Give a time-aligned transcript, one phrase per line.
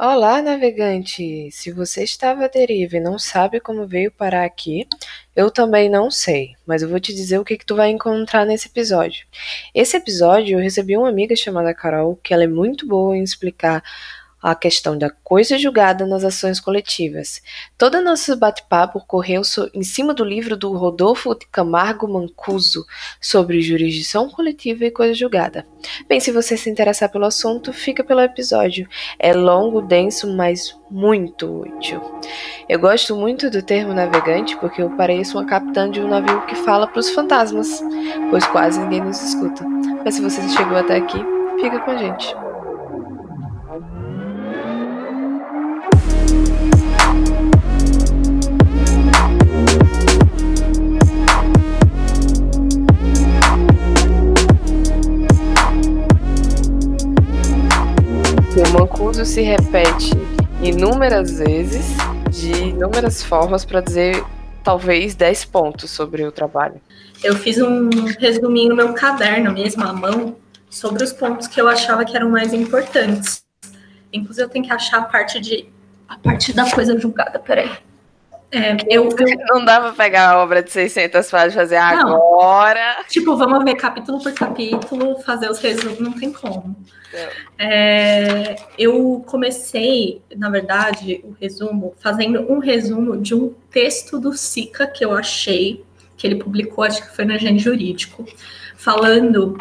[0.00, 1.50] Olá, navegante!
[1.50, 4.86] Se você estava à deriva e não sabe como veio parar aqui,
[5.34, 8.46] eu também não sei, mas eu vou te dizer o que, que tu vai encontrar
[8.46, 9.26] nesse episódio.
[9.74, 13.82] Esse episódio eu recebi uma amiga chamada Carol, que ela é muito boa em explicar
[14.42, 17.42] a questão da coisa julgada nas ações coletivas.
[17.76, 19.42] Todo nosso bate-papo ocorreu
[19.74, 22.86] em cima do livro do Rodolfo Camargo Mancuso
[23.20, 25.66] sobre jurisdição coletiva e coisa julgada.
[26.08, 28.88] Bem, se você se interessar pelo assunto, fica pelo episódio.
[29.18, 32.00] É longo, denso, mas muito útil.
[32.68, 36.54] Eu gosto muito do termo navegante porque eu pareço uma capitã de um navio que
[36.54, 37.82] fala para os fantasmas,
[38.30, 39.64] pois quase ninguém nos escuta.
[40.04, 41.18] Mas se você chegou até aqui,
[41.60, 42.47] fica com a gente.
[58.98, 60.10] O Mancuso se repete
[60.60, 61.86] inúmeras vezes,
[62.30, 64.24] de inúmeras formas, para dizer
[64.64, 66.80] talvez 10 pontos sobre o trabalho.
[67.22, 70.36] Eu fiz um resuminho no meu caderno mesmo, à mão,
[70.68, 73.44] sobre os pontos que eu achava que eram mais importantes.
[74.12, 75.68] Inclusive, eu tenho que achar a parte de.
[76.08, 77.70] a parte da coisa julgada, peraí.
[78.50, 79.16] É, eu, eu,
[79.48, 83.04] Não dá pra pegar a obra de 600 páginas e fazer não, agora.
[83.08, 86.76] Tipo, vamos ver capítulo por capítulo, fazer os resumos, não tem como.
[87.58, 94.86] É, eu comecei, na verdade, o resumo, fazendo um resumo de um texto do Sica
[94.86, 95.84] que eu achei,
[96.16, 98.26] que ele publicou, acho que foi na Gen Jurídico,
[98.76, 99.56] falando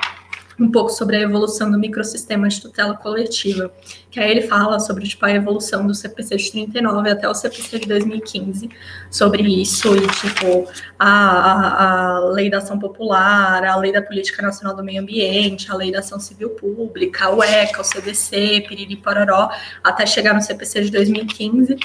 [0.60, 3.72] um pouco sobre a evolução do microsistema de tutela coletiva,
[4.10, 7.80] que aí ele fala sobre tipo, a evolução do CPC de 39 até o CPC
[7.80, 8.70] de 2015,
[9.10, 14.76] sobre isso, e tipo, a, a, lei da ação popular, a lei da política nacional
[14.76, 19.52] do meio ambiente, a lei da ação civil pública, o ECA, o CDC, Piriri Pororó,
[19.84, 21.78] até chegar no CPC de 2015,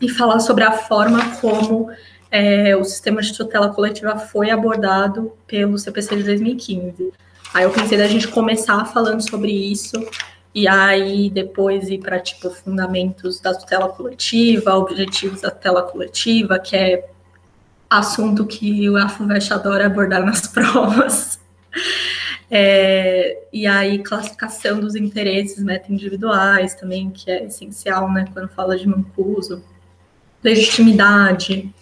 [0.00, 1.90] e falar sobre a forma como
[2.30, 7.12] é, o sistema de tutela coletiva foi abordado pelo CPC de 2015.
[7.54, 9.94] Aí eu pensei da gente começar falando sobre isso
[10.54, 16.76] e aí depois ir para tipo fundamentos da tutela coletiva, objetivos da tutela coletiva, que
[16.76, 17.08] é
[17.88, 21.38] assunto que o AFUVEST adora abordar nas provas.
[22.50, 28.88] É, e aí classificação dos interesses meta-individuais também, que é essencial, né, quando fala de
[28.88, 29.62] mancuso.
[30.42, 31.74] Legitimidade,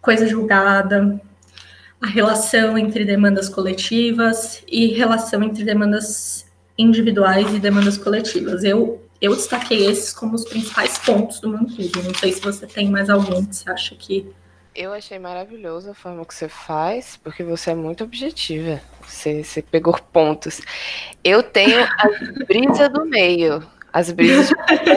[0.00, 1.20] coisa julgada,
[2.04, 6.44] a relação entre demandas coletivas e relação entre demandas
[6.76, 8.62] individuais e demandas coletivas.
[8.62, 12.02] Eu, eu destaquei esses como os principais pontos do Mancuso.
[12.02, 14.30] Não sei se você tem mais algum que você acha que.
[14.74, 18.82] Eu achei maravilhoso a forma que você faz, porque você é muito objetiva.
[19.00, 20.60] Você, você pegou pontos.
[21.22, 22.08] Eu tenho a
[22.46, 23.66] brisa do meio.
[23.90, 24.50] As brisas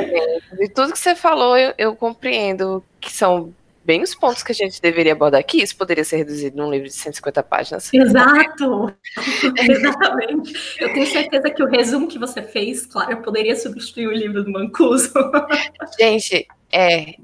[0.60, 3.54] de tudo que você falou, eu, eu compreendo que são
[3.88, 5.64] bem os pontos que a gente deveria abordar aqui.
[5.64, 7.94] Isso poderia ser reduzido num livro de 150 páginas.
[7.94, 8.94] Exato!
[9.58, 10.54] Exatamente.
[10.78, 14.52] Eu tenho certeza que o resumo que você fez, claro, poderia substituir o livro do
[14.52, 15.14] Mancuso.
[15.98, 17.16] gente, é.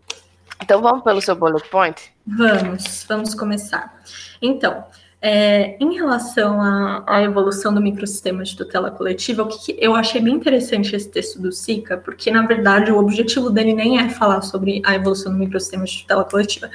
[0.61, 2.01] Então vamos pelo seu bullet point?
[2.25, 4.01] Vamos, vamos começar.
[4.41, 4.85] Então,
[5.25, 10.19] é, em relação à, evolução do microsistema de tutela coletiva, o que, que, eu achei
[10.19, 14.41] bem interessante esse texto do SICA, porque, na verdade, o objetivo dele nem é falar
[14.41, 16.69] sobre a evolução do microsistema de tutela coletiva.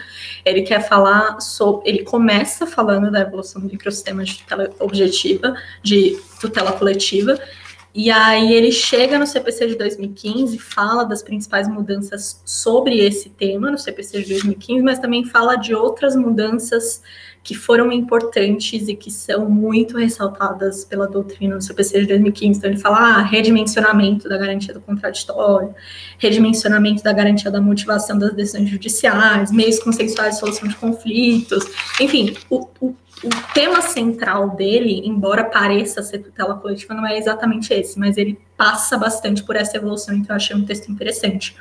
[0.47, 1.91] Ele quer falar sobre.
[1.91, 7.38] Ele começa falando da evolução do microsistema de tutela objetiva, de tutela coletiva,
[7.94, 13.70] e aí ele chega no CPC de 2015, fala das principais mudanças sobre esse tema
[13.70, 17.03] no CPC de 2015, mas também fala de outras mudanças
[17.48, 22.59] que foram importantes e que são muito ressaltadas pela doutrina do CPC de 2015.
[22.59, 25.75] Então, ele fala ah, redimensionamento da garantia do contraditório,
[26.19, 31.64] redimensionamento da garantia da motivação das decisões judiciais, meios consensuais de solução de conflitos.
[31.98, 32.88] Enfim, o, o,
[33.25, 38.38] o tema central dele, embora pareça ser tutela coletiva, não é exatamente esse, mas ele
[38.58, 41.56] passa bastante por essa evolução, então eu achei um texto interessante.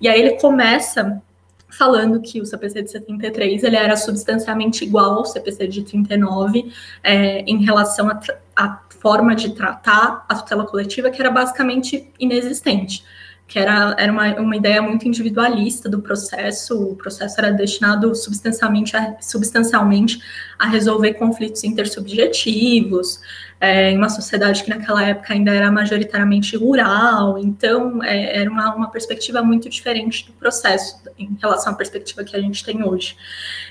[0.00, 1.22] E aí ele começa
[1.70, 6.72] falando que o CPC de 73 ele era substancialmente igual ao CPC de 39
[7.02, 8.10] é, em relação
[8.56, 13.02] à forma de tratar a tutela coletiva, que era basicamente inexistente
[13.50, 18.96] que era, era uma, uma ideia muito individualista do processo, o processo era destinado substancialmente
[18.96, 20.22] a, substancialmente
[20.56, 23.20] a resolver conflitos intersubjetivos,
[23.60, 28.72] é, em uma sociedade que naquela época ainda era majoritariamente rural, então é, era uma,
[28.72, 33.16] uma perspectiva muito diferente do processo em relação à perspectiva que a gente tem hoje.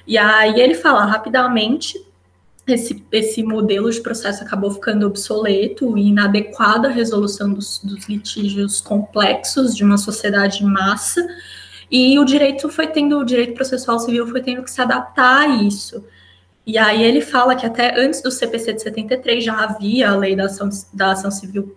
[0.06, 1.98] E aí ele fala rapidamente
[2.74, 8.81] esse, esse modelo de processo acabou ficando obsoleto e inadequado à resolução dos, dos litígios
[8.81, 11.25] complexos de uma sociedade em massa,
[11.92, 15.48] e o direito foi tendo, o direito processual civil foi tendo que se adaptar a
[15.48, 16.06] isso.
[16.66, 20.36] E aí ele fala que até antes do CPC de 73 já havia a lei
[20.36, 21.75] da ação, da ação civil,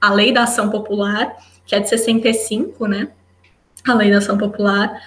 [0.00, 1.34] a lei da ação popular,
[1.66, 3.08] que é de 65, né?
[3.84, 5.02] A lei da ação popular,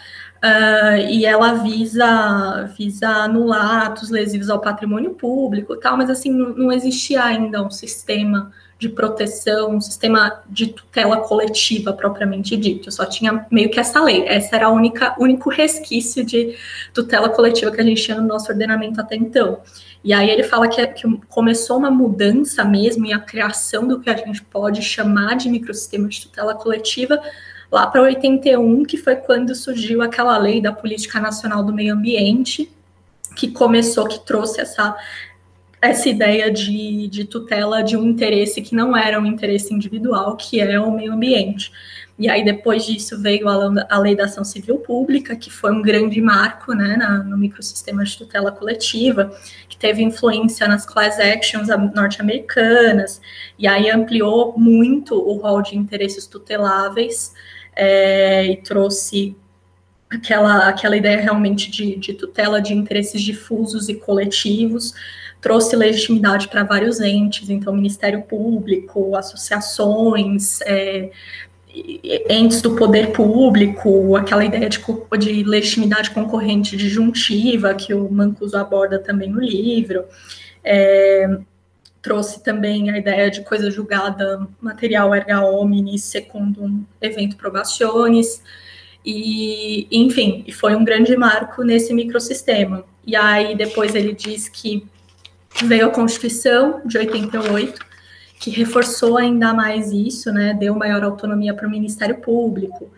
[0.48, 6.72] Uh, e ela visa, visa anular atos lesivos ao patrimônio público tal, mas assim, não,
[6.72, 8.50] existia ainda um sistema
[8.80, 14.26] de proteção, um sistema de tutela coletiva propriamente dito, só tinha meio que essa lei,
[14.26, 16.56] essa era a única, único resquício de
[16.94, 19.60] tutela coletiva que a gente tinha no nosso ordenamento até então.
[20.04, 24.10] E aí ele fala que, que começou uma mudança mesmo e a criação do que
[24.10, 27.20] a gente pode chamar de microsistema de tutela coletiva
[27.72, 32.72] lá para 81, que foi quando surgiu aquela lei da Política Nacional do Meio Ambiente,
[33.36, 34.96] que começou, que trouxe essa,
[35.82, 40.60] essa ideia de, de tutela de um interesse que não era um interesse individual, que
[40.60, 41.72] é o meio ambiente.
[42.20, 46.20] E aí, depois disso, veio a, Lei da Ação Civil Pública, que foi um grande
[46.20, 49.32] marco né, na, no microsistema de tutela coletiva,
[49.70, 53.22] que teve influência nas class actions norte-americanas,
[53.60, 57.36] e aí ampliou muito o rol de interesses tuteláveis
[57.78, 59.36] é, e trouxe
[60.10, 64.94] aquela, aquela ideia realmente de, de tutela de interesses difusos e coletivos,
[65.40, 71.12] trouxe legitimidade para vários entes, então Ministério Público, associações, é,
[72.30, 74.80] entes do poder público, aquela ideia de,
[75.20, 80.04] de legitimidade concorrente disjuntiva que o Mancuso aborda também no livro.
[80.64, 81.38] É,
[82.02, 88.42] trouxe também a ideia de coisa julgada material erga omnes secundum evento probationis,
[89.06, 92.84] e, enfim, foi um grande marco nesse microsistema.
[93.06, 94.86] E aí depois ele diz que
[95.64, 97.80] veio a Constituição de 88,
[98.38, 102.92] que reforçou ainda mais isso, né, deu maior autonomia para o Ministério Público,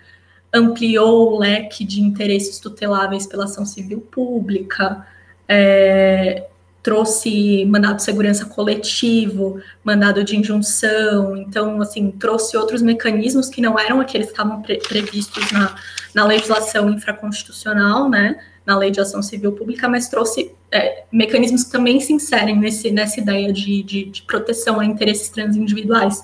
[0.52, 5.06] ampliou o leque de interesses tuteláveis pela ação civil pública,
[5.48, 6.48] é,
[6.90, 13.78] trouxe mandado de segurança coletivo, mandado de injunção, então, assim, trouxe outros mecanismos que não
[13.78, 15.76] eram aqueles que estavam pre previstos na,
[16.16, 21.72] na legislação infraconstitucional, né, na lei de ação civil pública, mas trouxe é, mecanismos que
[21.72, 26.24] também se inserem nesse, nessa ideia de, de, de proteção a interesses transindividuais.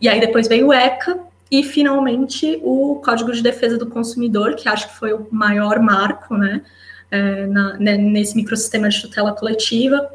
[0.00, 1.18] E aí depois veio o ECA,
[1.50, 6.36] e finalmente o Código de Defesa do Consumidor, que acho que foi o maior marco,
[6.36, 6.62] né,
[7.10, 10.10] é, na, né, nesse microsistema de tutela coletiva,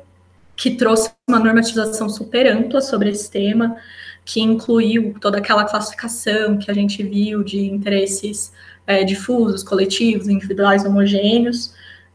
[0.56, 3.76] que trouxe uma normatização super ampla sobre esse tema,
[4.24, 8.52] que incluiu toda aquela classificação que a gente viu de interesses
[8.86, 11.74] é, difusos, coletivos, individuais, homogêneos,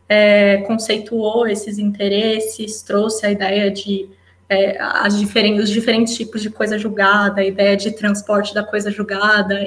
[0.09, 4.09] é, conceituou esses interesses, trouxe a ideia de
[4.49, 8.91] é, as diferentes, os diferentes tipos de coisa julgada, a ideia de transporte da coisa
[8.91, 9.67] julgada,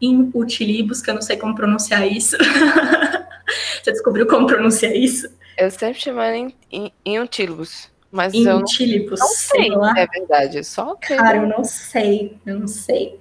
[0.00, 2.36] inutilibus, que eu não sei como pronunciar isso.
[3.82, 5.28] Você descobriu como pronunciar isso?
[5.56, 7.92] Eu sempre chamava em, em, em utilibus.
[8.10, 9.94] Mas Intilibus, eu não, não sei, lá.
[9.96, 10.62] é verdade.
[10.62, 13.18] Só Cara, eu não sei, eu não sei.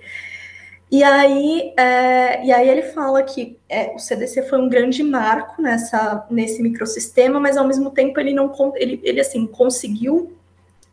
[0.92, 5.60] E aí, é, e aí ele fala que é, o CDC foi um grande marco
[5.60, 10.38] nessa, nesse microsistema, mas ao mesmo tempo ele não ele, ele assim conseguiu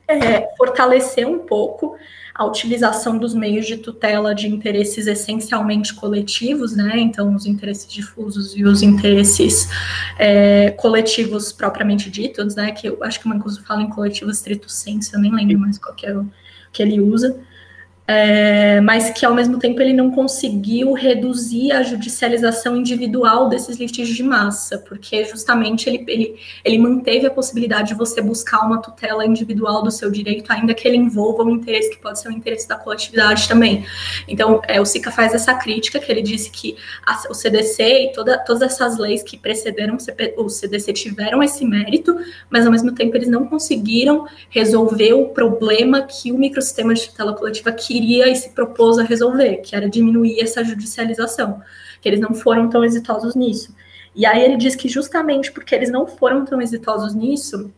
[0.08, 1.98] é, fortalecer um pouco
[2.40, 6.98] a utilização dos meios de tutela de interesses essencialmente coletivos, né?
[6.98, 9.68] Então, os interesses difusos e os interesses
[10.18, 12.72] é, coletivos propriamente ditos, né?
[12.72, 15.76] Que eu acho que o Mancuso fala em coletivo estrito senso, eu nem lembro mais
[15.76, 16.26] qual que é o
[16.72, 17.38] que ele usa
[18.12, 24.16] é, mas que ao mesmo tempo ele não conseguiu reduzir a judicialização individual desses litígios
[24.16, 29.24] de massa, porque justamente ele, ele, ele manteve a possibilidade de você buscar uma tutela
[29.24, 32.66] individual do seu direito, ainda que ele envolva um interesse que pode ser um interesse
[32.66, 33.86] da coletividade também.
[34.26, 36.76] Então, é, o SICA faz essa crítica, que ele disse que
[37.06, 39.96] a, o CDC e toda, todas essas leis que precederam
[40.36, 42.18] o, CDC tiveram esse mérito,
[42.50, 47.34] mas ao mesmo tempo eles não conseguiram resolver o problema que o microsistema de tutela
[47.34, 51.60] coletiva queria queria e se propôs a resolver, que era diminuir essa judicialização,
[52.00, 53.74] que eles não foram tão exitosos nisso.
[54.14, 57.70] E aí ele diz que justamente porque eles não foram tão exitosos nisso,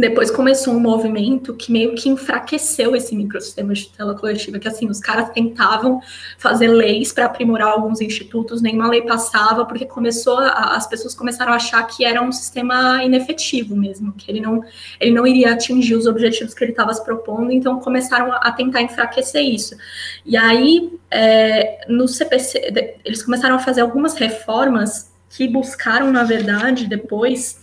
[0.00, 4.88] depois começou um movimento que meio que enfraqueceu esse microsistema de tutela coletiva, que assim,
[4.88, 6.00] os caras tentavam
[6.38, 11.52] fazer leis para aprimorar alguns institutos, nenhuma lei passava, porque começou a, as pessoas começaram
[11.52, 14.64] a achar que era um sistema inefetivo mesmo, que ele não,
[14.98, 18.82] ele não iria atingir os objetivos que ele estava se propondo, então começaram a tentar
[18.82, 19.76] enfraquecer isso.
[20.24, 26.86] E aí, é, no CPC, eles começaram a fazer algumas reformas que buscaram, na verdade,
[26.86, 27.60] depois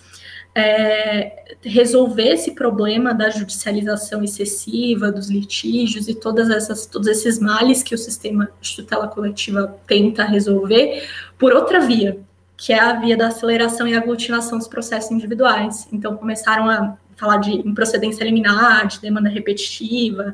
[0.57, 7.83] é, resolver esse problema da judicialização excessiva, dos litígios e todas essas, todos esses males
[7.83, 12.17] que o sistema de tutela coletiva tenta resolver por outra via,
[12.57, 15.87] que é a via da aceleração e aglutinação dos processos individuais.
[15.93, 20.33] Então, começaram a falar de improcedência liminar, de demanda repetitiva,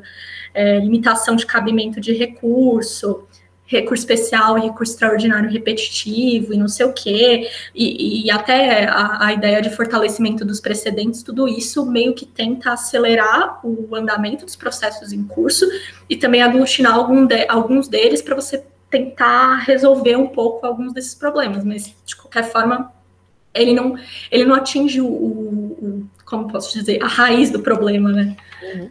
[0.54, 3.26] é, limitação de cabimento de recurso,
[3.66, 9.32] recurso especial recurso extraordinário repetitivo e não sei o quê, e, e até a, a,
[9.32, 15.12] ideia de fortalecimento dos precedentes, tudo isso meio que tenta acelerar o andamento dos processos
[15.12, 15.66] em curso
[16.08, 21.14] e também aglutinar algum de, alguns deles para você tentar resolver um pouco alguns desses
[21.14, 22.92] problemas, mas de qualquer forma
[23.52, 23.96] ele não
[24.30, 28.36] ele não atinge o, o, o como posso dizer a raiz do problema, né?
[28.62, 28.90] Uhum.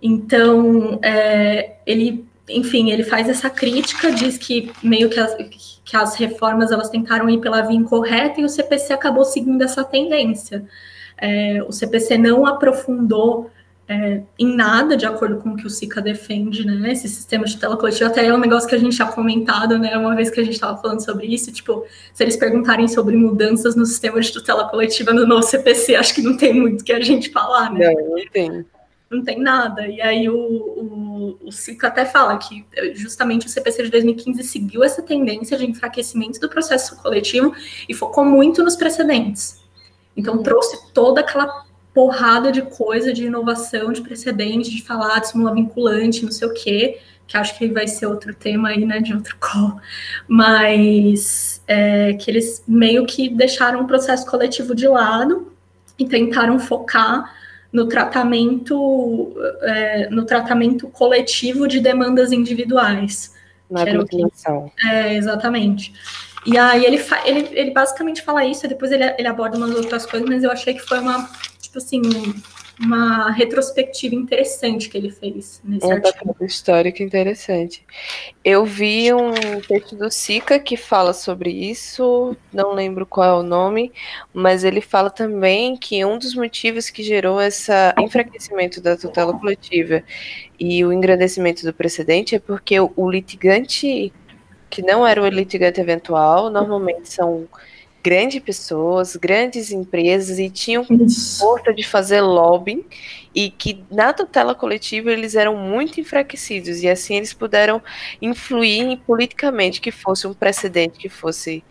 [0.00, 5.34] Então é, ele enfim, ele faz essa crítica, diz que meio que as,
[5.84, 9.84] que as reformas elas tentaram ir pela via incorreta e o CPC acabou seguindo essa
[9.84, 10.64] tendência.
[11.16, 13.50] É, o CPC não aprofundou
[13.88, 16.92] é, em nada de acordo com o que o SICA defende, né?
[16.92, 19.96] Esse sistema de tutela coletiva até é um negócio que a gente já comentado, né?
[19.96, 21.84] Uma vez que a gente estava falando sobre isso, tipo,
[22.14, 26.22] se eles perguntarem sobre mudanças no sistema de tutela coletiva no novo CPC, acho que
[26.22, 27.92] não tem muito que a gente falar, né?
[27.92, 28.64] Não, não tem
[29.12, 29.86] não tem nada.
[29.86, 32.64] E aí o, o, o Cico até fala que
[32.94, 37.54] justamente o CPC de 2015 seguiu essa tendência de enfraquecimento do processo coletivo
[37.88, 39.60] e focou muito nos precedentes.
[40.16, 40.42] Então uhum.
[40.42, 41.64] trouxe toda aquela
[41.94, 46.54] porrada de coisa de inovação, de precedente, de falar de súmula vinculante, não sei o
[46.54, 49.78] quê, que acho que vai ser outro tema aí, né, de outro call,
[50.26, 55.52] mas é, que eles meio que deixaram o processo coletivo de lado
[55.98, 57.41] e tentaram focar
[57.72, 63.34] no tratamento, é, no tratamento coletivo de demandas individuais.
[63.70, 64.70] Na aglutinação.
[64.84, 65.94] É, exatamente.
[66.44, 70.04] E aí ele, ele, ele basicamente fala isso, e depois ele, ele aborda umas outras
[70.04, 72.02] coisas, mas eu achei que foi uma, tipo assim,
[72.84, 76.36] uma retrospectiva interessante que ele fez nesse um artigo.
[76.44, 77.84] histórico interessante.
[78.44, 79.32] Eu vi um
[79.66, 83.92] texto do Sica que fala sobre isso, não lembro qual é o nome,
[84.32, 90.02] mas ele fala também que um dos motivos que gerou esse enfraquecimento da tutela coletiva
[90.58, 94.12] e o engrandecimento do precedente é porque o litigante
[94.72, 97.46] que não era o litigante eventual, normalmente são
[98.02, 100.84] grandes pessoas, grandes empresas e tinham
[101.38, 102.84] força de fazer lobbying
[103.34, 107.80] e que na tutela coletiva eles eram muito enfraquecidos e assim eles puderam
[108.20, 111.64] influir politicamente que fosse um precedente que fosse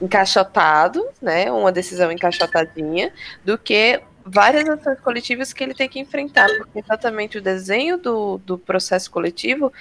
[0.00, 3.12] encaixotado, né, uma decisão encaixotadinha,
[3.44, 8.38] do que várias ações coletivas que ele tem que enfrentar, porque exatamente o desenho do,
[8.38, 9.72] do processo coletivo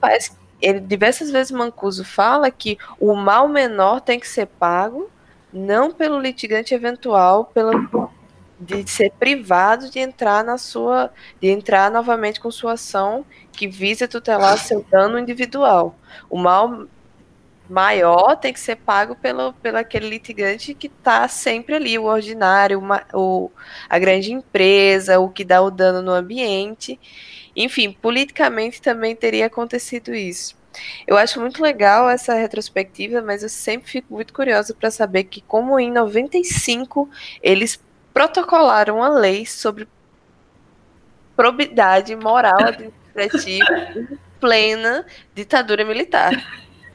[0.00, 5.10] faz ele diversas vezes Mancuso fala que o mal menor tem que ser pago
[5.52, 8.10] não pelo litigante eventual, pelo
[8.60, 14.06] de ser privado de entrar na sua, de entrar novamente com sua ação que visa
[14.06, 15.96] tutelar seu dano individual.
[16.28, 16.86] O mal
[17.70, 22.78] maior tem que ser pago pelo, pelo aquele litigante que está sempre ali, o ordinário,
[22.78, 23.50] uma, o,
[23.88, 27.00] a grande empresa, o que dá o dano no ambiente.
[27.56, 30.59] Enfim, politicamente também teria acontecido isso.
[31.06, 35.40] Eu acho muito legal essa retrospectiva, mas eu sempre fico muito curiosa para saber que,
[35.40, 37.08] como em 95
[37.42, 39.88] eles protocolaram uma lei sobre
[41.36, 43.64] probidade moral administrativa
[43.96, 46.32] em plena ditadura militar.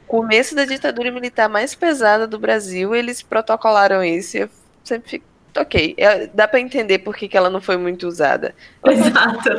[0.06, 4.36] Começo da ditadura militar mais pesada do Brasil, eles protocolaram isso.
[4.36, 4.48] Eu
[4.84, 5.26] sempre fico
[5.60, 8.54] ok, é, dá para entender por que, que ela não foi muito usada.
[8.86, 9.50] Exato.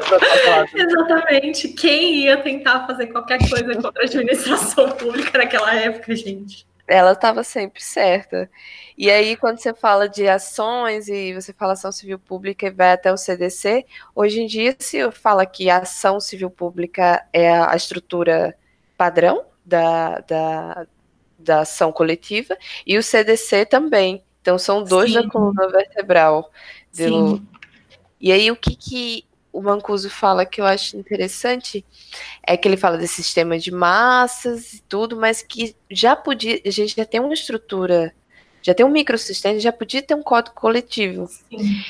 [0.75, 1.69] Exatamente.
[1.69, 6.65] Quem ia tentar fazer qualquer coisa contra a administração pública naquela época, gente?
[6.87, 8.49] Ela estava sempre certa.
[8.97, 12.93] E aí, quando você fala de ações e você fala ação civil pública e vai
[12.93, 13.85] até o CDC,
[14.15, 18.55] hoje em dia se fala que a ação civil pública é a estrutura
[18.97, 20.87] padrão da, da,
[21.37, 24.23] da ação coletiva e o CDC também.
[24.47, 25.21] Então são dois Sim.
[25.21, 26.49] da coluna vertebral.
[26.95, 27.43] Do...
[28.17, 31.83] E aí o que, que o Mancuso fala que eu acho interessante
[32.41, 36.69] é que ele fala desse sistema de massas e tudo, mas que já podia, a
[36.69, 38.15] gente já tem uma estrutura,
[38.61, 41.27] já tem um microsistema, já podia ter um código coletivo.
[41.27, 41.83] Sim.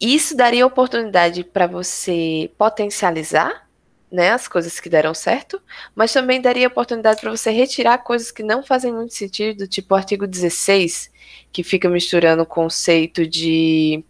[0.00, 3.69] Isso daria oportunidade para você potencializar
[4.10, 5.60] né, as coisas que deram certo,
[5.94, 9.96] mas também daria oportunidade para você retirar coisas que não fazem muito sentido, tipo o
[9.96, 11.10] artigo 16,
[11.52, 14.04] que fica misturando o conceito de.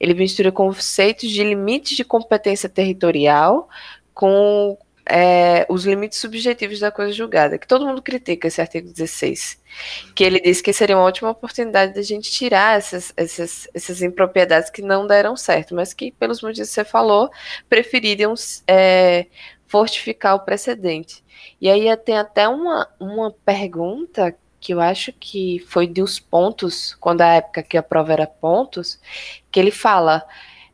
[0.00, 3.68] Ele mistura conceitos de limites de competência territorial
[4.14, 9.60] com é, os limites subjetivos da coisa julgada, que todo mundo critica esse artigo 16,
[10.14, 14.02] que ele diz que seria uma ótima oportunidade de a gente tirar essas, essas, essas
[14.02, 17.30] impropriedades que não deram certo, mas que, pelos motivos que você falou,
[17.68, 18.34] preferiram
[18.66, 19.26] é,
[19.66, 21.24] fortificar o precedente.
[21.60, 27.22] E aí tem até uma, uma pergunta que eu acho que foi dos pontos, quando
[27.22, 29.00] a época que a prova era pontos,
[29.50, 30.24] que ele fala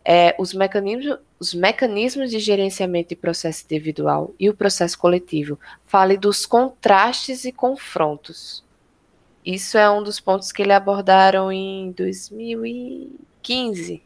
[0.05, 5.59] é, os, mecanismos, os mecanismos de gerenciamento de processo individual e o processo coletivo.
[5.87, 8.65] Fale dos contrastes e confrontos.
[9.45, 14.03] Isso é um dos pontos que ele abordaram em 2015.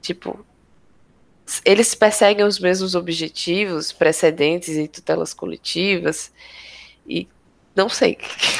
[0.00, 0.44] Tipo,
[1.64, 6.32] eles perseguem os mesmos objetivos precedentes e tutelas coletivas
[7.06, 7.28] e
[7.76, 8.16] não sei.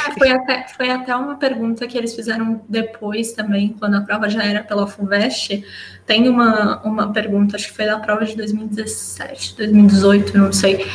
[0.06, 4.28] É, foi, até, foi até uma pergunta que eles fizeram depois também, quando a prova
[4.28, 5.64] já era pela FUVEST.
[6.04, 10.86] Tem uma, uma pergunta, acho que foi da prova de 2017, 2018, não sei,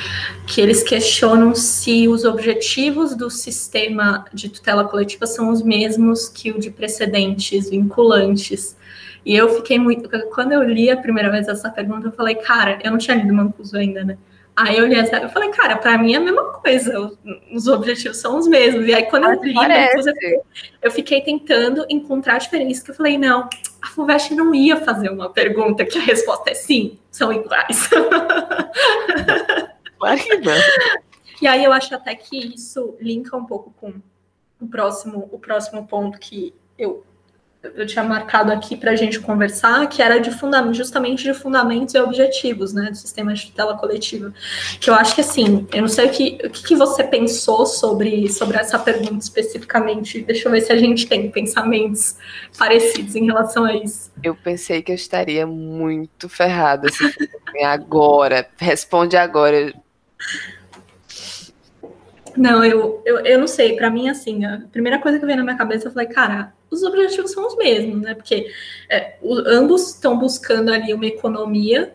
[0.45, 6.51] que eles questionam se os objetivos do sistema de tutela coletiva são os mesmos que
[6.51, 8.77] o de precedentes vinculantes.
[9.25, 10.09] E eu fiquei muito.
[10.33, 13.33] Quando eu li a primeira vez essa pergunta, eu falei, cara, eu não tinha lido
[13.33, 14.17] Mancuso ainda, né?
[14.61, 17.11] Aí eu li essa, eu falei, cara, para mim é a mesma coisa,
[17.51, 18.87] os objetivos são os mesmos.
[18.87, 20.45] E aí quando eu li, eu,
[20.83, 23.49] eu fiquei tentando encontrar a diferença, que eu falei, não,
[23.81, 27.89] a FUVEST não ia fazer uma pergunta que a resposta é sim, são iguais.
[30.01, 30.53] Claro que não.
[31.39, 33.93] E aí eu acho até que isso linka um pouco com
[34.59, 37.05] o próximo, o próximo ponto que eu
[37.63, 41.93] eu tinha marcado aqui para a gente conversar, que era de fundamento, justamente de fundamentos
[41.93, 44.33] e objetivos, né, do sistema de tutela coletiva.
[44.79, 48.27] Que eu acho que assim, eu não sei o que, o que você pensou sobre,
[48.29, 50.23] sobre essa pergunta especificamente.
[50.23, 52.17] Deixa eu ver se a gente tem pensamentos
[52.57, 54.11] parecidos em relação a isso.
[54.23, 57.13] Eu pensei que eu estaria muito ferrada se
[57.63, 58.47] agora.
[58.57, 59.71] Responde agora.
[62.35, 63.75] Não, eu, eu, eu não sei.
[63.75, 66.83] Para mim, assim, a primeira coisa que veio na minha cabeça, eu falei, cara, os
[66.83, 68.15] objetivos são os mesmos, né?
[68.15, 68.49] Porque
[68.89, 71.93] é, o, ambos estão buscando ali uma economia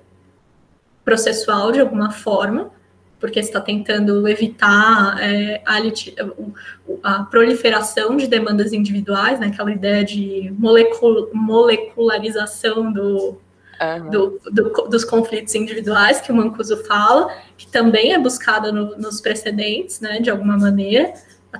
[1.02, 2.70] processual de alguma forma,
[3.18, 5.78] porque está tentando evitar é, a,
[7.02, 9.46] a, proliferação de demandas individuais, né?
[9.46, 13.38] Aquela ideia de molecul, molecularização do,
[13.78, 14.10] Uhum.
[14.10, 19.20] Do, do, dos conflitos individuais que o Mancuso fala, que também é buscada no, nos
[19.20, 21.12] precedentes, né, de alguma maneira,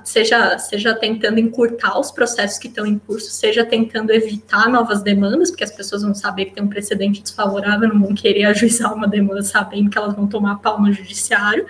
[0.03, 5.49] seja, seja tentando encurtar os processos que estão em curso, seja tentando evitar novas demandas,
[5.49, 9.07] porque as pessoas vão saber que tem um precedente desfavorável, não vão querer ajuizar uma
[9.07, 11.65] demanda sabendo que elas vão tomar pau no judiciário.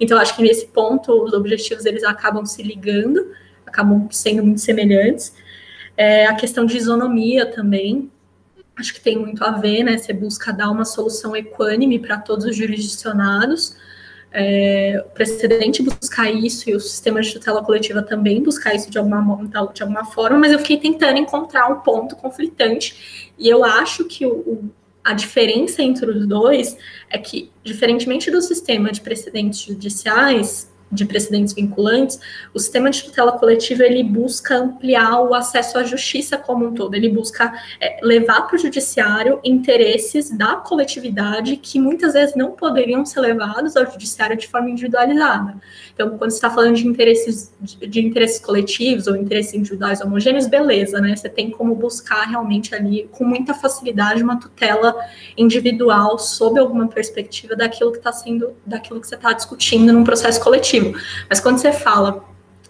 [0.00, 3.32] Então, acho que nesse ponto, os objetivos eles acabam se ligando,
[3.66, 5.34] acabam sendo muito semelhantes.
[5.96, 8.10] É, a questão de isonomia também,
[8.76, 9.98] acho que tem muito a ver, né?
[9.98, 13.76] Você busca dar uma solução equânime para todos os jurisdicionados,
[14.32, 18.98] é, o precedente buscar isso e o sistema de tutela coletiva também buscar isso de
[18.98, 24.04] alguma, de alguma forma, mas eu fiquei tentando encontrar um ponto conflitante e eu acho
[24.06, 24.70] que o, o,
[25.04, 26.76] a diferença entre os dois
[27.10, 32.20] é que, diferentemente do sistema de precedentes judiciais, de precedentes vinculantes,
[32.52, 36.94] o sistema de tutela coletiva ele busca ampliar o acesso à justiça como um todo,
[36.94, 43.04] ele busca é, levar para o judiciário interesses da coletividade que muitas vezes não poderiam
[43.04, 45.56] ser levados ao judiciário de forma individualizada.
[45.94, 50.46] Então, quando você está falando de interesses de, de, interesses coletivos ou interesses individuais homogêneos,
[50.46, 51.14] beleza, né?
[51.14, 54.94] Você tem como buscar realmente ali com muita facilidade uma tutela
[55.36, 60.42] individual sob alguma perspectiva daquilo que está sendo, daquilo que você está discutindo num processo
[60.42, 60.94] coletivo.
[61.28, 62.24] Mas quando você fala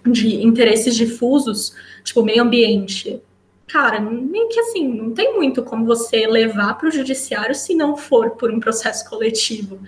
[0.04, 3.22] de interesses difusos, tipo meio ambiente,
[3.68, 7.96] cara, nem que assim, não tem muito como você levar para o judiciário se não
[7.96, 9.80] for por um processo coletivo.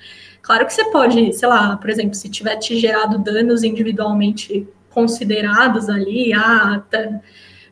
[0.45, 5.89] Claro que você pode, sei lá, por exemplo, se tiver te gerado danos individualmente considerados
[5.89, 7.19] ali, ah, tá,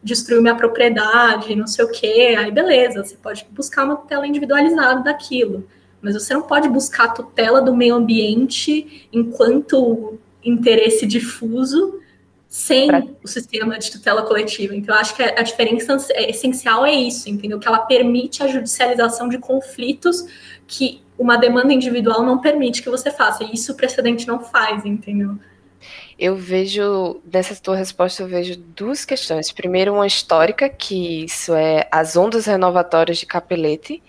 [0.03, 5.03] destruiu minha propriedade, não sei o quê, aí beleza, você pode buscar uma tutela individualizada
[5.03, 5.69] daquilo.
[6.01, 12.01] Mas você não pode buscar a tutela do meio ambiente enquanto interesse difuso
[12.49, 13.03] sem pra...
[13.23, 14.75] o sistema de tutela coletiva.
[14.75, 17.59] Então, eu acho que a diferença essencial é isso, entendeu?
[17.59, 20.25] Que ela permite a judicialização de conflitos
[20.67, 23.45] que uma demanda individual não permite que você faça.
[23.45, 25.39] E isso o precedente não faz, entendeu?
[26.19, 29.51] Eu vejo, nessa tua resposta, eu vejo duas questões.
[29.51, 34.03] Primeiro, uma histórica, que isso é as ondas renovatórias de Capelete.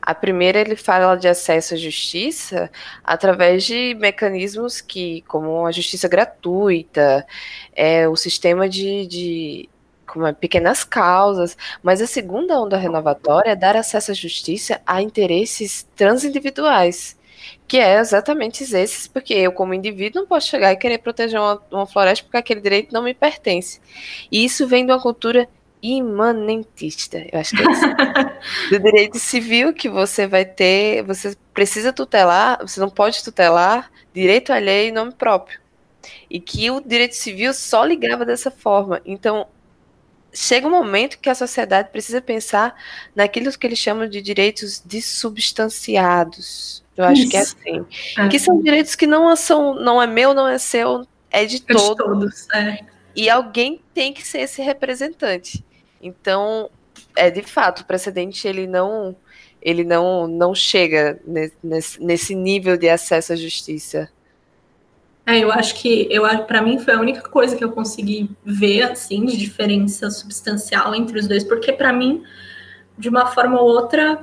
[0.00, 2.70] A primeira, ele fala de acesso à justiça
[3.04, 7.26] através de mecanismos que, como a justiça gratuita,
[7.74, 9.68] é, o sistema de, de
[10.12, 15.00] como é, pequenas causas, mas a segunda onda renovatória é dar acesso à justiça a
[15.00, 17.18] interesses transindividuais.
[17.66, 21.62] que é exatamente esses, porque eu, como indivíduo, não posso chegar e querer proteger uma,
[21.70, 23.80] uma floresta porque aquele direito não me pertence.
[24.30, 25.48] E isso vem de uma cultura
[25.82, 27.86] imanentista, eu acho que é isso.
[28.70, 34.52] do direito civil que você vai ter, você precisa tutelar, você não pode tutelar direito
[34.52, 35.58] alheio e nome próprio.
[36.28, 39.00] E que o direito civil só ligava dessa forma.
[39.04, 39.46] Então,
[40.32, 42.74] chega um momento que a sociedade precisa pensar
[43.14, 46.84] naquilo que eles chamam de direitos dissubstanciados.
[46.96, 47.30] Eu acho Isso.
[47.30, 47.86] que é assim.
[48.18, 48.28] É.
[48.28, 51.72] Que são direitos que não são, não é meu, não é seu, é de, é
[51.72, 51.88] todos.
[51.88, 52.48] de todos.
[52.50, 52.78] É.
[53.14, 55.64] E alguém tem que ser esse representante.
[56.00, 56.70] Então,
[57.16, 59.16] é de fato, o precedente ele não
[59.62, 61.20] ele não não chega
[61.62, 64.10] nesse, nesse nível de acesso à justiça.
[65.30, 68.82] É, eu acho que eu para mim foi a única coisa que eu consegui ver
[68.82, 72.22] assim de diferença substancial entre os dois, porque para mim
[72.98, 74.20] de uma forma ou outra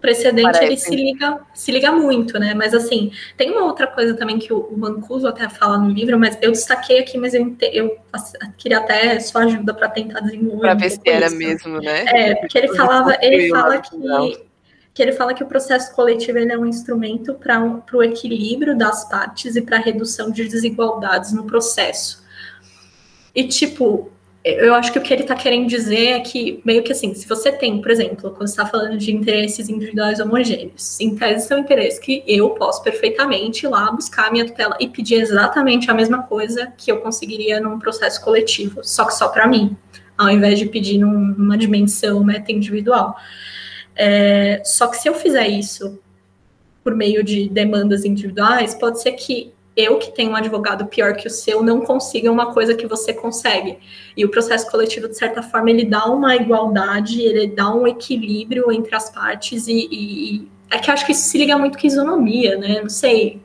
[0.00, 0.64] precedente Parece.
[0.64, 2.54] ele se liga, se liga muito, né?
[2.54, 6.38] Mas assim, tem uma outra coisa também que o, Mancuso até fala no livro, mas
[6.40, 7.96] eu destaquei aqui, mas eu, eu
[8.56, 10.60] queria até sua ajuda para tentar desenvolver.
[10.60, 12.04] Para ver se era mesmo, né?
[12.06, 14.45] É, porque ele falava, ele fala que
[14.96, 19.54] que ele fala que o processo coletivo é um instrumento para o equilíbrio das partes
[19.54, 22.24] e para a redução de desigualdades no processo.
[23.34, 24.10] E, tipo,
[24.42, 27.28] eu acho que o que ele está querendo dizer é que, meio que assim, se
[27.28, 31.98] você tem, por exemplo, quando está falando de interesses individuais homogêneos, em tese são interesses
[31.98, 36.22] que eu posso perfeitamente ir lá buscar a minha tutela e pedir exatamente a mesma
[36.22, 39.76] coisa que eu conseguiria num processo coletivo, só que só para mim,
[40.16, 43.14] ao invés de pedir numa dimensão meta individual.
[43.96, 45.98] É, só que se eu fizer isso
[46.84, 51.26] por meio de demandas individuais, pode ser que eu que tenho um advogado pior que
[51.26, 53.78] o seu não consiga uma coisa que você consegue.
[54.16, 58.72] E o processo coletivo, de certa forma, ele dá uma igualdade, ele dá um equilíbrio
[58.72, 61.86] entre as partes e, e é que eu acho que isso se liga muito com
[61.86, 62.80] isonomia, né?
[62.80, 63.40] Não sei.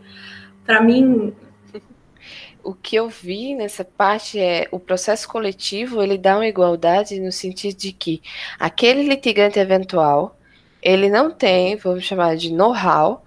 [0.65, 1.33] Para mim,
[2.63, 7.31] o que eu vi nessa parte é o processo coletivo ele dá uma igualdade no
[7.31, 8.21] sentido de que
[8.57, 10.37] aquele litigante eventual
[10.81, 13.23] ele não tem, vamos chamar de know-how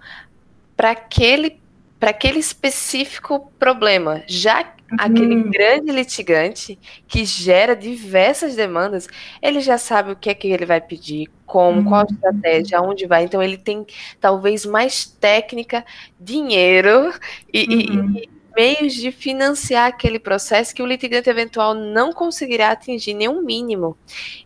[0.75, 1.59] para aquele
[1.99, 4.97] para aquele específico problema, já uhum.
[4.99, 9.07] aquele grande litigante que gera diversas demandas,
[9.41, 11.85] ele já sabe o que é que ele vai pedir, como, uhum.
[11.85, 13.23] qual a estratégia, aonde vai.
[13.23, 13.85] Então ele tem
[14.19, 15.85] talvez mais técnica,
[16.19, 17.13] dinheiro
[17.51, 18.17] e, uhum.
[18.17, 23.97] e, meios de financiar aquele processo que o litigante eventual não conseguirá atingir nenhum mínimo.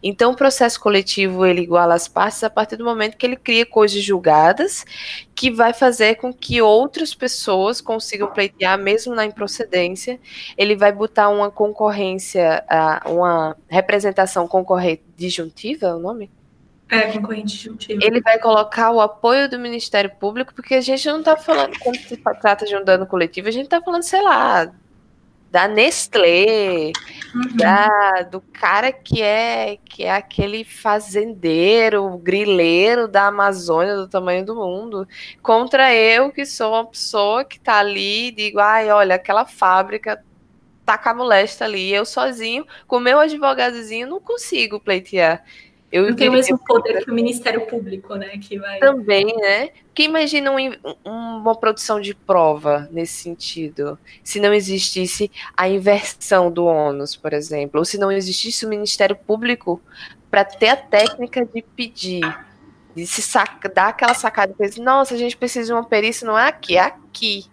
[0.02, 3.65] Então, o processo coletivo ele iguala as partes a partir do momento que ele cria
[3.65, 4.86] coisas julgadas,
[5.36, 10.19] que vai fazer com que outras pessoas consigam pleitear, mesmo na improcedência.
[10.58, 12.65] Ele vai botar uma concorrência,
[13.06, 16.38] uma representação concorrente disjuntiva, é o nome?
[16.89, 17.99] É, concorrente juntivo.
[18.04, 21.97] Ele vai colocar o apoio do Ministério Público, porque a gente não está falando, quando
[21.97, 24.71] se trata de um dano coletivo, a gente está falando, sei lá,
[25.52, 26.91] da Nestlé,
[27.34, 27.58] uhum.
[27.58, 34.56] da, do cara que é que é aquele fazendeiro, grileiro da Amazônia, do tamanho do
[34.56, 35.08] mundo,
[35.41, 40.23] contra eu, que sou uma pessoa que está ali e digo, ai, olha, aquela fábrica
[40.86, 45.43] tá molesta ali, eu sozinho, com meu advogadozinho, não consigo pleitear.
[45.91, 48.38] Eu não tem o mesmo poder que o Ministério Público, né?
[48.38, 48.78] Que vai...
[48.80, 49.69] Também, né?
[49.86, 50.71] Porque imagina um,
[51.04, 53.97] uma produção de prova nesse sentido.
[54.23, 59.15] Se não existisse a inversão do ônus, por exemplo, ou se não existisse o Ministério
[59.15, 59.82] Público
[60.30, 62.21] para ter a técnica de pedir,
[62.95, 66.25] de se saca, dar aquela sacada e dizer, nossa, a gente precisa de uma perícia,
[66.25, 67.45] não é aqui, é aqui.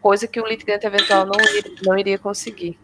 [0.00, 1.36] Coisa que o litigante eventual não,
[1.84, 2.78] não iria conseguir.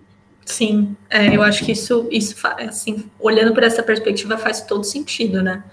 [0.45, 5.43] Sim, é, eu acho que isso, isso assim, olhando por essa perspectiva faz todo sentido,
[5.43, 5.65] né?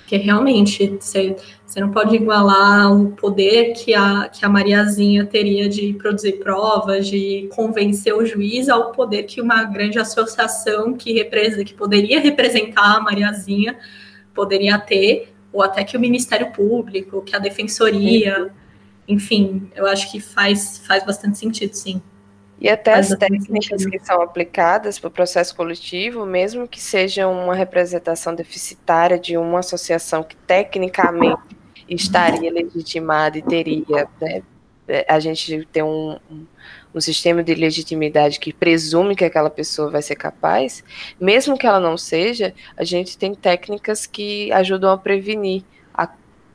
[0.00, 5.68] Porque realmente você, você não pode igualar o poder que a, que a Mariazinha teria
[5.68, 11.64] de produzir provas, de convencer o juiz, ao poder que uma grande associação que, representa,
[11.64, 13.78] que poderia representar a Mariazinha
[14.34, 18.50] poderia ter, ou até que o Ministério Público, que a Defensoria,
[19.08, 22.00] enfim, eu acho que faz, faz bastante sentido, sim.
[22.62, 27.56] E até as técnicas que são aplicadas para o processo coletivo, mesmo que seja uma
[27.56, 31.42] representação deficitária de uma associação que tecnicamente
[31.88, 34.42] estaria legitimada e teria, né,
[35.08, 36.16] a gente tem um,
[36.94, 40.84] um, sistema de legitimidade que presume que aquela pessoa vai ser capaz,
[41.20, 45.64] mesmo que ela não seja, a gente tem técnicas que ajudam a prevenir.
[45.92, 46.08] A,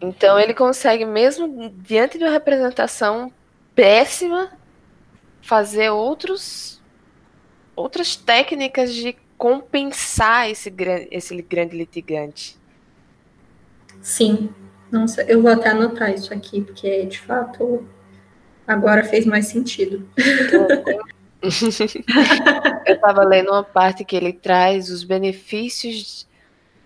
[0.02, 3.32] então ele consegue, mesmo diante de uma representação
[3.74, 4.52] péssima,
[5.42, 6.82] fazer outros
[7.76, 10.74] outras técnicas de compensar esse,
[11.12, 12.58] esse grande litigante.
[14.02, 14.50] Sim.
[14.90, 17.86] Nossa, eu vou até anotar isso aqui, porque de fato
[18.66, 20.08] agora fez mais sentido.
[22.86, 26.28] eu estava lendo uma parte que ele traz os benefícios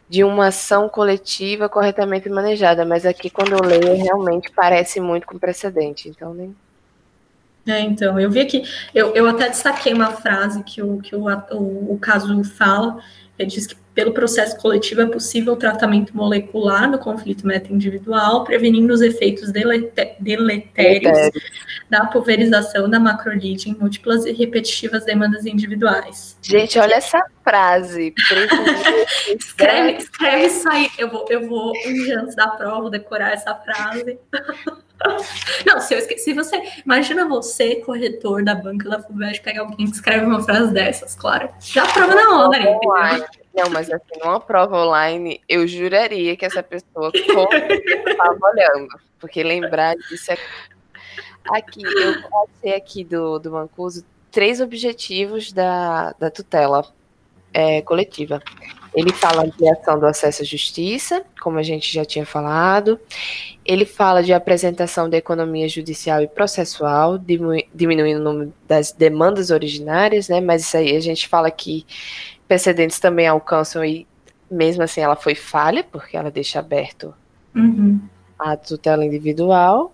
[0.10, 5.38] de uma ação coletiva corretamente manejada, mas aqui quando eu leio realmente parece muito com
[5.38, 6.56] precedente, então nem.
[7.68, 8.64] É, então, eu vi aqui,
[8.96, 13.00] eu, eu até destaquei uma frase que o, que o, o, o caso fala,
[13.38, 18.94] ele diz que pelo processo coletivo é possível o tratamento molecular do conflito meta-individual, prevenindo
[18.94, 21.32] os efeitos deletérios
[21.90, 26.38] da pulverização da macrolide em múltiplas e repetitivas demandas individuais.
[26.42, 28.14] Gente, olha essa frase.
[29.38, 30.90] escreve, escreve isso aí.
[30.98, 34.20] Eu vou, eu vou um antes da prova decorar essa frase.
[35.66, 36.62] Não, se eu esqueci, você.
[36.86, 41.50] Imagina você, corretor da banca da FUVEST, pegar alguém que escreve uma frase dessas, claro.
[41.60, 43.26] Já prova na hora, entendeu?
[43.54, 48.90] Não, mas assim, numa prova online, eu juraria que essa pessoa estava olhando.
[49.20, 50.38] Porque lembrar disso é.
[51.52, 56.86] Aqui, eu passei aqui do, do Mancuso três objetivos da, da tutela
[57.54, 58.42] é, coletiva.
[58.94, 63.00] Ele fala de ampliação do acesso à justiça, como a gente já tinha falado.
[63.64, 70.28] Ele fala de apresentação da economia judicial e processual, diminuindo o número das demandas originárias,
[70.28, 70.42] né?
[70.42, 71.86] Mas isso aí a gente fala que
[72.50, 74.08] precedentes também alcançam e
[74.50, 77.14] mesmo assim ela foi falha, porque ela deixa aberto
[77.56, 78.02] uhum.
[78.40, 79.94] a tutela individual.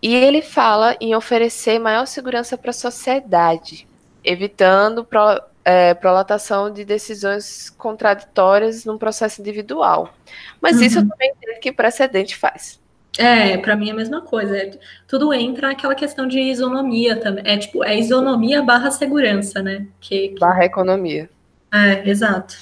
[0.00, 3.88] E ele fala em oferecer maior segurança para a sociedade,
[4.24, 10.14] evitando pro, é, prolatação de decisões contraditórias num processo individual.
[10.60, 10.84] Mas uhum.
[10.84, 12.80] isso eu também entendo que precedente faz.
[13.18, 14.56] É, para mim é a mesma coisa.
[14.56, 17.42] É, tudo entra naquela questão de isonomia também.
[17.44, 19.86] É tipo, é isonomia barra segurança, né?
[20.00, 20.38] Que, que...
[20.38, 21.28] Barra economia.
[21.72, 22.56] É, exato.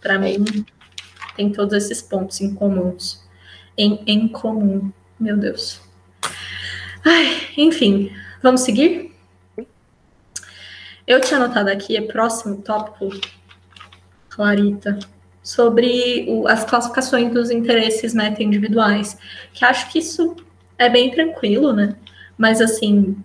[0.00, 0.44] Para mim,
[1.36, 3.24] tem todos esses pontos em comuns.
[3.76, 5.80] Em, em comum, meu Deus.
[7.04, 8.10] Ai, enfim,
[8.42, 9.14] vamos seguir?
[11.06, 13.08] Eu tinha anotado aqui, é próximo tópico,
[14.28, 14.98] Clarita,
[15.42, 19.16] sobre o, as classificações dos interesses meta-individuais,
[19.52, 20.34] que acho que isso
[20.76, 21.94] é bem tranquilo, né?
[22.36, 23.16] Mas, assim,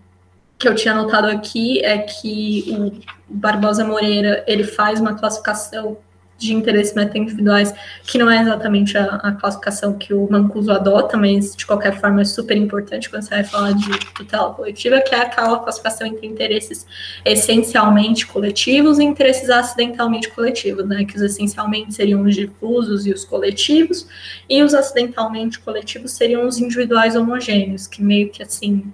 [0.62, 2.92] que eu tinha anotado aqui é que o
[3.28, 5.98] Barbosa Moreira, ele faz uma classificação
[6.38, 11.56] de interesses meta-individuais, que não é exatamente a, a, classificação que o Mancuso adota, mas
[11.56, 15.22] de qualquer forma é super importante quando você vai falar de tutela coletiva, que é
[15.22, 16.86] aquela classificação entre interesses
[17.24, 21.06] essencialmente coletivos e interesses acidentalmente coletivos, né?
[21.06, 24.08] Que os essencialmente seriam os difusos e os coletivos,
[24.50, 28.92] e os acidentalmente coletivos seriam os individuais homogêneos, que meio que assim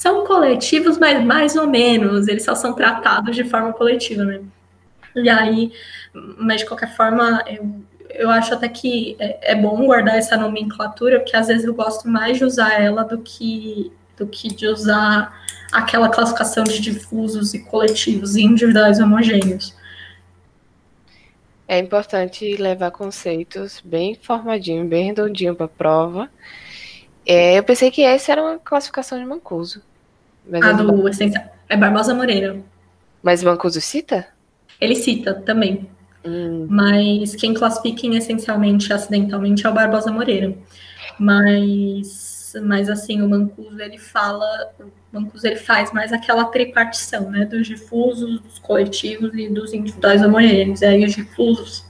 [0.00, 4.40] são coletivos, mas mais ou menos, eles só são tratados de forma coletiva, né?
[5.14, 5.70] E aí,
[6.38, 7.70] mas de qualquer forma, eu,
[8.08, 12.08] eu acho até que é, é bom guardar essa nomenclatura, porque às vezes eu gosto
[12.08, 15.38] mais de usar ela do que, do que de usar
[15.70, 19.76] aquela classificação de difusos e coletivos e individuais homogêneos.
[21.68, 26.30] É importante levar conceitos bem formadinho, bem redondinho para a prova.
[27.26, 29.89] É, eu pensei que essa era uma classificação de Mancuso.
[30.48, 31.44] Mas a é do essencial.
[31.68, 32.60] É Barbosa Moreira.
[33.22, 34.26] Mas Mancuso cita?
[34.80, 35.88] Ele cita também.
[36.24, 36.66] Hum.
[36.68, 40.54] Mas quem classifica em essencialmente acidentalmente é o Barbosa Moreira.
[41.18, 47.44] Mas, mas assim, o Mancuso ele fala, o Mancuso ele faz mais aquela tripartição, né,
[47.44, 50.80] dos difusos, dos coletivos e dos individuais homogêneos.
[50.80, 51.84] E aí os difusos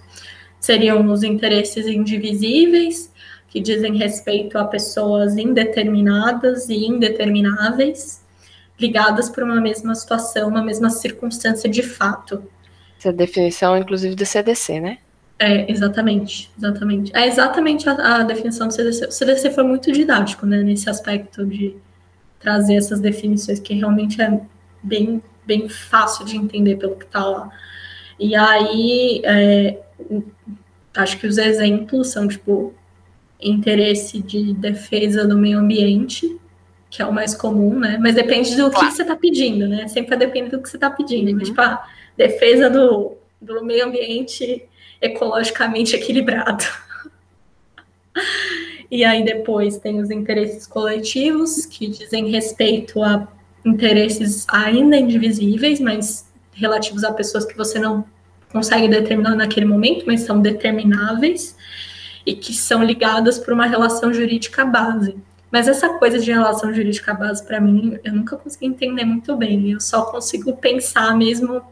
[0.58, 3.10] seriam os interesses indivisíveis,
[3.48, 8.24] que dizem respeito a pessoas indeterminadas e indetermináveis,
[8.80, 12.42] ligadas por uma mesma situação, uma mesma circunstância de fato.
[12.98, 14.98] Essa definição, inclusive, do CDC, né?
[15.38, 17.10] É, exatamente, exatamente.
[17.16, 19.06] É exatamente a, a, definição do CDC.
[19.06, 21.76] O CDC foi muito didático, né, nesse aspecto de
[22.38, 24.40] trazer essas definições, que realmente é
[24.82, 27.50] bem, bem fácil de entender pelo que está lá.
[28.18, 29.78] E aí, é,
[30.94, 32.74] acho que os exemplos são, tipo,
[33.40, 36.38] interesse de defesa do meio ambiente,
[36.90, 37.98] que é o mais comum, né?
[38.00, 39.86] Mas depende do que você está pedindo, né?
[39.86, 41.30] Sempre depende do que você está pedindo.
[41.30, 41.38] Uhum.
[41.38, 44.68] Tipo, ah, defesa do, do meio ambiente
[45.00, 46.64] ecologicamente equilibrado.
[48.90, 53.28] E aí depois tem os interesses coletivos, que dizem respeito a
[53.64, 58.04] interesses ainda indivisíveis, mas relativos a pessoas que você não
[58.50, 61.56] consegue determinar naquele momento, mas são determináveis
[62.26, 65.16] e que são ligadas por uma relação jurídica base.
[65.50, 69.72] Mas essa coisa de relação jurídica base, para mim, eu nunca consegui entender muito bem.
[69.72, 71.62] Eu só consigo pensar mesmo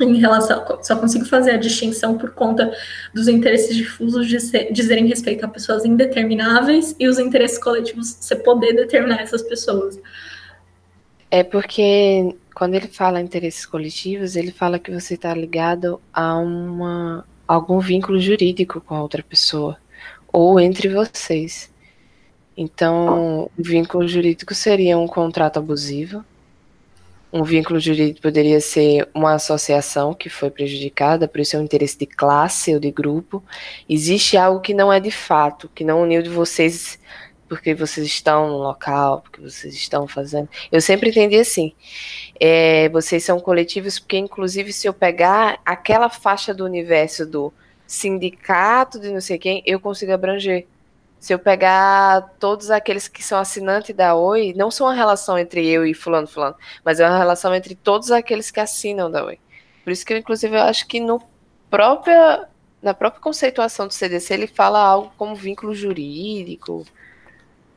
[0.00, 2.72] em relação, só consigo fazer a distinção por conta
[3.14, 8.34] dos interesses difusos de ser, dizerem respeito a pessoas indetermináveis e os interesses coletivos você
[8.34, 9.98] poder determinar essas pessoas.
[11.30, 17.24] É porque quando ele fala interesses coletivos, ele fala que você está ligado a uma
[17.46, 19.76] algum vínculo jurídico com a outra pessoa
[20.32, 21.72] ou entre vocês.
[22.56, 26.24] Então, o vínculo jurídico seria um contrato abusivo,
[27.36, 32.06] um vínculo jurídico poderia ser uma associação que foi prejudicada, por isso é interesse de
[32.06, 33.42] classe ou de grupo.
[33.88, 36.96] Existe algo que não é de fato, que não uniu de vocês
[37.48, 40.48] porque vocês estão no local, porque vocês estão fazendo.
[40.70, 41.72] Eu sempre entendi assim.
[42.38, 47.52] É, vocês são coletivos porque, inclusive, se eu pegar aquela faixa do universo do
[47.84, 50.66] sindicato de não sei quem, eu consigo abranger.
[51.24, 55.66] Se eu pegar todos aqueles que são assinantes da Oi, não são uma relação entre
[55.66, 59.38] eu e fulano, fulano, mas é uma relação entre todos aqueles que assinam da Oi.
[59.82, 61.22] Por isso que, eu, inclusive, eu acho que no
[61.70, 62.46] própria,
[62.82, 66.84] na própria conceituação do CDC, ele fala algo como vínculo jurídico,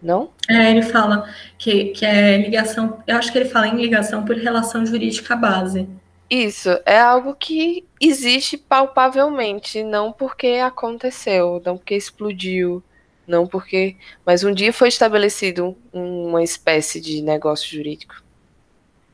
[0.03, 0.29] não?
[0.49, 4.35] É, ele fala que, que é ligação, eu acho que ele fala em ligação por
[4.35, 5.87] relação jurídica base.
[6.29, 12.83] Isso, é algo que existe palpavelmente, não porque aconteceu, não porque explodiu,
[13.27, 13.97] não porque.
[14.25, 18.23] Mas um dia foi estabelecido uma espécie de negócio jurídico.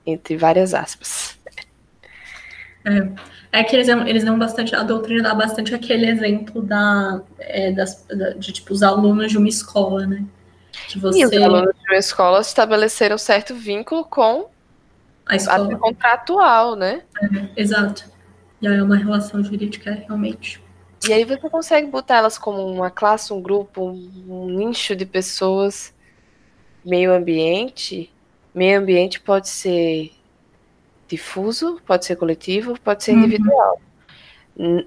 [0.06, 1.38] Entre várias aspas.
[2.86, 4.76] É, é que eles, eles dão bastante.
[4.76, 8.06] A doutrina dá bastante aquele exemplo da, é, das,
[8.38, 10.24] de tipo os alunos de uma escola, né?
[10.88, 11.20] Que você...
[11.20, 14.50] E os alunos de uma escola estabeleceram certo vínculo com
[15.26, 15.78] a escola.
[15.78, 17.04] contratual, né?
[17.22, 18.06] É, exato.
[18.62, 20.63] E aí é uma relação jurídica realmente.
[21.08, 25.94] E aí você consegue botar elas como uma classe, um grupo, um, nicho de pessoas,
[26.84, 28.12] meio ambiente.
[28.54, 30.12] Meio ambiente pode ser
[31.08, 33.20] difuso, pode ser coletivo, pode ser uhum.
[33.20, 33.82] individual.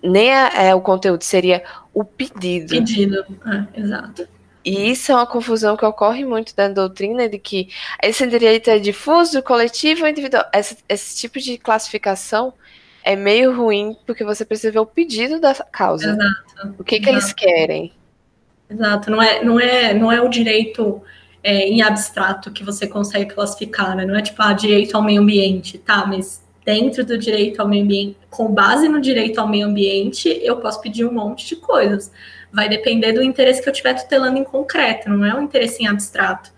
[0.02, 2.68] Nem é, o conteúdo, seria o pedido.
[2.68, 4.28] Pedido, é, exato.
[4.64, 7.68] E isso é uma confusão que ocorre muito da doutrina de que
[8.02, 10.44] esse direito é difuso, coletivo ou individual.
[10.52, 12.52] Esse, esse tipo de classificação
[13.06, 16.10] é meio ruim porque você precisa ver o pedido da causa.
[16.10, 16.74] Exato.
[16.76, 17.92] O que, que eles querem.
[18.68, 19.12] Exato.
[19.12, 21.00] Não é, não é, não é o direito
[21.40, 24.04] é, em abstrato que você consegue classificar, né?
[24.04, 26.04] Não é tipo, ah, direito ao meio ambiente, tá?
[26.04, 30.56] Mas dentro do direito ao meio ambiente, com base no direito ao meio ambiente, eu
[30.56, 32.10] posso pedir um monte de coisas.
[32.52, 35.86] Vai depender do interesse que eu estiver tutelando em concreto, não é um interesse em
[35.86, 36.50] abstrato,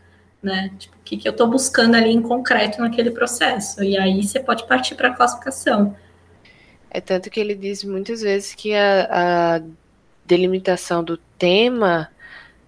[0.43, 0.71] né?
[0.79, 3.85] Tipo, o que, que eu estou buscando ali em concreto naquele processo.
[3.85, 5.95] E aí você pode partir para a classificação.
[6.91, 9.63] É tanto que ele diz muitas vezes que a, a
[10.25, 12.09] delimitação do tema,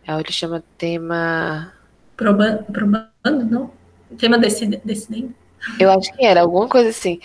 [0.07, 1.73] é ele chama tema.
[2.17, 3.71] Probando, probando não?
[4.19, 5.31] Tema decidente?
[5.79, 7.21] Eu acho que era, alguma coisa assim.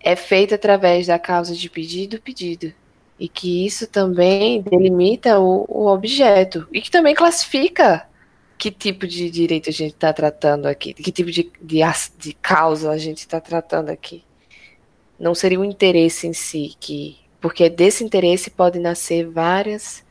[0.00, 2.72] É feita através da causa de pedido, pedido.
[3.18, 6.68] E que isso também delimita o, o objeto.
[6.72, 8.06] E que também classifica
[8.56, 11.80] que tipo de direito a gente está tratando aqui, que tipo de, de,
[12.18, 14.24] de causa a gente está tratando aqui
[15.18, 20.04] não seria o interesse em si que porque desse interesse pode nascer várias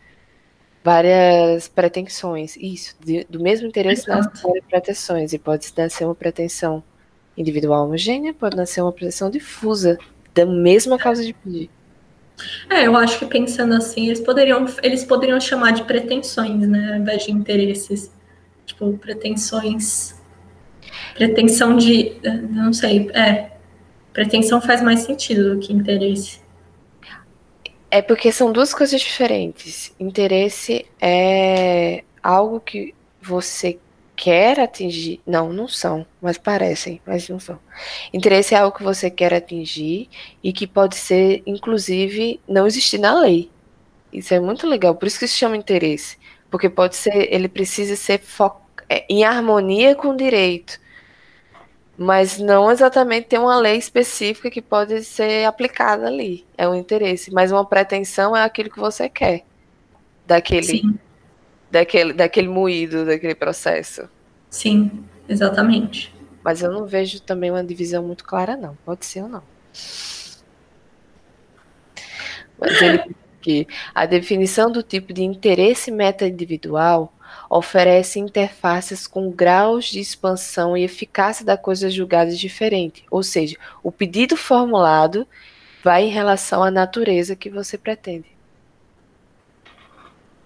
[0.83, 6.83] várias pretensões isso de, do mesmo interesse nascem várias pretensões e pode nascer uma pretensão
[7.37, 9.97] individual homogênea pode nascer uma pretensão difusa
[10.33, 11.69] da mesma causa de pedir
[12.69, 16.99] é, eu acho que pensando assim, eles poderiam, eles poderiam chamar de pretensões, né, ao
[16.99, 18.11] invés de interesses.
[18.65, 20.15] Tipo, pretensões.
[21.15, 22.17] Pretensão de.
[22.51, 23.56] Não sei, é.
[24.17, 26.39] Pretensão faz mais sentido do que interesse.
[27.91, 29.93] É porque são duas coisas diferentes.
[29.99, 33.77] Interesse é algo que você
[34.15, 35.21] quer atingir.
[35.23, 37.59] Não, não são, mas parecem, mas não são.
[38.11, 40.09] Interesse é algo que você quer atingir
[40.43, 43.51] e que pode ser, inclusive, não existir na lei.
[44.11, 46.17] Isso é muito legal, por isso que se chama interesse.
[46.49, 48.19] Porque pode ser, ele precisa ser
[48.89, 50.79] é, em harmonia com o direito
[51.97, 56.45] mas não exatamente tem uma lei específica que pode ser aplicada ali.
[56.57, 59.43] É um interesse, mas uma pretensão é aquilo que você quer
[60.25, 60.99] daquele, Sim.
[61.71, 64.07] daquele, daquele moído, daquele processo.
[64.49, 66.13] Sim, exatamente.
[66.43, 68.77] Mas eu não vejo também uma divisão muito clara, não.
[68.85, 69.43] Pode ser ou não.
[72.59, 77.13] Mas ele que a definição do tipo de interesse meta-individual
[77.49, 83.05] oferece interfaces com graus de expansão e eficácia da coisa julgada diferente.
[83.09, 85.27] Ou seja, o pedido formulado
[85.83, 88.25] vai em relação à natureza que você pretende.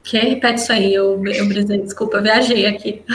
[0.03, 3.03] Que repete isso aí, eu, eu desculpa, eu viajei aqui.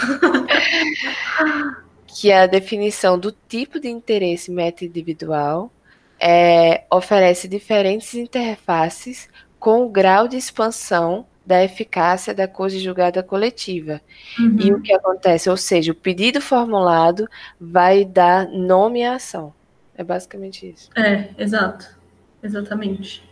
[2.07, 5.71] que a definição do tipo de interesse meta individual
[6.19, 9.29] é, oferece diferentes interfaces
[9.59, 14.01] com o grau de expansão da eficácia da coisa julgada coletiva.
[14.39, 14.57] Uhum.
[14.61, 15.49] E o que acontece?
[15.49, 17.29] Ou seja, o pedido formulado
[17.61, 19.55] vai dar nome à ação.
[19.97, 20.91] É basicamente isso.
[20.97, 21.87] É, exato.
[22.43, 23.23] Exatamente.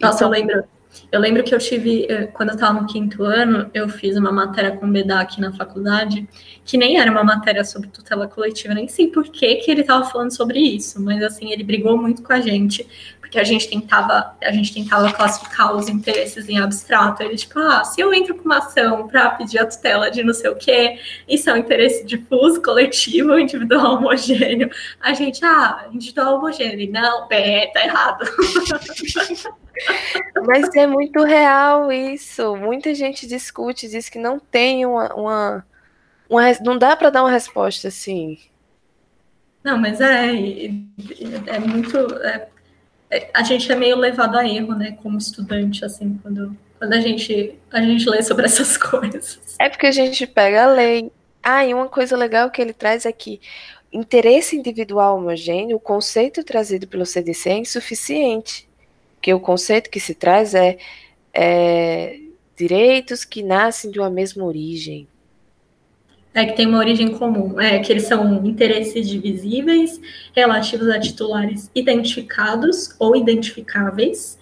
[0.00, 0.64] Nossa, então, eu lembro.
[1.10, 4.30] Eu lembro que eu tive, eh, quando eu estava no quinto ano, eu fiz uma
[4.30, 6.28] matéria com o BEDA aqui na faculdade,
[6.64, 10.04] que nem era uma matéria sobre tutela coletiva, nem sei por que, que ele estava
[10.04, 12.86] falando sobre isso, mas assim, ele brigou muito com a gente,
[13.34, 17.20] que a gente tentava, a gente tentava classificar os interesses em abstrato.
[17.20, 20.32] Ele, tipo, ah, se eu entro com uma ação para pedir a tutela de não
[20.32, 24.70] sei o quê, isso é um interesse difuso, coletivo individual homogêneo?
[25.00, 26.92] A gente, ah, individual homogêneo.
[26.92, 28.22] Não, é, tá errado.
[30.46, 32.54] Mas é muito real isso.
[32.54, 35.12] Muita gente discute, diz que não tem uma.
[35.12, 35.66] uma,
[36.30, 38.38] uma não dá para dar uma resposta assim.
[39.64, 40.30] Não, mas é,
[41.46, 41.96] é muito.
[42.22, 42.53] É,
[43.32, 47.58] a gente é meio levado a erro, né, como estudante, assim, quando, quando a, gente,
[47.70, 49.56] a gente lê sobre essas coisas.
[49.58, 51.10] É porque a gente pega a lei.
[51.42, 53.40] Ah, e uma coisa legal que ele traz é que
[53.92, 58.68] interesse individual homogêneo, o conceito trazido pelo CDC é insuficiente.
[59.14, 60.76] Porque o conceito que se traz é,
[61.32, 62.18] é
[62.56, 65.08] direitos que nascem de uma mesma origem.
[66.34, 70.00] É que tem uma origem comum, é que eles são interesses divisíveis
[70.34, 74.36] relativos a titulares identificados ou identificáveis,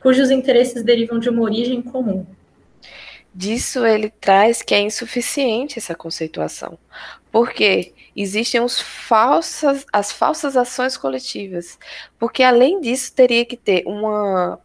[0.00, 2.26] cujos interesses derivam de uma origem comum.
[3.34, 6.78] Disso ele traz que é insuficiente essa conceituação,
[7.30, 11.78] porque existem os falsas, as falsas ações coletivas,
[12.18, 14.58] porque além disso teria que ter uma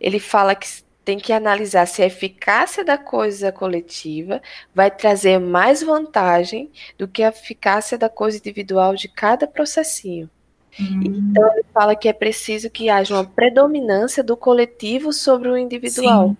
[0.00, 0.66] ele fala que
[1.06, 4.42] tem que analisar se a eficácia da coisa coletiva
[4.74, 10.28] vai trazer mais vantagem do que a eficácia da coisa individual de cada processinho.
[10.76, 16.30] Então, ele fala que é preciso que haja uma predominância do coletivo sobre o individual.
[16.30, 16.36] Sim.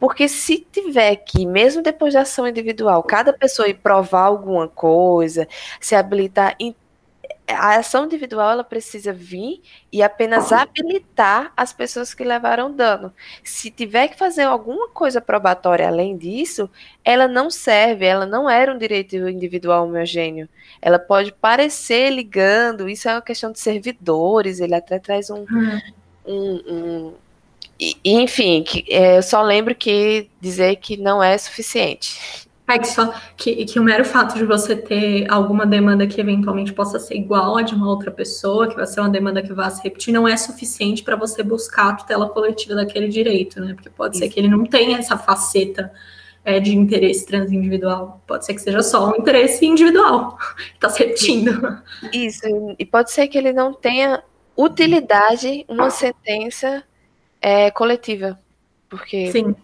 [0.00, 5.46] Porque se tiver que, mesmo depois da ação individual, cada pessoa ir provar alguma coisa,
[5.80, 6.56] se habilitar
[7.48, 13.12] a ação individual ela precisa vir e apenas habilitar as pessoas que levaram dano.
[13.42, 16.68] Se tiver que fazer alguma coisa probatória além disso,
[17.04, 20.48] ela não serve, ela não era um direito individual homogêneo.
[20.80, 25.46] Ela pode parecer ligando, isso é uma questão de servidores, ele até traz um.
[25.50, 25.80] Hum.
[26.26, 27.14] um, um
[28.04, 32.47] enfim, que, é, eu só lembro que dizer que não é suficiente.
[32.68, 36.72] É que só que, que o mero fato de você ter alguma demanda que eventualmente
[36.72, 39.70] possa ser igual a de uma outra pessoa, que vai ser uma demanda que vá
[39.70, 43.72] se repetir, não é suficiente para você buscar a tutela coletiva daquele direito, né?
[43.72, 44.24] Porque pode Isso.
[44.24, 45.90] ser que ele não tenha essa faceta
[46.44, 48.22] é, de interesse transindividual.
[48.26, 51.82] Pode ser que seja só um interesse individual que está se repetindo.
[52.12, 52.46] Isso,
[52.78, 54.22] e pode ser que ele não tenha
[54.54, 56.84] utilidade uma sentença
[57.40, 58.38] é, coletiva.
[58.90, 59.32] Porque.
[59.32, 59.54] Sim,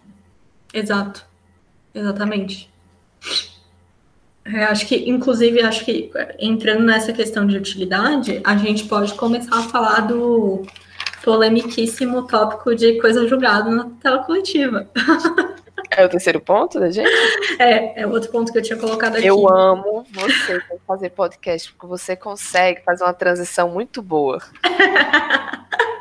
[0.73, 1.25] exato.
[1.93, 2.73] Exatamente.
[4.45, 9.57] É, acho que, inclusive, acho que entrando nessa questão de utilidade, a gente pode começar
[9.57, 10.63] a falar do
[11.23, 14.87] polemiquíssimo tópico de coisa julgada na tela coletiva.
[15.89, 17.09] É o terceiro ponto da gente?
[17.57, 19.25] É, é outro ponto que eu tinha colocado aqui.
[19.25, 24.41] Eu amo você fazer podcast, porque você consegue fazer uma transição muito boa.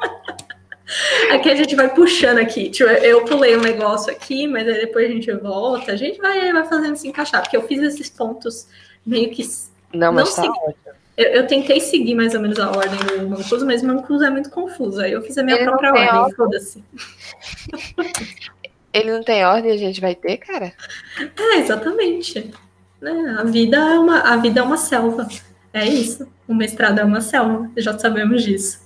[1.30, 2.68] Aqui a gente vai puxando aqui.
[2.68, 5.92] Tipo, eu pulei um negócio aqui, mas aí depois a gente volta.
[5.92, 8.66] A gente vai, vai fazendo se encaixar, porque eu fiz esses pontos
[9.04, 9.42] meio que.
[9.92, 10.74] Não, mas não tá
[11.16, 14.50] eu, eu, tentei seguir mais ou menos a ordem do Mancuso, mas Mancuso é muito
[14.50, 15.00] confuso.
[15.00, 16.84] Aí eu fiz a minha Ele própria ordem, foda-se.
[18.92, 20.72] Ele não tem ordem, a gente vai ter, cara?
[21.38, 22.52] É, exatamente.
[23.02, 25.28] É, a, vida é uma, a vida é uma selva.
[25.72, 26.28] É isso.
[26.46, 27.70] O mestrado é uma selva.
[27.76, 28.83] Já sabemos disso.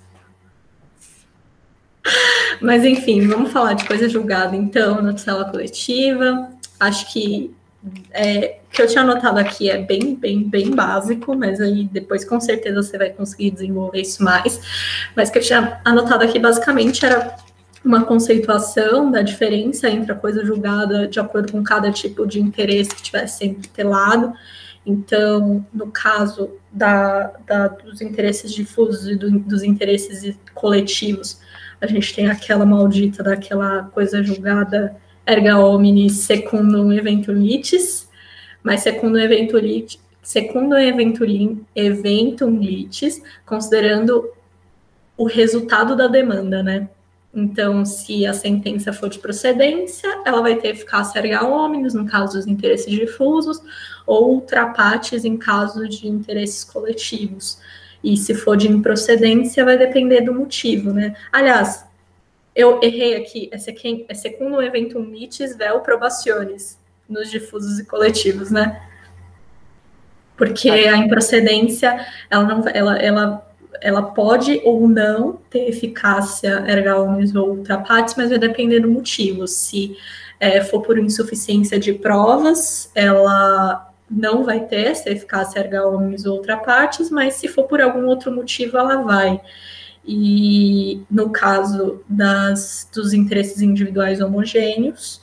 [2.61, 6.51] Mas enfim, vamos falar de coisa julgada então na tutela coletiva.
[6.81, 7.55] Acho que
[8.11, 12.41] é, que eu tinha anotado aqui é bem, bem, bem básico, mas aí depois com
[12.41, 14.61] certeza você vai conseguir desenvolver isso mais.
[15.17, 17.37] Mas que eu tinha anotado aqui basicamente era
[17.85, 22.95] uma conceituação da diferença entre a coisa julgada de acordo com cada tipo de interesse
[22.95, 24.33] que tivesse sempre telado.
[24.85, 31.41] Então, no caso da, da, dos interesses difusos e do, dos interesses coletivos,
[31.81, 38.09] a gente tem aquela maldita daquela coisa julgada erga omnes secundum eventum litis,
[38.63, 44.31] mas secundum eventum litis, secundum eventum, eventum litis, considerando
[45.17, 46.89] o resultado da demanda, né?
[47.35, 52.39] Então, se a sentença for de procedência, ela vai ter eficácia erga omnes, no caso
[52.39, 53.61] dos interesses difusos,
[54.07, 57.61] ou ultrapates em caso de interesses coletivos.
[58.09, 61.15] E se for de improcedência, vai depender do motivo, né?
[61.31, 61.85] Aliás,
[62.57, 63.57] eu errei aqui, é,
[64.09, 68.83] é segundo evento mitis vel probaciones nos difusos e coletivos, né?
[70.39, 77.35] Porque a improcedência, ela não, ela, ela, ela pode ou não ter eficácia erga omnes
[77.35, 79.47] ou ultra partes, mas vai depender do motivo.
[79.47, 79.95] Se
[80.41, 86.37] é, for por insuficiência de provas, ela não vai ter essa eficácia erga omnes ou
[86.37, 89.41] ultra partes, mas se for por algum outro motivo, ela vai.
[90.05, 95.21] E no caso das, dos interesses individuais homogêneos,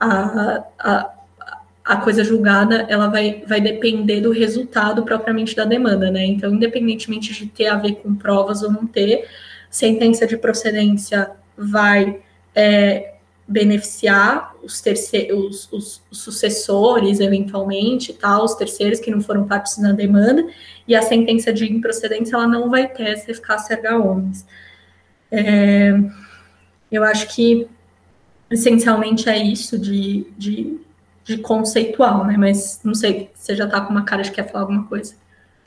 [0.00, 1.14] a, a,
[1.84, 6.24] a coisa julgada ela vai, vai depender do resultado propriamente da demanda, né?
[6.24, 9.28] Então, independentemente de ter a ver com provas ou não ter,
[9.68, 12.20] sentença de procedência vai
[12.54, 13.16] é,
[13.46, 19.92] beneficiar os, terceiros, os, os, sucessores, eventualmente, tal, os terceiros que não foram partes na
[19.92, 20.46] demanda,
[20.86, 24.46] e a sentença de improcedência ela não vai ter essa eficácia erga omnes.
[25.30, 25.92] É,
[26.90, 27.68] eu acho que
[28.50, 30.78] essencialmente é isso de, de,
[31.24, 32.36] de, conceitual, né?
[32.38, 35.14] Mas não sei, você já tá com uma cara de quer falar alguma coisa.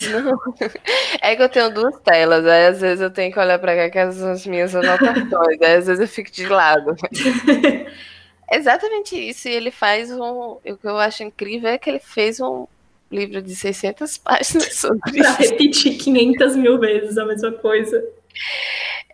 [0.01, 0.37] Não.
[1.21, 3.89] É que eu tenho duas telas, aí às vezes eu tenho que olhar para cá
[3.89, 6.95] que são as minhas anotações, aí às vezes eu fico de lado.
[8.51, 10.19] Exatamente isso, e ele faz um.
[10.19, 12.65] O que eu acho incrível é que ele fez um
[13.11, 15.41] livro de 600 páginas sobre pra isso.
[15.41, 18.03] repetir 500 mil vezes a mesma coisa.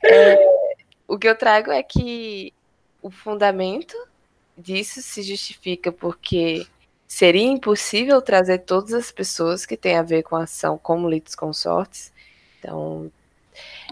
[0.04, 0.38] É,
[1.08, 2.54] o que eu trago é que
[3.02, 3.96] o fundamento
[4.58, 6.68] disso se justifica porque
[7.08, 12.12] seria impossível trazer todas as pessoas que têm a ver com a ação como litisconsortes.
[12.60, 13.12] Então,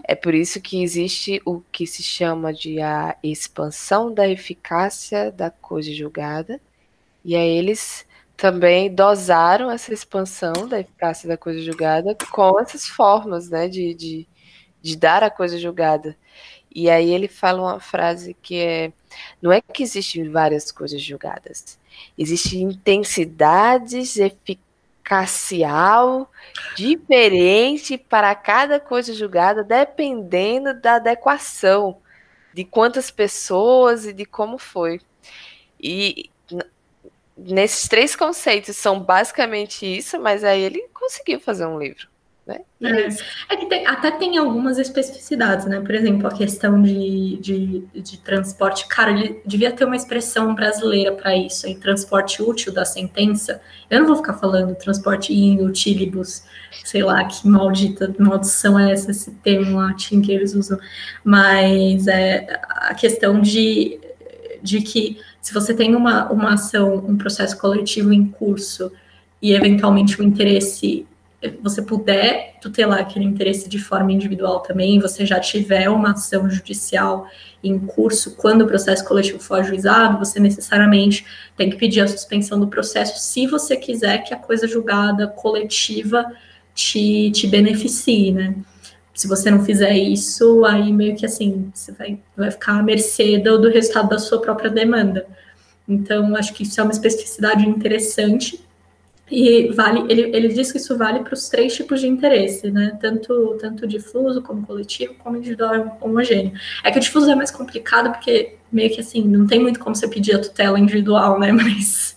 [0.04, 5.50] é por isso que existe o que se chama de a expansão da eficácia da
[5.50, 6.60] coisa julgada.
[7.24, 13.48] E aí eles também dosaram essa expansão da eficácia da coisa julgada com essas formas
[13.48, 14.28] né, de, de,
[14.80, 16.16] de dar a coisa julgada.
[16.74, 18.92] E aí ele fala uma frase que é:
[19.40, 21.78] não é que existem várias coisas julgadas,
[22.18, 24.16] Existe intensidades
[25.02, 26.30] eficacial
[26.76, 32.00] diferente para cada coisa julgada, dependendo da adequação
[32.54, 35.00] de quantas pessoas e de como foi.
[35.80, 36.30] E
[37.36, 42.11] nesses três conceitos são basicamente isso, mas aí ele conseguiu fazer um livro.
[42.46, 42.60] Né?
[42.82, 45.80] É, é tem, até tem algumas especificidades, né?
[45.80, 48.86] Por exemplo, a questão de, de, de transporte.
[48.88, 53.60] Cara, ele devia ter uma expressão brasileira para isso, em transporte útil da sentença.
[53.88, 56.42] Eu não vou ficar falando transporte inutilibus,
[56.84, 60.78] sei lá, que maldita maldição é essa, esse termo latim que eles usam.
[61.24, 64.00] Mas é a questão de,
[64.60, 68.92] de que se você tem uma, uma ação, um processo coletivo em curso
[69.40, 71.06] e eventualmente o interesse
[71.62, 77.26] você puder tutelar aquele interesse de forma individual também, você já tiver uma ação judicial
[77.62, 81.24] em curso, quando o processo coletivo for ajuizado, você necessariamente
[81.56, 86.26] tem que pedir a suspensão do processo se você quiser que a coisa julgada coletiva
[86.74, 88.54] te, te beneficie, né?
[89.14, 93.38] Se você não fizer isso, aí meio que assim, você vai, vai ficar à mercê
[93.38, 95.26] do, do resultado da sua própria demanda.
[95.86, 98.58] Então, acho que isso é uma especificidade interessante
[99.32, 102.98] e vale, ele, ele diz que isso vale para os três tipos de interesse, né?
[103.00, 106.52] Tanto, tanto difuso, como coletivo, como individual homogêneo.
[106.84, 109.96] É que o difuso é mais complicado porque meio que assim, não tem muito como
[109.96, 111.50] você pedir a tutela individual, né?
[111.52, 112.14] Mas.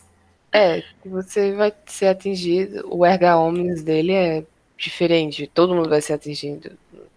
[0.51, 4.43] É, você vai ser atingido, o erga omnes dele é
[4.77, 6.71] diferente, todo mundo vai ser atingido.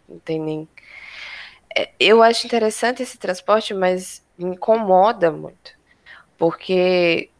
[0.08, 0.68] Não tem nem.
[1.76, 5.72] É, eu acho interessante esse transporte, mas me incomoda muito.
[6.36, 7.30] Porque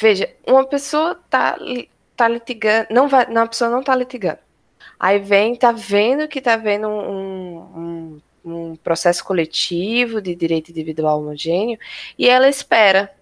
[0.00, 1.58] Veja, uma pessoa tá,
[2.16, 4.38] tá litigando, não vai, não, a pessoa não tá litigando.
[4.98, 11.20] Aí vem, tá vendo que tá vendo um, um, um processo coletivo de direito individual
[11.20, 11.78] homogêneo
[12.18, 13.12] e ela espera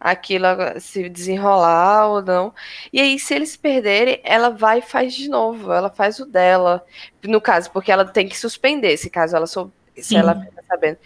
[0.00, 0.46] aquilo
[0.78, 2.54] se desenrolar ou não.
[2.92, 6.84] E aí, se eles perderem, ela vai e faz de novo, ela faz o dela.
[7.24, 10.98] No caso, porque ela tem que suspender, se caso ela sou, se ela fica sabendo.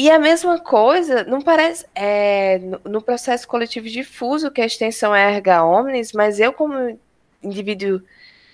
[0.00, 5.14] E a mesma coisa, não parece, é, no, no, processo coletivo difuso, que a extensão
[5.14, 6.98] é erga omnes, mas eu como
[7.42, 8.00] indivíduo,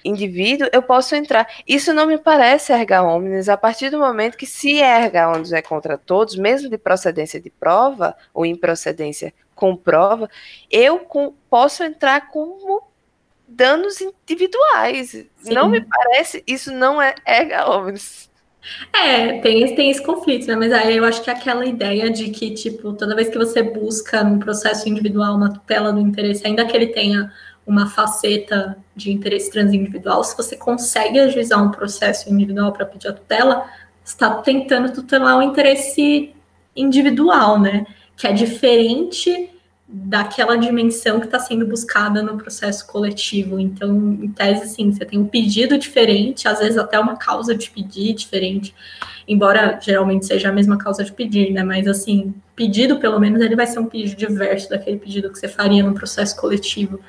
[0.05, 1.47] indivíduo, eu posso entrar.
[1.65, 5.63] Isso não me parece erga omnes, a partir do momento que se erga omnes é
[5.63, 10.29] contra todos, mesmo de procedência de prova, ou improcedência com prova,
[10.69, 12.83] eu com, posso entrar como
[13.47, 15.11] danos individuais.
[15.11, 15.55] Sim.
[15.55, 18.29] Não me parece, isso não é erga omnes.
[18.93, 20.57] É, tem, tem esse conflito, né?
[20.57, 23.63] Mas aí eu acho que é aquela ideia de que, tipo, toda vez que você
[23.63, 27.33] busca num processo individual uma tutela do interesse, ainda que ele tenha
[27.67, 33.13] uma faceta de interesse transindividual, se você consegue ajuizar um processo individual para pedir a
[33.13, 33.67] tutela,
[34.05, 36.33] está tentando tutelar o interesse
[36.75, 37.87] individual, né?
[38.17, 39.51] Que é diferente
[39.89, 43.61] daquela dimensão que está sendo buscada no processo coletivo.
[43.61, 47.71] Então, em tese, sim, você tem um pedido diferente, às vezes até uma causa de
[47.71, 48.75] pedir diferente,
[49.29, 51.63] embora geralmente seja a mesma causa de pedir, né?
[51.63, 55.47] Mas, assim, pedido, pelo menos, ele vai ser um pedido diverso daquele pedido que você
[55.47, 57.01] faria no processo coletivo.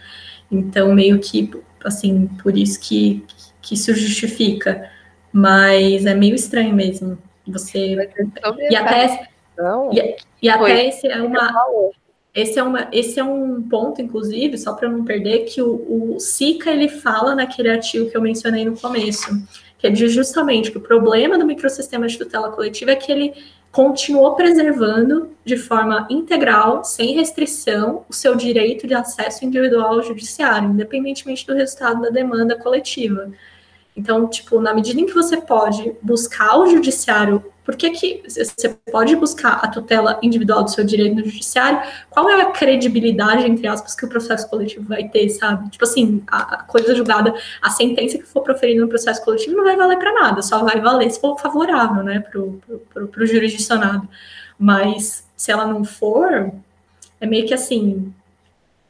[0.52, 1.50] Então, meio que,
[1.84, 3.26] assim, por isso que,
[3.60, 4.90] que isso justifica.
[5.34, 7.18] Mas é meio estranho mesmo.
[7.48, 7.96] Você.
[8.70, 9.30] E até.
[9.92, 11.52] E, e até esse é uma
[12.38, 16.20] esse é, uma, esse é um ponto, inclusive, só para não perder, que o, o
[16.20, 19.28] SICA ele fala naquele artigo que eu mencionei no começo,
[19.80, 23.34] que é justamente que o problema do microsistema de tutela coletiva é que ele
[23.72, 30.70] continuou preservando de forma integral, sem restrição, o seu direito de acesso individual ao judiciário,
[30.70, 33.32] independentemente do resultado da demanda coletiva.
[33.96, 38.70] Então, tipo, na medida em que você pode buscar o judiciário, por que, que você
[38.90, 41.82] pode buscar a tutela individual do seu direito no judiciário?
[42.10, 45.70] Qual é a credibilidade, entre aspas, que o processo coletivo vai ter, sabe?
[45.70, 49.76] Tipo assim, a, coisa julgada, a sentença que for proferida no processo coletivo não vai
[49.76, 54.08] valer para nada, só vai valer se for favorável, né, pro, pro, pro, pro jurisdicionado.
[54.58, 56.50] Mas se ela não for,
[57.20, 58.14] é meio que assim,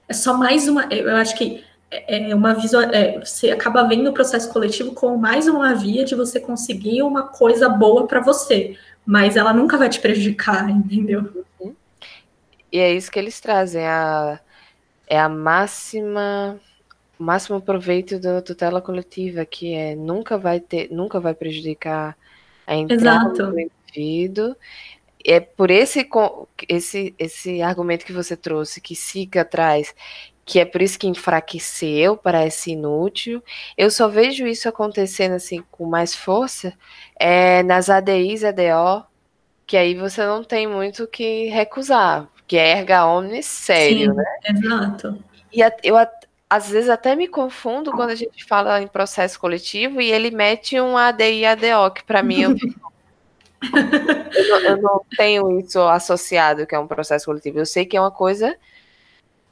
[0.07, 0.83] é só mais uma.
[0.93, 5.17] Eu acho que é, é uma visual, é, você acaba vendo o processo coletivo como
[5.17, 9.89] mais uma via de você conseguir uma coisa boa para você, mas ela nunca vai
[9.89, 11.45] te prejudicar, entendeu?
[11.59, 11.75] Uhum.
[12.71, 14.39] E é isso que eles trazem, a,
[15.07, 16.59] é a máxima
[17.19, 22.15] o máximo proveito da tutela coletiva, que é nunca vai ter, nunca vai prejudicar
[22.65, 23.51] a entrada Exato.
[23.51, 24.55] do indivíduo.
[25.25, 26.07] É por esse,
[26.69, 29.93] esse, esse argumento que você trouxe, que SICA traz,
[30.47, 33.43] que é por isso que enfraqueceu, parece inútil.
[33.77, 36.73] Eu só vejo isso acontecendo assim com mais força
[37.19, 39.05] é, nas ADIs, ADO,
[39.67, 44.17] que aí você não tem muito o que recusar, que é erga omnes sério, Sim,
[44.17, 44.23] né?
[44.45, 45.23] Exato.
[45.51, 45.97] E eu
[46.49, 50.79] às vezes até me confundo quando a gente fala em processo coletivo e ele mete
[50.79, 52.51] um ADI ADO, que para mim eu
[54.33, 57.59] eu, não, eu não tenho isso associado que é um processo coletivo.
[57.59, 58.55] Eu sei que é uma coisa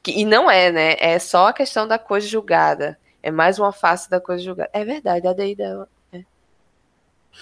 [0.06, 0.96] que, e não é, né?
[1.00, 2.96] É só a questão da coisa julgada.
[3.24, 4.70] É mais uma face da coisa julgada.
[4.72, 5.90] É verdade, a DI dela.
[6.14, 6.24] É,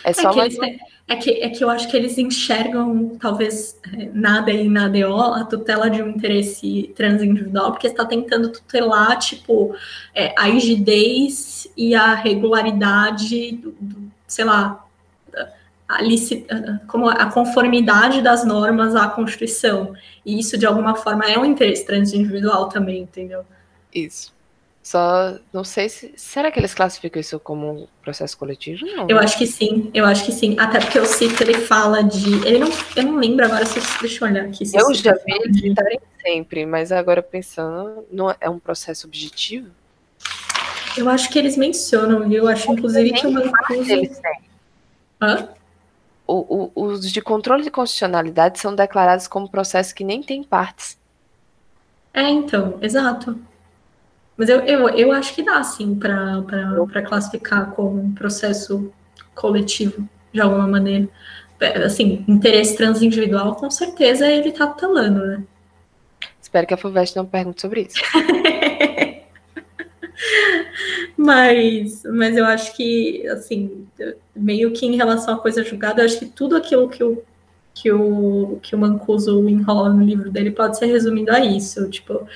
[0.06, 3.18] é só é que, mais eles, é, que, é que eu acho que eles enxergam,
[3.20, 8.50] talvez, é, nada e na DO, a tutela de um interesse transindividual, porque está tentando
[8.50, 9.76] tutelar, tipo,
[10.16, 14.83] é, a rigidez e a regularidade do, do sei lá,
[15.88, 19.94] a, como a conformidade das normas à Constituição.
[20.26, 23.46] E isso, de alguma forma, é um interesse transindividual também, entendeu?
[23.94, 24.34] Isso.
[24.82, 26.14] Só não sei se.
[26.18, 28.86] Será que eles classificam isso como um processo coletivo?
[28.86, 29.08] Não.
[29.08, 30.60] Eu acho que sim, eu acho que sim.
[30.60, 32.46] Até porque eu sei que ele fala de.
[32.46, 33.80] Ele não, eu não lembro agora se.
[34.02, 34.66] Deixa eu olhar aqui.
[34.74, 39.70] Eu já vi eles citarem sempre, mas agora pensando, não é um processo objetivo?
[40.98, 44.02] Eu acho que eles mencionam, eu acho inclusive que uma coisa.
[45.22, 45.48] Hã?
[46.26, 50.98] O, o, os de controle de constitucionalidade são declarados como processos que nem têm partes.
[52.14, 53.40] É, então, exato.
[54.38, 58.92] Mas eu, eu, eu acho que dá, sim, para classificar como um processo
[59.36, 61.08] coletivo, de alguma maneira.
[61.60, 65.44] É, assim, interesse transindividual, com certeza ele está tutelando, né?
[66.42, 68.02] Espero que a FUVEST não pergunte sobre isso.
[71.24, 73.88] mas, mas eu acho que, assim,
[74.36, 77.24] meio que em relação à coisa julgada, eu acho que tudo aquilo que o,
[77.74, 81.90] que o, que o Mancuso enrola no livro dele pode ser resumido a isso.
[81.90, 82.28] Tipo,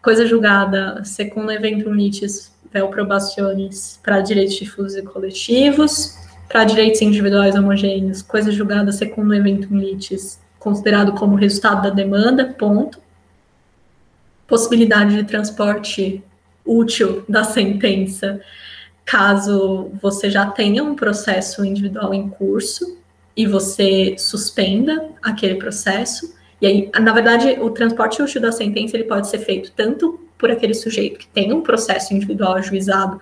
[0.00, 6.16] coisa julgada, segundo evento litis vel probationis para direitos difusos e coletivos,
[6.48, 13.00] para direitos individuais homogêneos, coisa julgada segundo evento litis considerado como resultado da demanda, ponto.
[14.46, 16.22] Possibilidade de transporte
[16.64, 18.40] útil da sentença,
[19.04, 22.98] caso você já tenha um processo individual em curso
[23.36, 26.34] e você suspenda aquele processo.
[26.60, 30.50] E aí, na verdade, o transporte útil da sentença ele pode ser feito tanto por
[30.50, 33.20] aquele sujeito que tem um processo individual ajuizado,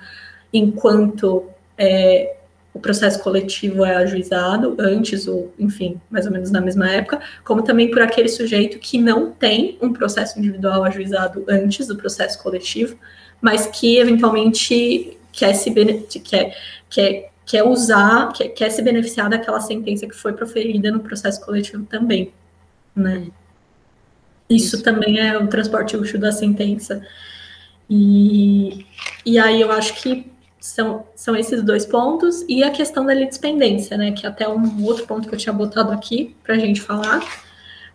[0.52, 1.44] enquanto
[1.76, 2.36] é,
[2.72, 7.62] o processo coletivo é ajuizado antes ou, enfim, mais ou menos na mesma época, como
[7.62, 12.96] também por aquele sujeito que não tem um processo individual ajuizado antes do processo coletivo,
[13.40, 15.72] mas que eventualmente quer se
[16.20, 16.56] quer,
[16.88, 21.84] quer, quer usar, quer, quer se beneficiar daquela sentença que foi proferida no processo coletivo
[21.86, 22.32] também,
[22.94, 23.28] né?
[24.48, 24.82] Isso, Isso.
[24.82, 27.00] também é o transporte útil da sentença.
[27.88, 28.84] E,
[29.24, 30.30] e aí eu acho que
[30.60, 34.12] são, são esses dois pontos, e a questão da litispendência, né?
[34.12, 37.20] Que é até um outro ponto que eu tinha botado aqui para a gente falar,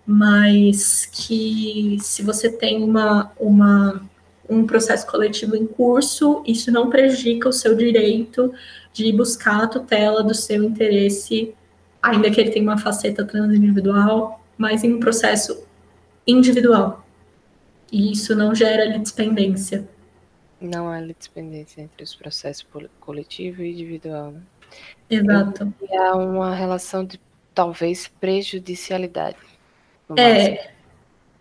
[0.05, 4.01] mas que se você tem uma, uma,
[4.49, 8.53] um processo coletivo em curso, isso não prejudica o seu direito
[8.93, 11.53] de buscar a tutela do seu interesse,
[12.01, 15.65] ainda que ele tenha uma faceta transindividual, mas em um processo
[16.25, 17.05] individual.
[17.91, 19.87] E isso não gera litispendência.
[20.59, 22.65] Não há litispendência entre os processos
[22.99, 24.41] coletivo e individual, né?
[25.09, 25.73] Exato.
[25.81, 27.19] E há uma relação de
[27.53, 29.37] talvez prejudicialidade.
[30.17, 30.71] É,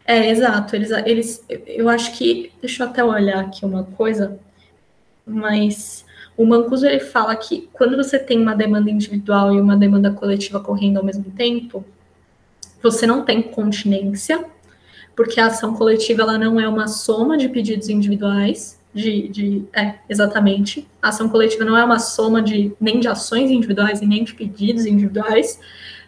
[0.07, 0.77] é, exato.
[0.77, 4.39] Eles, eles, eu acho que, deixa eu até olhar aqui uma coisa,
[5.27, 6.05] mas
[6.37, 10.61] o Mancuso ele fala que quando você tem uma demanda individual e uma demanda coletiva
[10.61, 11.85] correndo ao mesmo tempo,
[12.83, 14.45] você não tem continência,
[15.17, 19.95] porque a ação coletiva ela não é uma soma de pedidos individuais, de, de é,
[20.09, 20.87] exatamente.
[21.01, 24.35] A ação coletiva não é uma soma de nem de ações individuais e nem de
[24.35, 25.59] pedidos individuais.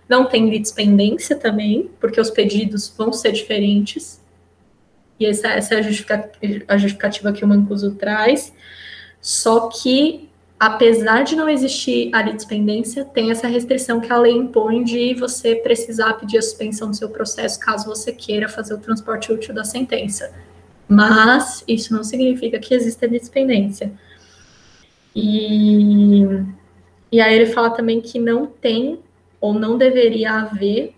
[0.09, 4.21] Não tem litispendência também, porque os pedidos vão ser diferentes.
[5.19, 8.53] E essa, essa é a justificativa, a justificativa que o Mancuso traz.
[9.21, 10.29] Só que,
[10.61, 15.57] apesar de não existir a litispendência, tem essa restrição que a lei impõe de você
[15.57, 19.65] precisar pedir a suspensão do seu processo caso você queira fazer o transporte útil da
[19.65, 20.33] sentença.
[20.89, 23.93] Mas isso não significa que exista litispendência.
[25.17, 26.23] E,
[27.11, 29.01] e aí ele fala também que não tem
[29.47, 30.93] ou não deveria haver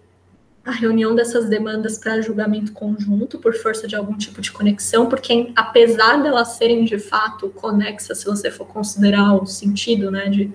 [0.65, 5.53] a reunião dessas demandas para julgamento conjunto por força de algum tipo de conexão, porque
[5.55, 10.53] apesar delas serem de fato conexas, se você for considerar o sentido, né, de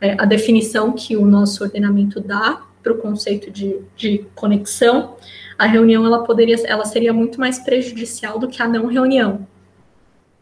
[0.00, 5.16] é, a definição que o nosso ordenamento dá para o conceito de, de conexão,
[5.58, 9.46] a reunião ela poderia, ela seria muito mais prejudicial do que a não reunião.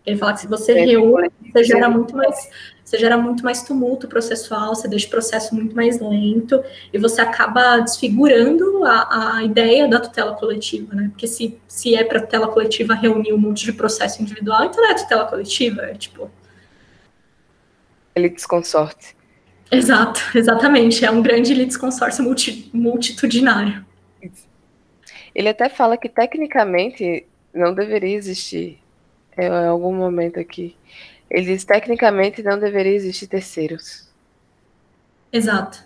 [0.06, 2.48] Ele fala que se você reúne, você gera muito mais
[2.84, 7.22] você gera muito mais tumulto processual, você deixa o processo muito mais lento e você
[7.22, 11.08] acaba desfigurando a, a ideia da tutela coletiva, né?
[11.08, 14.90] Porque se, se é para tutela coletiva reunir um monte de processo individual, então não
[14.90, 16.30] é tutela coletiva, é tipo.
[18.14, 19.16] Litisconsorte.
[19.70, 21.06] Exato, exatamente.
[21.06, 23.84] É um grande litisconsórcio multi, multitudinário.
[25.34, 28.83] Ele até fala que tecnicamente não deveria existir é,
[29.36, 30.76] em algum momento aqui
[31.30, 34.08] ele diz tecnicamente não deveria existir terceiros.
[35.32, 35.82] Exato.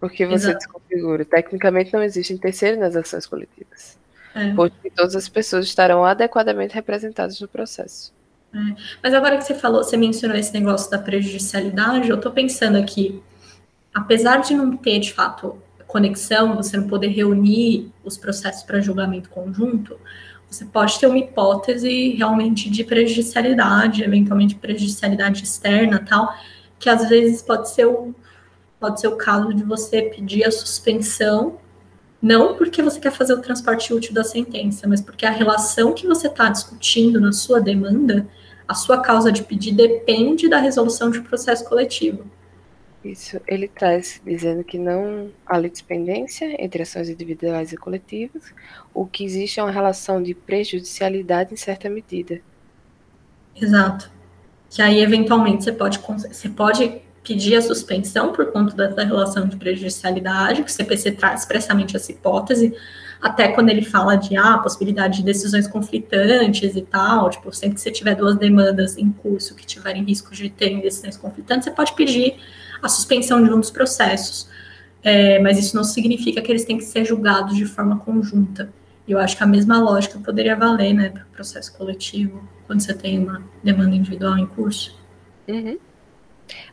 [0.00, 0.58] Porque você Exato.
[0.58, 1.24] desconfigura.
[1.24, 3.98] Tecnicamente não existem terceiros nas ações coletivas.
[4.34, 4.52] É.
[4.54, 8.12] Porque todas as pessoas estarão adequadamente representadas no processo.
[8.52, 8.58] É.
[9.02, 13.22] Mas agora que você falou, você mencionou esse negócio da prejudicialidade, eu estou pensando aqui,
[13.94, 19.28] apesar de não ter de fato conexão, você não poder reunir os processos para julgamento
[19.28, 19.98] conjunto,
[20.50, 26.34] você pode ter uma hipótese realmente de prejudicialidade, eventualmente prejudicialidade externa, tal,
[26.78, 28.12] que às vezes pode ser o,
[28.80, 31.58] pode ser o caso de você pedir a suspensão,
[32.20, 36.06] não porque você quer fazer o transporte útil da sentença, mas porque a relação que
[36.06, 38.26] você está discutindo na sua demanda,
[38.66, 42.24] a sua causa de pedir depende da resolução de processo coletivo.
[43.02, 48.52] Isso, ele traz dizendo que não há litispendência entre ações individuais e coletivas,
[48.92, 52.40] o que existe é uma relação de prejudicialidade em certa medida.
[53.56, 54.10] Exato.
[54.68, 59.56] Que aí, eventualmente, você pode, você pode pedir a suspensão por conta dessa relação de
[59.56, 62.74] prejudicialidade, que o CPC traz expressamente essa hipótese,
[63.20, 67.80] até quando ele fala de ah, possibilidade de decisões conflitantes e tal, tipo, sempre que
[67.80, 71.94] você tiver duas demandas em curso que tiverem risco de terem decisões conflitantes, você pode
[71.94, 72.36] pedir
[72.82, 74.48] a suspensão de um dos processos.
[75.02, 78.72] É, mas isso não significa que eles têm que ser julgados de forma conjunta.
[79.08, 82.80] E eu acho que a mesma lógica poderia valer né, para o processo coletivo, quando
[82.80, 84.98] você tem uma demanda individual em curso.
[85.48, 85.78] Uhum.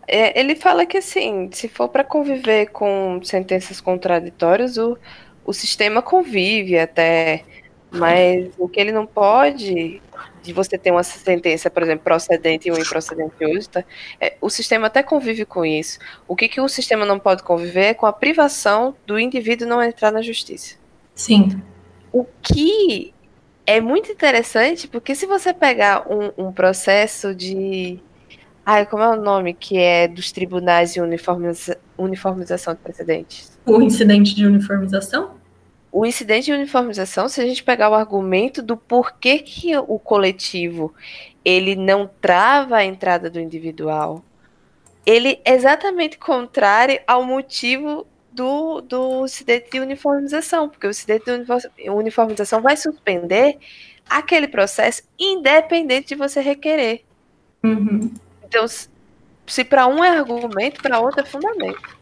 [0.07, 4.97] É, ele fala que, assim, se for para conviver com sentenças contraditórias, o,
[5.45, 7.43] o sistema convive até,
[7.91, 10.01] mas o que ele não pode
[10.47, 13.85] de você ter uma sentença, por exemplo, procedente e uma improcedente justa,
[14.19, 15.99] é, o sistema até convive com isso.
[16.27, 19.83] O que, que o sistema não pode conviver é com a privação do indivíduo não
[19.83, 20.75] entrar na justiça.
[21.13, 21.61] Sim.
[22.11, 23.13] O que
[23.65, 27.99] é muito interessante, porque se você pegar um, um processo de.
[28.65, 33.57] Ai, como é o nome que é dos tribunais de uniformiza, uniformização de precedentes?
[33.65, 35.36] O incidente de uniformização?
[35.97, 40.93] O incidente de uniformização, se a gente pegar o argumento do porquê que o coletivo
[41.43, 44.23] ele não trava a entrada do individual,
[45.03, 51.89] ele é exatamente contrário ao motivo do, do incidente de uniformização, porque o incidente de
[51.89, 53.57] uniformização vai suspender
[54.07, 57.05] aquele processo independente de você requerer.
[57.63, 58.13] Uhum.
[58.43, 58.67] Então,
[59.47, 61.97] se para um é argumento, para outro é fundamento.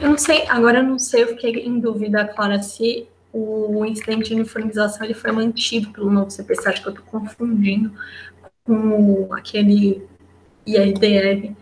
[0.00, 4.28] Eu não sei, agora eu não sei, eu fiquei em dúvida, Clara, se o incidente
[4.28, 7.92] de uniformização ele foi mantido pelo novo CPC, acho que eu estou confundindo
[8.64, 10.02] com aquele
[10.66, 11.54] IRDR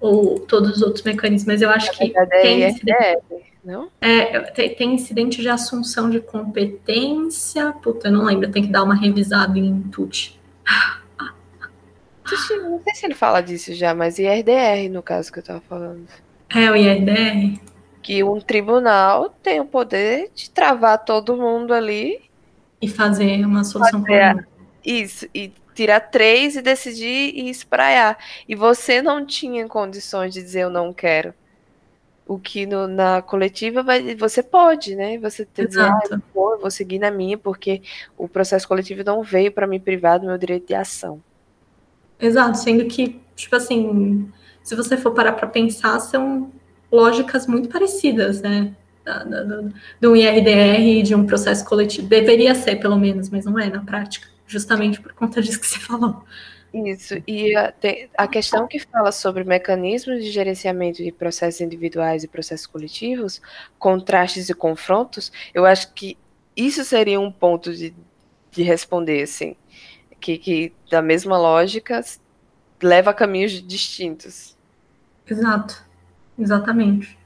[0.00, 3.22] ou todos os outros mecanismos, mas eu acho que tem, é incidente,
[3.64, 3.90] não?
[4.00, 8.84] É, tem, tem, incidente de assunção de competência, puta, eu não lembro, tem que dar
[8.84, 10.38] uma revisada em TUT.
[12.30, 16.06] Não sei se ele fala disso já, mas IRDR, no caso que eu tava falando.
[16.50, 17.58] É, o IRDR?
[18.08, 22.22] Que um tribunal tem o poder de travar todo mundo ali.
[22.80, 24.48] E fazer uma solução fazer,
[24.82, 28.16] Isso, e tirar três e decidir e espraiar.
[28.48, 31.34] E você não tinha condições de dizer eu não quero.
[32.26, 35.18] O que no, na coletiva vai, você pode, né?
[35.18, 37.82] Você dizer, ah, eu vou, eu vou seguir na minha, porque
[38.16, 41.22] o processo coletivo não veio para me privar do meu direito de ação.
[42.18, 44.32] Exato, sendo que, tipo assim,
[44.62, 46.50] se você for parar para pensar, são
[46.90, 48.74] lógicas muito parecidas, né?
[50.00, 52.06] Do IRDR e de um processo coletivo.
[52.06, 55.78] Deveria ser, pelo menos, mas não é na prática justamente por conta disso que você
[55.78, 56.24] falou.
[56.72, 57.72] Isso, e a,
[58.16, 63.40] a, questão que fala sobre mecanismos de gerenciamento de processos individuais e processos coletivos,
[63.78, 66.18] contrastes e confrontos, eu acho que
[66.54, 67.94] isso seria um ponto de,
[68.50, 69.56] de responder, assim,
[70.20, 72.04] que, que da mesma lógica
[72.82, 74.54] leva a caminhos distintos.
[75.26, 75.82] Exato,
[76.38, 77.18] exatamente.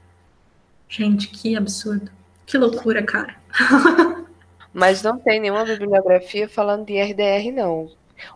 [0.89, 2.11] Gente, que absurdo.
[2.45, 3.35] Que loucura, cara.
[4.73, 7.89] Mas não tem nenhuma bibliografia falando de RDR, não.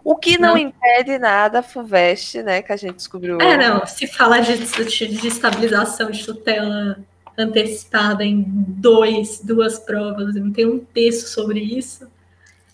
[0.03, 0.57] O que não, não.
[0.57, 3.39] impede nada a FUVEST, né, que a gente descobriu.
[3.39, 6.99] É, não, se fala de, de estabilização de tutela
[7.37, 12.09] antecipada em dois, duas provas, não tem um texto sobre isso.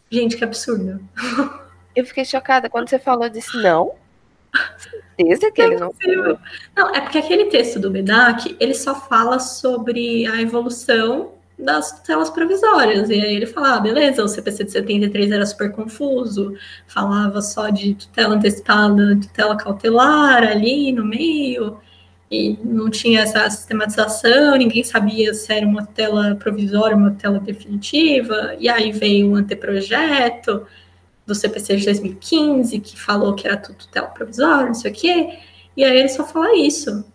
[0.10, 1.00] Gente, que absurdo.
[1.96, 3.62] Eu fiquei chocada quando você falou disso.
[3.62, 3.94] Não?
[5.18, 5.94] Certeza que ele não.
[6.76, 12.30] Não, é porque aquele texto do BEDAC, ele só fala sobre a evolução das tutelas
[12.30, 13.10] provisórias.
[13.10, 16.56] E aí ele falava, ah, beleza, o CPC de 73 era super confuso,
[16.88, 21.78] falava só de tutela antecipada, tutela cautelar ali no meio,
[22.30, 28.56] e não tinha essa sistematização, ninguém sabia se era uma tutela provisória, uma tutela definitiva,
[28.60, 30.66] e aí veio o anteprojeto
[31.26, 35.40] do CPC de 2015, que falou que era tudo tutela provisória, não sei o quê,
[35.76, 37.06] e aí ele só fala isso.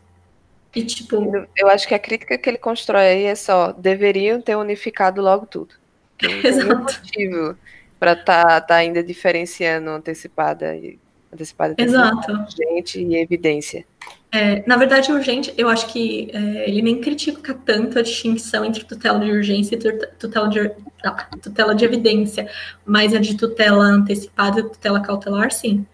[0.75, 1.47] E, tipo.
[1.57, 5.47] Eu acho que a crítica que ele constrói aí é só: deveriam ter unificado logo
[5.47, 5.75] tudo.
[6.45, 6.77] Exato.
[6.77, 7.57] motivo
[7.99, 10.99] para tá, tá ainda diferenciando antecipada e
[11.33, 12.33] antecipada Exato.
[12.33, 13.85] urgente e evidência.
[14.31, 18.85] É, na verdade, urgente, eu acho que é, ele nem critica tanto a distinção entre
[18.85, 19.79] tutela de urgência e
[20.19, 20.71] tutela de,
[21.03, 22.51] não, tutela de evidência,
[22.85, 25.87] mas a de tutela antecipada e tutela cautelar, sim.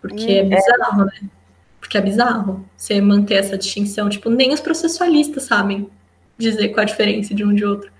[0.00, 1.04] Porque é hum, é bizarro, é.
[1.06, 1.30] né?
[1.80, 4.10] Porque é bizarro você manter essa distinção.
[4.10, 5.88] Tipo, nem os processualistas sabem
[6.36, 7.90] dizer qual a diferença de um de outro.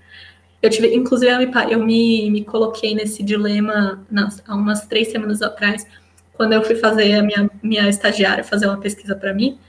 [0.61, 5.07] Eu tive, inclusive, eu me, eu me, me coloquei nesse dilema nas, há umas três
[5.07, 5.87] semanas atrás,
[6.41, 9.59] quando eu fui fazer a minha, minha estagiária fazer uma pesquisa para mim.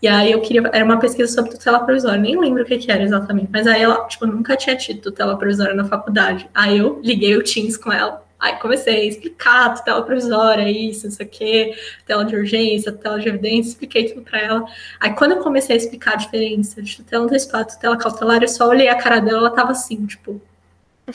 [0.00, 0.62] E aí eu queria.
[0.72, 3.50] Era uma pesquisa sobre tutela provisória, nem lembro o que, que era exatamente.
[3.52, 6.48] Mas aí ela, tipo, nunca tinha tido tutela provisória na faculdade.
[6.54, 11.22] Aí eu liguei o Teams com ela Aí comecei a explicar tutela provisória, isso, isso
[11.22, 14.64] aqui, tutela de urgência, tutela de evidência, expliquei tudo para ela.
[14.98, 18.66] Aí quando eu comecei a explicar a diferença de tutela antecipada tutela cautelar, eu só
[18.66, 20.42] olhei a cara dela, ela tava assim, tipo.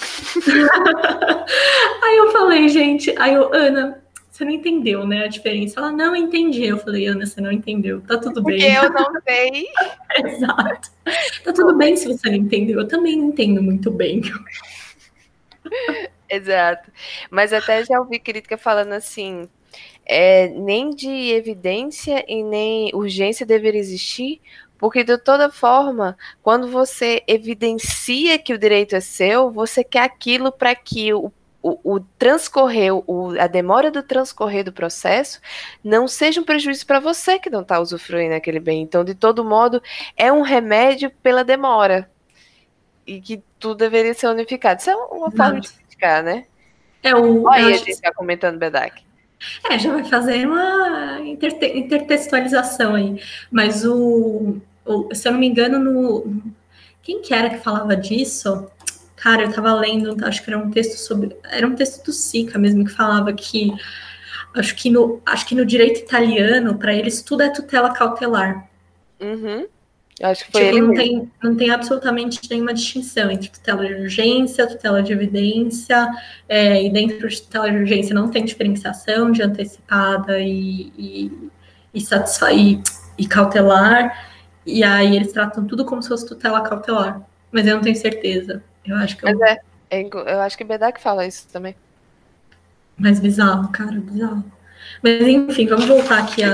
[2.01, 4.01] aí eu falei, gente, aí eu, Ana,
[4.37, 5.79] você não entendeu, né, a diferença?
[5.79, 6.65] Ela, não entendi.
[6.65, 8.59] Eu falei, Ana, você não entendeu, tá tudo bem.
[8.59, 9.67] Porque eu não sei.
[10.23, 10.91] Exato.
[11.43, 14.21] Tá tudo bem se você não entendeu, eu também não entendo muito bem.
[16.29, 16.91] Exato.
[17.31, 19.49] Mas até já ouvi crítica falando assim:
[20.05, 24.39] é, nem de evidência e nem urgência deveria existir,
[24.77, 30.51] porque de toda forma, quando você evidencia que o direito é seu, você quer aquilo
[30.51, 31.31] para que o,
[31.67, 35.41] o, o transcorrer, o, a demora do transcorrer do processo
[35.83, 38.81] não seja um prejuízo para você que não está usufruindo aquele bem.
[38.81, 39.81] Então, de todo modo,
[40.15, 42.09] é um remédio pela demora.
[43.05, 44.79] E que tudo deveria ser unificado.
[44.79, 46.45] Isso é uma forma de criticar, né?
[47.03, 47.43] É o.
[47.43, 49.01] Olha aí a gente está comentando Bedak.
[49.69, 53.21] É, já vai fazer uma intertextualização aí.
[53.51, 56.41] Mas o, o, se eu não me engano, no.
[57.01, 58.69] Quem que era que falava disso?
[59.17, 61.35] Cara, eu tava lendo, acho que era um texto sobre.
[61.43, 63.73] Era um texto do Sica mesmo, que falava que.
[64.55, 68.69] Acho que no, acho que no direito italiano, para eles, tudo é tutela cautelar.
[69.19, 69.67] Uhum.
[70.21, 71.03] Acho que foi tipo, ele não mesmo.
[71.03, 76.07] tem, não tem absolutamente nenhuma distinção entre tutela de urgência, tutela de evidência,
[76.49, 81.31] é, e dentro de tutela de urgência não tem diferenciação de antecipada e, e,
[81.93, 82.81] e, e,
[83.19, 84.27] e cautelar,
[84.65, 87.21] e aí eles tratam tudo como se fosse tutela cautelar.
[87.51, 88.63] Mas eu não tenho certeza.
[88.87, 89.43] Eu acho que eu...
[89.43, 89.59] É,
[89.89, 91.75] é eu acho que Bedak fala isso também.
[92.97, 94.43] Mas bizarro, cara, bizarro.
[95.03, 96.53] Mas enfim, vamos voltar aqui a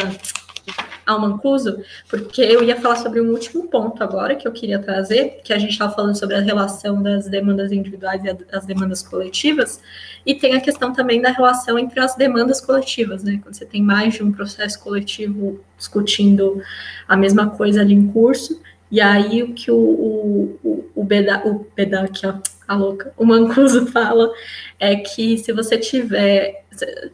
[1.06, 5.42] ao Mancuso, porque eu ia falar sobre um último ponto agora que eu queria trazer,
[5.44, 9.82] que a gente estava falando sobre a relação das demandas individuais e as demandas coletivas,
[10.26, 13.40] e tem a questão também da relação entre as demandas coletivas, né?
[13.44, 16.62] Quando você tem mais de um processo coletivo discutindo
[17.08, 18.62] a mesma coisa ali em curso,
[18.94, 22.36] e aí o que o, o, o, Beda, o Beda aqui, ó,
[22.68, 24.32] a louca, o Mancuso fala
[24.80, 26.64] é que se você tiver.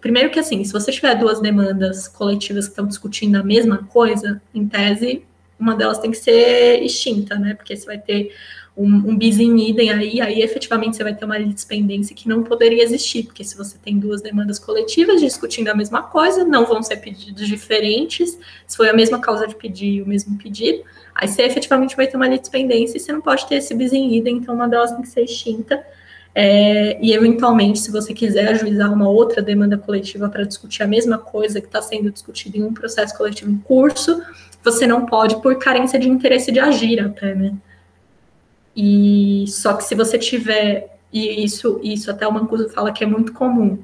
[0.02, 4.42] Primeiro que assim, se você tiver duas demandas coletivas que estão discutindo a mesma coisa,
[4.54, 5.24] em tese,
[5.58, 7.54] uma delas tem que ser extinta, né?
[7.54, 8.34] Porque você vai ter
[8.76, 12.44] um, um bis in idem aí, aí efetivamente você vai ter uma dispendência que não
[12.44, 16.84] poderia existir, porque se você tem duas demandas coletivas discutindo a mesma coisa, não vão
[16.84, 20.84] ser pedidos diferentes, se foi a mesma causa de pedir o mesmo pedido,
[21.22, 24.16] Aí você efetivamente vai ter uma litispendência e você não pode ter esse bis in
[24.16, 25.86] idem, então uma delas tem que ser extinta.
[26.34, 31.18] É, e eventualmente, se você quiser ajuizar uma outra demanda coletiva para discutir a mesma
[31.18, 34.22] coisa que está sendo discutida em um processo coletivo em curso,
[34.64, 37.54] você não pode por carência de interesse de agir até, né?
[38.74, 43.08] E só que se você tiver, e isso, isso até o Mancuso fala que é
[43.08, 43.80] muito comum,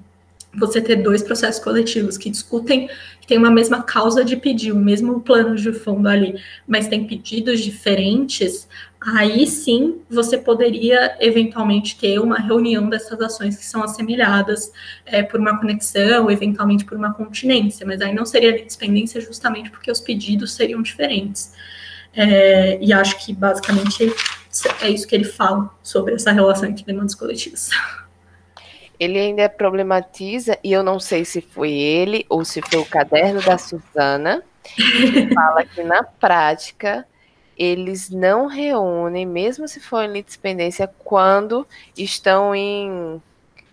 [0.57, 2.89] você ter dois processos coletivos que discutem,
[3.27, 7.61] tem uma mesma causa de pedir, o mesmo plano de fundo ali, mas tem pedidos
[7.61, 8.67] diferentes,
[9.01, 14.71] aí sim você poderia eventualmente ter uma reunião dessas ações que são assemelhadas
[15.05, 19.91] é, por uma conexão, eventualmente por uma continência, mas aí não seria dependência justamente porque
[19.91, 21.53] os pedidos seriam diferentes.
[22.15, 24.11] É, e acho que basicamente
[24.81, 27.69] é isso que ele fala sobre essa relação entre demandas coletivas.
[28.99, 33.41] Ele ainda problematiza, e eu não sei se foi ele ou se foi o caderno
[33.41, 37.05] da Suzana, que fala que na prática
[37.57, 41.65] eles não reúnem, mesmo se for em litispendência, quando
[41.97, 43.21] estão em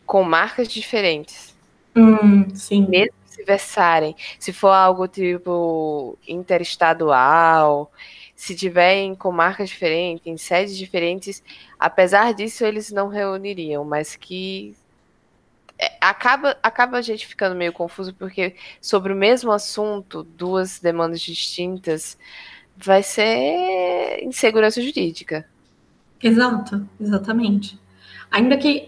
[0.07, 1.55] com marcas diferentes.
[1.97, 2.87] Hum, sim.
[2.89, 4.15] Mesmo se versarem.
[4.39, 7.91] Se for algo tipo interestadual,
[8.37, 11.43] se tiverem com marcas diferentes, em sedes diferentes,
[11.79, 14.75] apesar disso, eles não reuniriam, mas que
[16.01, 22.19] acaba, acaba a gente ficando meio confuso, porque sobre o mesmo assunto, duas demandas distintas,
[22.77, 25.47] vai ser insegurança jurídica.
[26.23, 27.81] Exato, exatamente.
[28.31, 28.87] Ainda que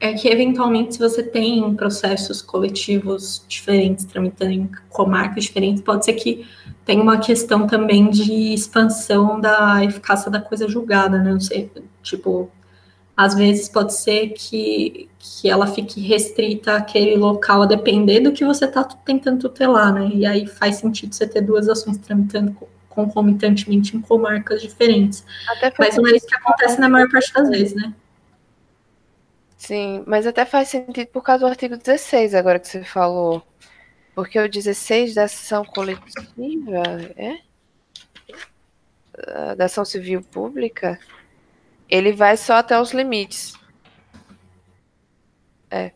[0.00, 6.14] é que eventualmente se você tem processos coletivos diferentes tramitando em comarcas diferentes, pode ser
[6.14, 6.46] que
[6.82, 11.30] tenha uma questão também de expansão da eficácia da coisa julgada, né?
[11.30, 11.70] Não sei,
[12.02, 12.50] tipo,
[13.16, 18.44] às vezes pode ser que, que ela fique restrita àquele local a depender do que
[18.44, 20.10] você está tentando tutelar, né?
[20.12, 22.54] E aí faz sentido você ter duas ações tramitando
[22.90, 25.24] concomitantemente em comarcas diferentes.
[25.78, 27.94] mas não é isso que acontece na maior parte das vezes, né?
[29.56, 33.42] Sim, mas até faz sentido por causa do artigo 16, agora que você falou.
[34.14, 36.82] Porque o 16 da ação coletiva
[37.16, 37.38] é?
[39.56, 40.98] Da ação civil pública
[41.88, 43.54] ele vai só até os limites.
[45.70, 45.92] É.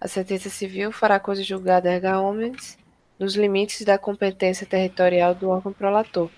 [0.00, 2.78] A sentença civil fará coisa julgada erga omnes
[3.18, 6.30] nos limites da competência territorial do órgão prolator,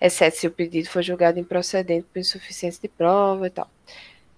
[0.00, 3.70] exceto se o pedido for julgado improcedente por insuficiência de prova e tal.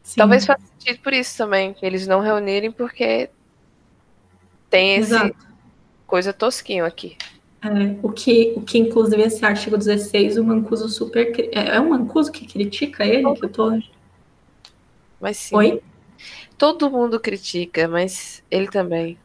[0.03, 0.17] Sim.
[0.17, 3.31] Talvez faça sentido por isso também, eles não reunirem porque
[4.69, 5.37] tem esse Exato.
[6.07, 7.17] coisa tosquinho aqui.
[7.63, 11.33] É, o, que, o que, inclusive, esse artigo 16, o Mancuso super.
[11.53, 13.33] É, é o Mancuso que critica ele?
[13.35, 13.79] Que eu tô...
[15.21, 15.57] Mas sim.
[15.57, 15.83] Oi?
[16.59, 19.19] Todo mundo critica, mas ele também.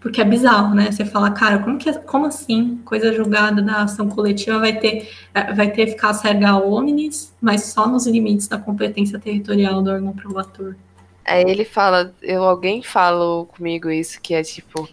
[0.00, 0.90] Porque é bizarro, né?
[0.90, 5.52] Você fala, cara, como, que, como assim coisa julgada da ação coletiva vai ter, é,
[5.52, 10.76] vai ter eficácia erga omnes, mas só nos limites da competência territorial do órgão probator?
[11.24, 14.88] Aí ele fala, eu, alguém falou comigo isso, que é tipo,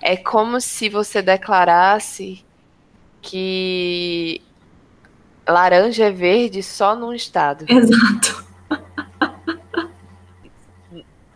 [0.00, 2.44] é como se você declarasse
[3.20, 4.40] que
[5.46, 7.64] laranja é verde só num estado.
[7.68, 8.44] Exato.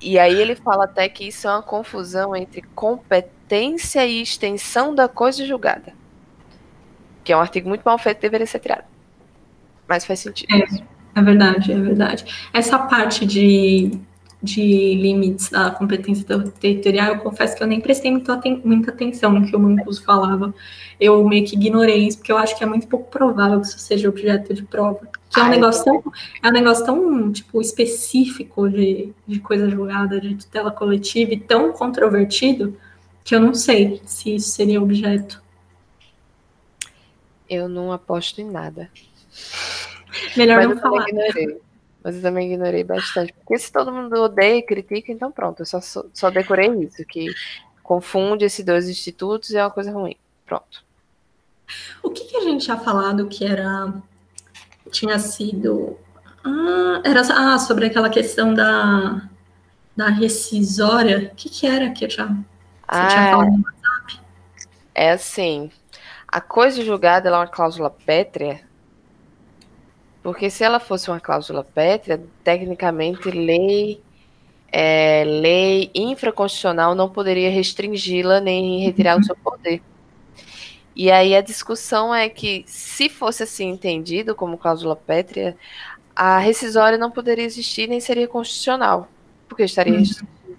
[0.00, 5.08] E aí ele fala até que isso é uma confusão entre competência e extensão da
[5.08, 5.92] coisa julgada.
[7.24, 8.84] Que é um artigo muito mal feito, deveria ser tirado.
[9.88, 10.54] Mas faz sentido.
[10.54, 12.48] É, é verdade, é verdade.
[12.52, 13.90] Essa parte de
[14.42, 16.24] de limites da competência
[16.60, 18.30] territorial, eu confesso que eu nem prestei muito
[18.64, 20.54] muita atenção no que o Mancuso falava.
[21.00, 23.78] Eu meio que ignorei isso, porque eu acho que é muito pouco provável que isso
[23.78, 25.08] seja objeto de prova.
[25.30, 26.12] Que é um negócio tão,
[26.42, 31.72] é um negócio tão tipo, específico de, de coisa julgada, de tutela coletiva e tão
[31.72, 32.76] controvertido,
[33.24, 35.42] que eu não sei se isso seria objeto.
[37.48, 38.90] Eu não aposto em nada.
[40.36, 41.08] Melhor Mas não falar.
[41.08, 41.65] Ignorei.
[42.06, 43.32] Mas eu também ignorei bastante.
[43.32, 45.62] Porque se todo mundo odeia e critica, então pronto.
[45.62, 45.80] Eu só,
[46.14, 47.34] só decorei isso, que
[47.82, 50.16] confunde esses dois institutos e é uma coisa ruim.
[50.46, 50.84] Pronto.
[52.04, 53.92] O que, que a gente tinha falado que era.
[54.88, 55.98] Tinha sido.
[56.44, 59.28] Ah, era ah, sobre aquela questão da,
[59.96, 61.32] da rescisória.
[61.32, 62.26] O que, que era que eu já.
[62.28, 62.36] Você
[62.86, 64.20] ah, tinha falado no WhatsApp?
[64.94, 65.72] É assim.
[66.28, 68.60] A coisa julgada é uma cláusula pétrea
[70.26, 74.02] porque se ela fosse uma cláusula pétrea, tecnicamente lei
[74.72, 79.80] é, lei infraconstitucional não poderia restringi-la nem retirar o seu poder.
[80.96, 85.56] E aí a discussão é que, se fosse assim entendido como cláusula pétrea,
[86.16, 89.08] a rescisória não poderia existir nem seria constitucional,
[89.48, 90.56] porque estaria uhum.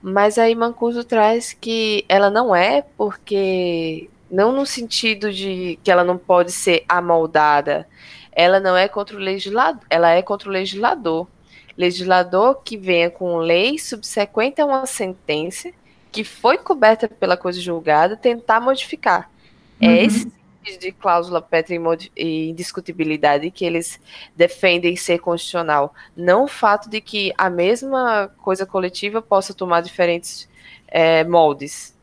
[0.00, 6.02] Mas aí Mancuso traz que ela não é, porque não no sentido de que ela
[6.02, 7.86] não pode ser amoldada,
[8.32, 11.28] ela não é contra o legislador, ela é contra o legislador.
[11.76, 15.70] Legislador que venha com lei subsequente a uma sentença
[16.10, 19.30] que foi coberta pela coisa julgada tentar modificar.
[19.80, 19.92] É uhum.
[19.92, 21.80] É esse tipo de cláusula pétrea
[22.16, 23.98] e indiscutibilidade que eles
[24.36, 25.94] defendem ser constitucional.
[26.16, 30.48] Não o fato de que a mesma coisa coletiva possa tomar diferentes
[30.86, 31.96] é, moldes.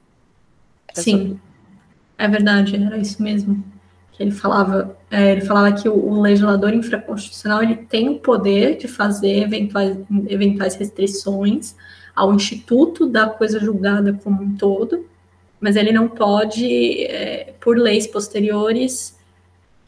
[0.94, 1.40] Sim,
[2.18, 3.64] é verdade, era isso mesmo
[4.20, 8.88] ele falava, é, ele falava que o, o, legislador infraconstitucional ele tem o poder de
[8.88, 9.98] fazer eventuais,
[10.28, 11.74] eventuais restrições
[12.14, 15.08] ao instituto da coisa julgada como um todo,
[15.62, 19.18] mas ele não pode, é, por leis posteriores,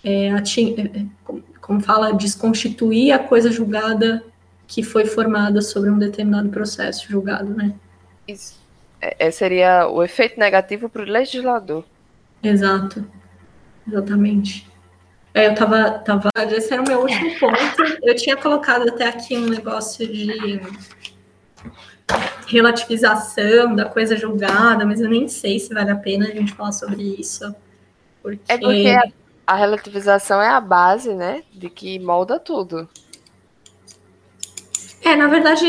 [0.02, 4.24] é, ating, é, como, como fala, desconstituir a coisa julgada
[4.66, 7.74] que foi formada sobre um determinado processo julgado, né?
[8.26, 8.58] Isso.
[9.02, 11.84] É, é seria o efeito negativo para o legislador.
[12.42, 13.06] Exato.
[13.88, 14.70] Exatamente.
[15.34, 16.30] É, eu tava, tava.
[16.52, 18.00] Esse era o meu último ponto.
[18.04, 20.62] Eu tinha colocado até aqui um negócio de
[22.48, 26.74] relativização da coisa julgada, mas eu nem sei se vale a pena a gente falar
[26.74, 27.56] sobre isso.
[28.22, 28.42] Porque...
[28.52, 31.44] É porque a, a relativização é a base, né?
[31.54, 32.90] De que molda tudo.
[35.04, 35.66] É, na verdade,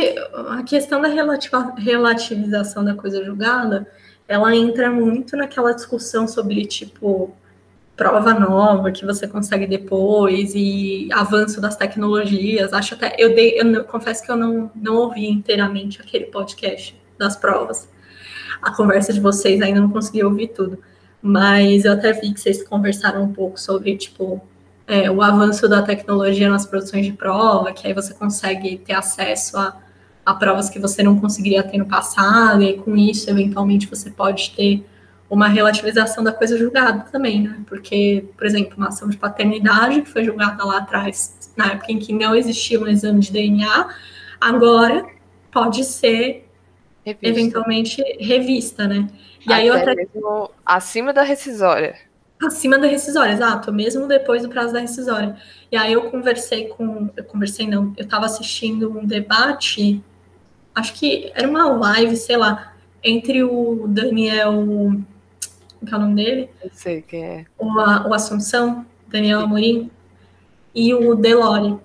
[0.51, 3.89] a questão da relativa, relativização da coisa julgada,
[4.29, 7.35] ela entra muito naquela discussão sobre, tipo,
[8.03, 12.73] prova nova que você consegue depois e avanço das tecnologias.
[12.73, 17.37] Acho até eu dei, eu confesso que eu não, não ouvi inteiramente aquele podcast das
[17.37, 17.89] provas.
[18.61, 20.79] A conversa de vocês ainda não consegui ouvir tudo,
[21.23, 24.43] mas eu até vi que vocês conversaram um pouco sobre tipo
[24.85, 29.57] é, o avanço da tecnologia nas produções de prova, que aí você consegue ter acesso
[29.57, 29.77] a,
[30.27, 34.51] a provas que você não conseguiria ter no passado, e com isso, eventualmente, você pode
[34.57, 34.85] ter
[35.33, 37.61] uma relativização da coisa julgada também, né?
[37.67, 41.99] Porque, por exemplo, uma ação de paternidade que foi julgada lá atrás, na época em
[41.99, 43.89] que não existia um exame de DNA,
[44.39, 45.07] agora
[45.51, 46.47] pode ser
[47.03, 47.27] revista.
[47.27, 49.09] eventualmente revista, né?
[49.41, 49.95] E até aí outra...
[49.95, 51.97] mesmo acima da rescisória.
[52.45, 55.35] Acima da rescisória, exato, mesmo depois do prazo da rescisória.
[55.71, 60.05] E aí eu conversei com, eu conversei não, eu estava assistindo um debate,
[60.75, 65.01] acho que era uma live, sei lá, entre o Daniel
[65.87, 66.51] que é o nome dele?
[66.63, 67.47] Eu sei quem é.
[67.59, 69.91] O, o Assunção, Daniel Amorim,
[70.75, 71.79] e o Delore,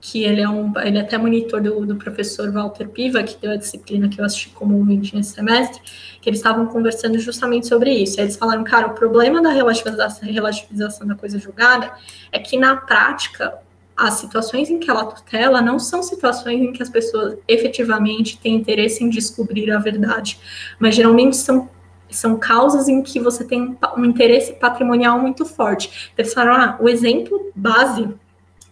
[0.00, 3.50] que ele é um, ele é até monitor do, do professor Walter Piva, que deu
[3.50, 5.80] a disciplina que eu assisti como ouvinte nesse semestre,
[6.20, 8.18] que eles estavam conversando justamente sobre isso.
[8.18, 11.92] Aí eles falaram, cara, o problema da relativização, relativização da coisa julgada
[12.32, 13.58] é que na prática
[13.94, 18.54] as situações em que ela tutela não são situações em que as pessoas efetivamente têm
[18.54, 20.40] interesse em descobrir a verdade,
[20.78, 21.68] mas geralmente são
[22.10, 26.12] são causas em que você tem um interesse patrimonial muito forte.
[26.16, 28.08] Eles falaram, ah, o exemplo base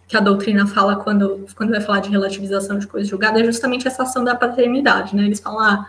[0.07, 3.87] que a doutrina fala quando, quando vai falar de relativização de coisa julgada é justamente
[3.87, 5.23] essa ação da paternidade, né?
[5.23, 5.87] Eles falam, ah,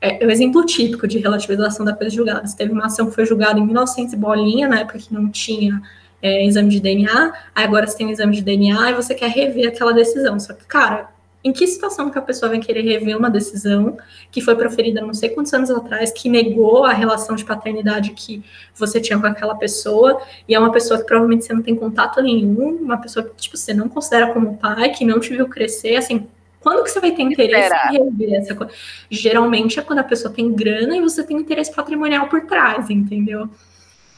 [0.00, 2.46] é, é o exemplo típico de relativização da coisa julgada.
[2.46, 5.80] Você teve uma ação que foi julgada em 1900 bolinha, na época que não tinha
[6.22, 9.30] é, exame de DNA, aí agora você tem um exame de DNA e você quer
[9.30, 10.38] rever aquela decisão.
[10.38, 11.08] Só que, cara,
[11.42, 13.96] em que situação que a pessoa vai querer rever uma decisão
[14.30, 18.42] que foi proferida não sei quantos anos atrás, que negou a relação de paternidade que
[18.74, 22.20] você tinha com aquela pessoa, e é uma pessoa que provavelmente você não tem contato
[22.20, 25.96] nenhum, uma pessoa que tipo, você não considera como pai, que não te viu crescer,
[25.96, 26.26] assim,
[26.60, 28.72] Quando que você vai ter interesse em rever essa coisa?
[29.10, 33.48] Geralmente é quando a pessoa tem grana e você tem interesse patrimonial por trás, entendeu?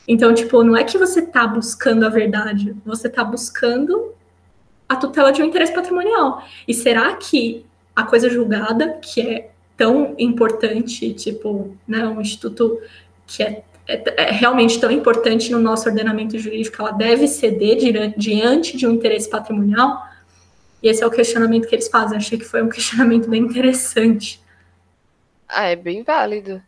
[0.09, 4.13] Então, tipo, não é que você tá buscando a verdade, você tá buscando
[4.93, 6.43] a tutela de um interesse patrimonial.
[6.67, 7.65] E será que
[7.95, 12.81] a coisa julgada, que é tão importante, tipo, né, um instituto
[13.27, 17.77] que é, é, é realmente tão importante no nosso ordenamento jurídico, ela deve ceder
[18.17, 20.07] diante de um interesse patrimonial?
[20.83, 22.19] E esse é o questionamento que eles fazem.
[22.19, 24.43] Achei que foi um questionamento bem interessante.
[25.49, 26.63] Ah, é bem válido.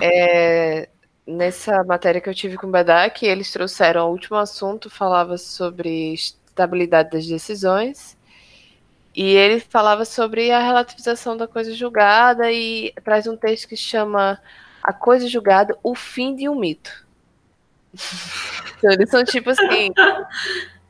[0.00, 0.88] É,
[1.26, 6.14] nessa matéria que eu tive com o Badak, eles trouxeram o último assunto, falava sobre
[6.58, 8.16] estabilidade das decisões.
[9.14, 14.40] E ele falava sobre a relativização da coisa julgada e traz um texto que chama
[14.82, 17.06] A Coisa Julgada, o Fim de um Mito.
[18.78, 19.92] então, eles são tipo assim.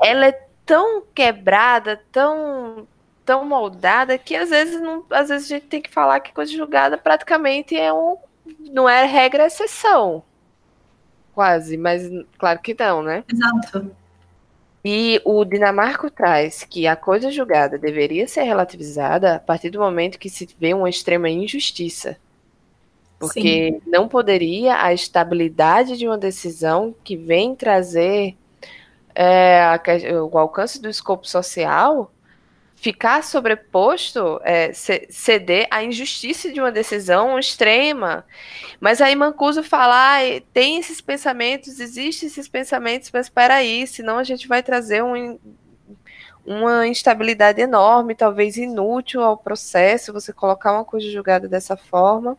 [0.02, 2.86] Ela é tão quebrada, tão
[3.24, 6.50] tão moldada que às vezes não, às vezes a gente tem que falar que coisa
[6.50, 8.16] julgada praticamente é um
[8.72, 10.22] não é regra é exceção.
[11.34, 12.08] Quase, mas
[12.38, 13.22] claro que não, né?
[13.30, 13.94] Exato.
[14.84, 20.18] E o Dinamarco traz que a coisa julgada deveria ser relativizada a partir do momento
[20.18, 22.16] que se vê uma extrema injustiça.
[23.18, 23.80] Porque Sim.
[23.86, 28.36] não poderia a estabilidade de uma decisão que vem trazer
[29.14, 29.60] é,
[30.30, 32.12] o alcance do escopo social
[32.80, 38.24] ficar sobreposto, é, ceder à injustiça de uma decisão extrema.
[38.80, 44.16] Mas aí Mancuso fala, ah, tem esses pensamentos, existem esses pensamentos, mas espera aí, senão
[44.16, 45.38] a gente vai trazer um,
[46.46, 52.38] uma instabilidade enorme, talvez inútil ao processo, você colocar uma coisa julgada dessa forma.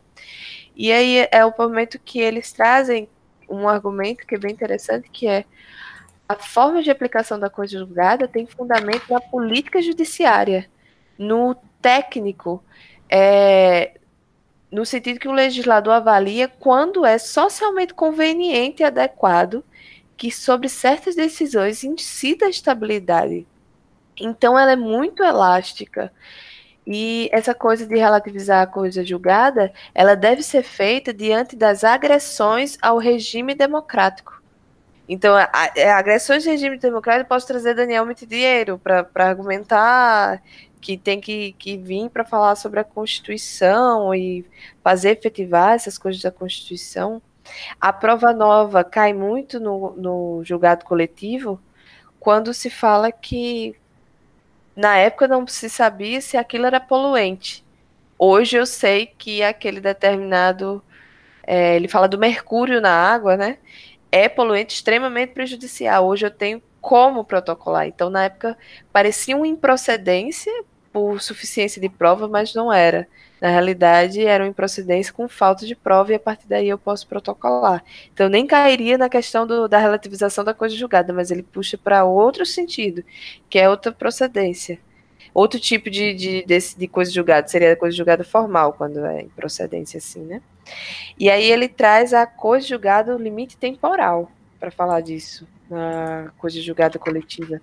[0.74, 3.08] E aí é o momento que eles trazem
[3.46, 5.44] um argumento que é bem interessante, que é
[6.30, 10.70] a forma de aplicação da coisa julgada tem fundamento na política judiciária,
[11.18, 12.62] no técnico,
[13.10, 13.98] é,
[14.70, 19.64] no sentido que o legislador avalia quando é socialmente conveniente e adequado
[20.16, 23.44] que sobre certas decisões incida a estabilidade.
[24.16, 26.12] Então ela é muito elástica.
[26.86, 32.78] E essa coisa de relativizar a coisa julgada, ela deve ser feita diante das agressões
[32.80, 34.39] ao regime democrático.
[35.12, 40.40] Então, a, a, é, agressões de regime democrático, posso trazer Daniel Mitidiero para argumentar
[40.80, 44.46] que tem que, que vir para falar sobre a Constituição e
[44.84, 47.20] fazer efetivar essas coisas da Constituição.
[47.80, 51.60] A prova nova cai muito no, no julgado coletivo
[52.20, 53.74] quando se fala que
[54.76, 57.64] na época não se sabia se aquilo era poluente.
[58.16, 60.80] Hoje eu sei que aquele determinado.
[61.44, 63.58] É, ele fala do mercúrio na água, né?
[64.10, 66.06] É poluente extremamente prejudicial.
[66.06, 67.86] Hoje eu tenho como protocolar.
[67.86, 68.56] Então, na época,
[68.92, 70.52] parecia uma improcedência
[70.92, 73.06] por suficiência de prova, mas não era.
[73.40, 77.06] Na realidade, era uma improcedência com falta de prova e a partir daí eu posso
[77.06, 77.82] protocolar.
[78.12, 82.04] Então, nem cairia na questão do, da relativização da coisa julgada, mas ele puxa para
[82.04, 83.02] outro sentido,
[83.48, 84.78] que é outra procedência.
[85.32, 89.22] Outro tipo de, de, de, de coisa julgada seria a coisa julgada formal, quando é
[89.22, 90.42] improcedência assim, né?
[91.18, 96.60] E aí ele traz a coisa julgada, o limite temporal, para falar disso, na coisa
[96.60, 97.60] julgada coletiva.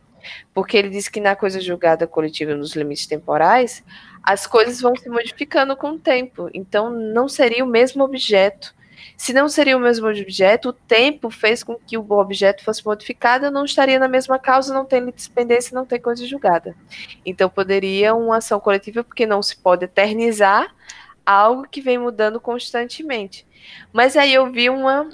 [0.53, 3.83] Porque ele diz que na coisa julgada coletiva, nos limites temporais,
[4.23, 6.49] as coisas vão se modificando com o tempo.
[6.53, 8.75] Então, não seria o mesmo objeto.
[9.15, 13.49] Se não seria o mesmo objeto, o tempo fez com que o objeto fosse modificado,
[13.49, 16.75] não estaria na mesma causa, não tem dependência, não tem coisa julgada.
[17.25, 20.73] Então, poderia uma ação coletiva, porque não se pode eternizar
[21.27, 23.45] algo que vem mudando constantemente.
[23.91, 25.09] Mas aí eu vi uma.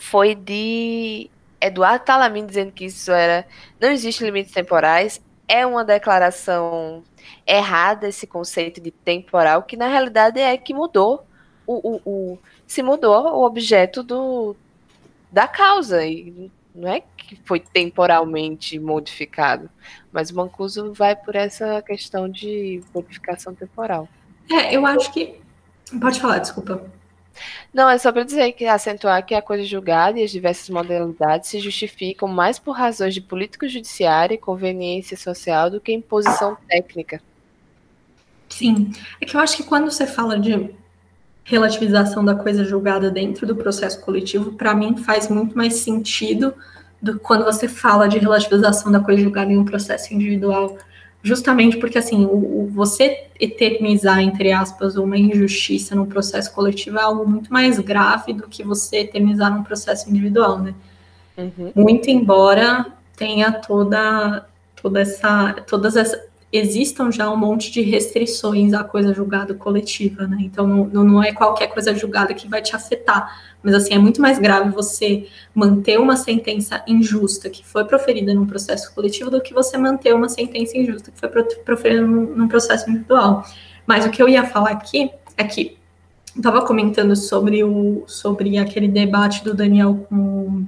[0.00, 1.30] Foi de
[1.60, 3.46] Eduardo Talamin dizendo que isso era.
[3.80, 5.22] Não existe limites temporais.
[5.46, 7.04] É uma declaração
[7.46, 11.26] errada esse conceito de temporal, que na realidade é que mudou
[11.66, 14.56] o, o, o se mudou o objeto do,
[15.30, 16.04] da causa.
[16.04, 19.70] E não é que foi temporalmente modificado,
[20.10, 24.08] mas o Mancuso vai por essa questão de modificação temporal.
[24.50, 25.40] É, eu acho que.
[26.00, 26.82] Pode falar, desculpa.
[27.72, 31.48] Não, é só para dizer que acentuar que a coisa julgada e as diversas modalidades
[31.48, 37.20] se justificam mais por razões de política judiciária e conveniência social do que imposição técnica.
[38.48, 40.70] Sim, é que eu acho que quando você fala de
[41.44, 46.54] relativização da coisa julgada dentro do processo coletivo, para mim faz muito mais sentido
[47.00, 50.76] do que quando você fala de relativização da coisa julgada em um processo individual
[51.22, 57.02] justamente porque assim, o, o, você eternizar, entre aspas, uma injustiça no processo coletivo é
[57.02, 60.74] algo muito mais grave do que você eternizar num processo individual, né?
[61.36, 61.72] Uhum.
[61.74, 62.86] Muito embora
[63.16, 64.46] tenha toda,
[64.80, 66.20] toda essa, todas essa,
[66.52, 70.36] existam já um monte de restrições à coisa julgada coletiva, né?
[70.40, 74.20] Então não, não é qualquer coisa julgada que vai te afetar, mas assim é muito
[74.20, 79.54] mais grave você manter uma sentença injusta que foi proferida num processo coletivo do que
[79.54, 81.30] você manter uma sentença injusta que foi
[81.64, 83.44] proferida num, num processo individual.
[83.86, 85.78] Mas o que eu ia falar aqui é que
[86.36, 90.66] estava comentando sobre o sobre aquele debate do Daniel com,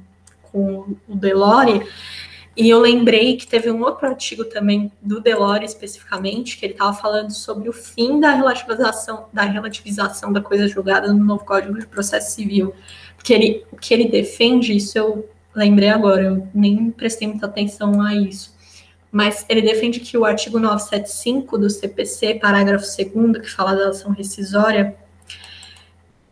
[0.51, 1.87] com o Delore
[2.57, 6.93] e eu lembrei que teve um outro artigo também do Delore especificamente, que ele estava
[6.93, 11.87] falando sobre o fim da relativização, da relativização da coisa julgada no novo Código de
[11.87, 12.73] Processo Civil.
[13.17, 18.01] Porque ele, o que ele defende, isso eu lembrei agora, eu nem prestei muita atenção
[18.01, 18.55] a isso.
[19.11, 24.13] Mas ele defende que o artigo 975 do CPC, parágrafo 2 que fala da ação
[24.13, 24.97] rescisória,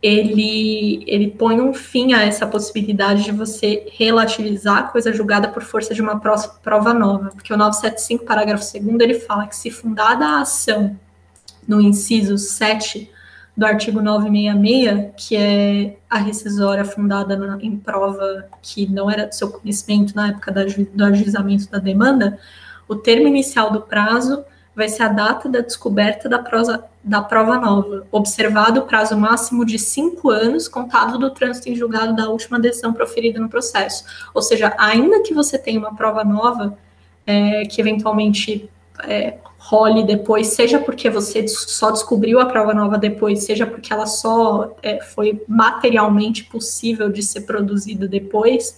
[0.03, 5.63] ele, ele põe um fim a essa possibilidade de você relativizar a coisa julgada por
[5.63, 10.25] força de uma prova nova, porque o 975, parágrafo 2 ele fala que se fundada
[10.25, 10.99] a ação
[11.65, 13.09] no inciso 7
[13.55, 19.33] do artigo 966, que é a rescisória fundada na, em prova que não era do
[19.33, 22.37] seu conhecimento na época da, do ajuizamento da demanda,
[22.89, 24.43] o termo inicial do prazo
[24.75, 29.65] vai ser a data da descoberta da, prosa, da prova nova, observado o prazo máximo
[29.65, 34.03] de cinco anos contado do trânsito em julgado da última decisão proferida no processo.
[34.33, 36.77] Ou seja, ainda que você tenha uma prova nova,
[37.25, 38.69] é, que eventualmente
[39.03, 44.05] é, role depois, seja porque você só descobriu a prova nova depois, seja porque ela
[44.05, 48.77] só é, foi materialmente possível de ser produzida depois,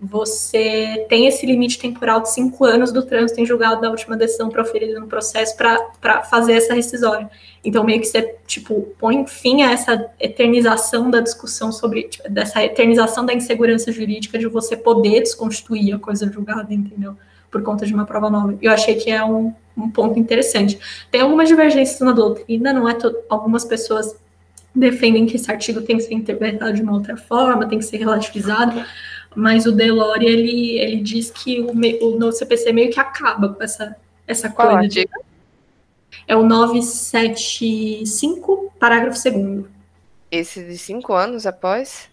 [0.00, 4.48] você tem esse limite temporal de cinco anos do trânsito em julgado da última decisão
[4.48, 7.28] proferida no processo para fazer essa rescisória.
[7.62, 12.64] Então, meio que você, tipo, põe fim a essa eternização da discussão sobre, tipo, dessa
[12.64, 17.14] eternização da insegurança jurídica de você poder desconstituir a coisa julgada, entendeu?
[17.50, 18.56] Por conta de uma prova nova.
[18.62, 20.78] Eu achei que é um, um ponto interessante.
[21.10, 22.96] Tem algumas divergências na doutrina, não é
[23.28, 24.16] algumas pessoas
[24.74, 27.96] defendem que esse artigo tem que ser interpretado de uma outra forma, tem que ser
[27.96, 28.84] relativizado,
[29.34, 33.62] mas o Delore ele, ele diz que o, o no CPC meio que acaba com
[33.62, 33.94] essa,
[34.26, 34.88] essa Qual coisa.
[34.88, 35.06] De,
[36.26, 39.66] é o 975, parágrafo 2
[40.30, 42.08] Esse de cinco anos após?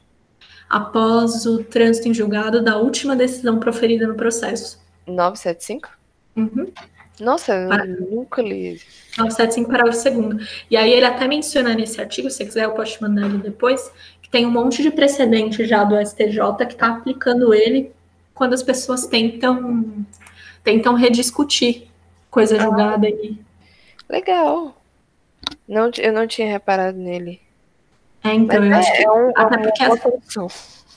[0.70, 4.80] Após o trânsito em julgado da última decisão proferida no processo.
[5.06, 5.90] 975?
[6.36, 6.72] Uhum.
[7.20, 7.86] Nossa, eu Para...
[7.86, 8.82] nunca li.
[9.18, 12.94] 975, parágrafo 2 E aí ele até menciona nesse artigo, se você quiser eu posso
[12.94, 13.92] te mandar ele depois,
[14.32, 17.92] tem um monte de precedente já do STJ que está aplicando ele
[18.34, 20.06] quando as pessoas tentam
[20.64, 21.88] tentam rediscutir
[22.30, 22.60] coisa ah.
[22.60, 23.38] julgada aí.
[24.10, 24.76] Legal.
[25.68, 27.42] Não, eu não tinha reparado nele.
[28.24, 29.04] É, então, Mas eu é, acho que.
[29.04, 29.84] É um, até porque,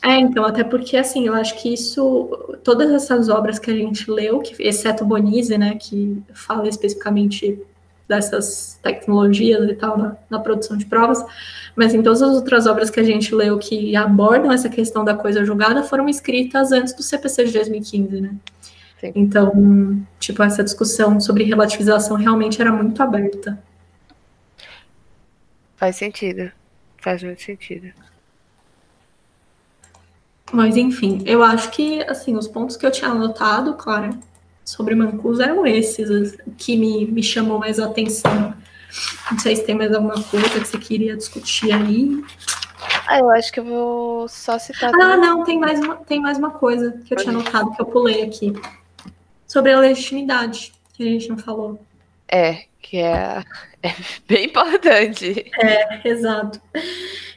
[0.03, 4.11] é, então, até porque, assim, eu acho que isso, todas essas obras que a gente
[4.11, 7.61] leu, que, exceto Bonise, né, que fala especificamente
[8.11, 11.25] dessas tecnologias e tal na, na, produção de provas,
[11.77, 15.15] mas em todas as outras obras que a gente leu que abordam essa questão da
[15.15, 18.35] coisa julgada foram escritas antes do CPC de 2015, né?
[19.01, 19.13] Sim.
[19.15, 23.63] Então, tipo, essa discussão sobre relativização realmente era muito aberta.
[25.77, 26.51] Faz sentido.
[26.99, 27.93] Faz muito sentido.
[30.53, 34.11] Mas, enfim, eu acho que, assim, os pontos que eu tinha anotado, claro,
[34.71, 38.55] sobre Mancuso eram esses que me, me chamou mais a atenção.
[39.31, 42.23] Não sei se tem mais alguma coisa que você queria discutir aí.
[43.07, 44.93] Ah, eu acho que eu vou só citar.
[44.95, 47.83] Ah, não, tem mais uma, tem mais uma coisa que eu Pode tinha anotado que
[47.83, 48.53] eu pulei aqui.
[49.47, 51.81] Sobre a legitimidade, que a gente não falou.
[52.33, 53.43] É, que é,
[53.83, 53.95] é
[54.29, 55.51] bem importante.
[55.63, 56.61] É, exato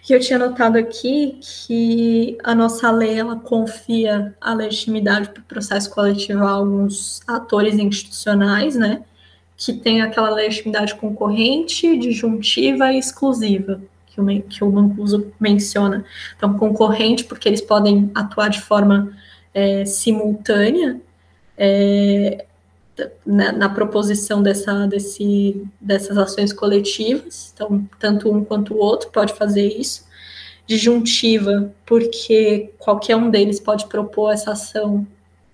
[0.03, 5.45] que eu tinha notado aqui que a nossa lei ela confia a legitimidade para o
[5.45, 9.02] processo coletivo a alguns atores institucionais, né?
[9.56, 16.03] Que tem aquela legitimidade concorrente, disjuntiva e exclusiva, que o, que o Mancuso menciona.
[16.36, 19.14] Então, concorrente, porque eles podem atuar de forma
[19.53, 20.99] é, simultânea,
[21.57, 22.45] é,
[23.26, 29.34] na, na, proposição dessa, desse, dessas ações coletivas, então tanto um quanto o outro pode
[29.34, 30.06] fazer isso.
[30.65, 35.06] Disjuntiva, porque qualquer um deles pode propor essa ação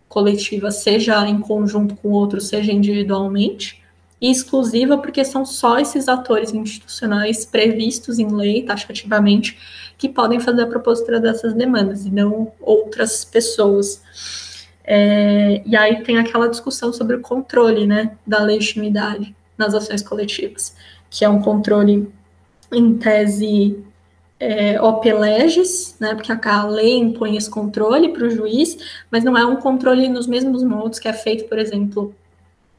[0.07, 3.81] coletiva, seja em conjunto com o outro, seja individualmente.
[4.21, 9.57] E exclusiva, porque são só esses atores institucionais previstos em lei, taxativamente,
[9.97, 14.01] que podem fazer a propositura dessas demandas, e não outras pessoas.
[14.91, 20.75] É, e aí tem aquela discussão sobre o controle né, da legitimidade nas ações coletivas,
[21.11, 22.11] que é um controle
[22.73, 23.77] em tese
[24.39, 24.79] é,
[25.13, 28.79] legis, né, porque a lei impõe esse controle para o juiz,
[29.11, 32.15] mas não é um controle nos mesmos modos que é feito, por exemplo,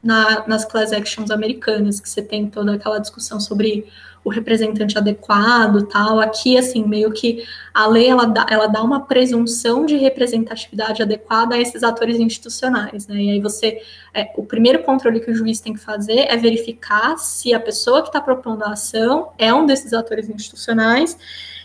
[0.03, 3.85] na, nas class actions americanas, que você tem toda aquela discussão sobre
[4.23, 6.19] o representante adequado, tal.
[6.19, 11.55] Aqui, assim, meio que a lei ela dá, ela dá uma presunção de representatividade adequada
[11.55, 13.15] a esses atores institucionais, né?
[13.15, 13.81] E aí você,
[14.13, 18.01] é, o primeiro controle que o juiz tem que fazer é verificar se a pessoa
[18.01, 21.17] que está propondo a ação é um desses atores institucionais.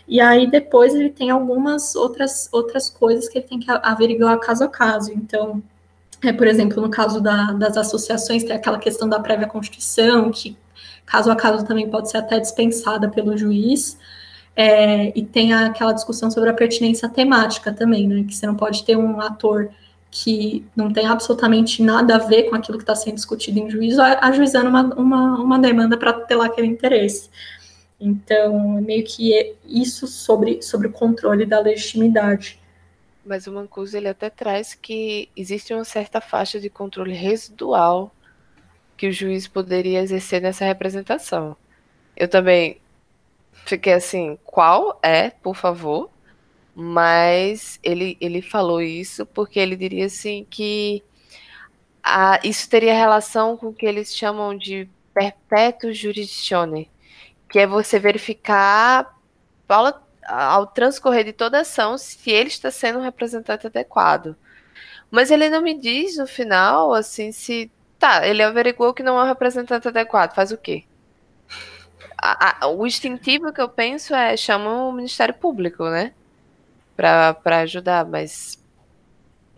[0.07, 4.63] E aí depois ele tem algumas outras outras coisas que ele tem que averiguar caso
[4.63, 5.11] a caso.
[5.11, 5.61] Então,
[6.23, 10.57] é, por exemplo, no caso da, das associações, tem aquela questão da prévia constituição, que
[11.05, 13.97] caso a caso também pode ser até dispensada pelo juiz.
[14.55, 18.23] É, e tem aquela discussão sobre a pertinência temática também, né?
[18.27, 19.69] Que você não pode ter um ator
[20.09, 24.01] que não tem absolutamente nada a ver com aquilo que está sendo discutido em juízo,
[24.01, 27.29] ajuizando uma, uma, uma demanda para ter lá aquele interesse.
[27.99, 32.59] Então, meio que é isso sobre, sobre o controle da legitimidade.
[33.27, 38.09] Mas o Mancuso ele até traz que existe uma certa faixa de controle residual
[38.95, 41.55] que o juiz poderia exercer nessa representação.
[42.15, 42.79] Eu também
[43.65, 46.09] fiquei assim, qual é, por favor?
[46.73, 51.03] Mas ele, ele falou isso porque ele diria assim que
[52.01, 56.89] a, isso teria relação com o que eles chamam de perpétuo jurisdictione,
[57.49, 59.19] que é você verificar
[60.27, 64.35] ao transcorrer de toda ação se ele está sendo um representante adequado.
[65.09, 67.71] Mas ele não me diz no final, assim, se.
[67.97, 70.83] Tá, ele averiguou que não é um representante adequado, faz o quê?
[72.17, 76.13] A, a, o instintivo que eu penso é chama o Ministério Público, né?
[76.95, 78.59] Para ajudar, mas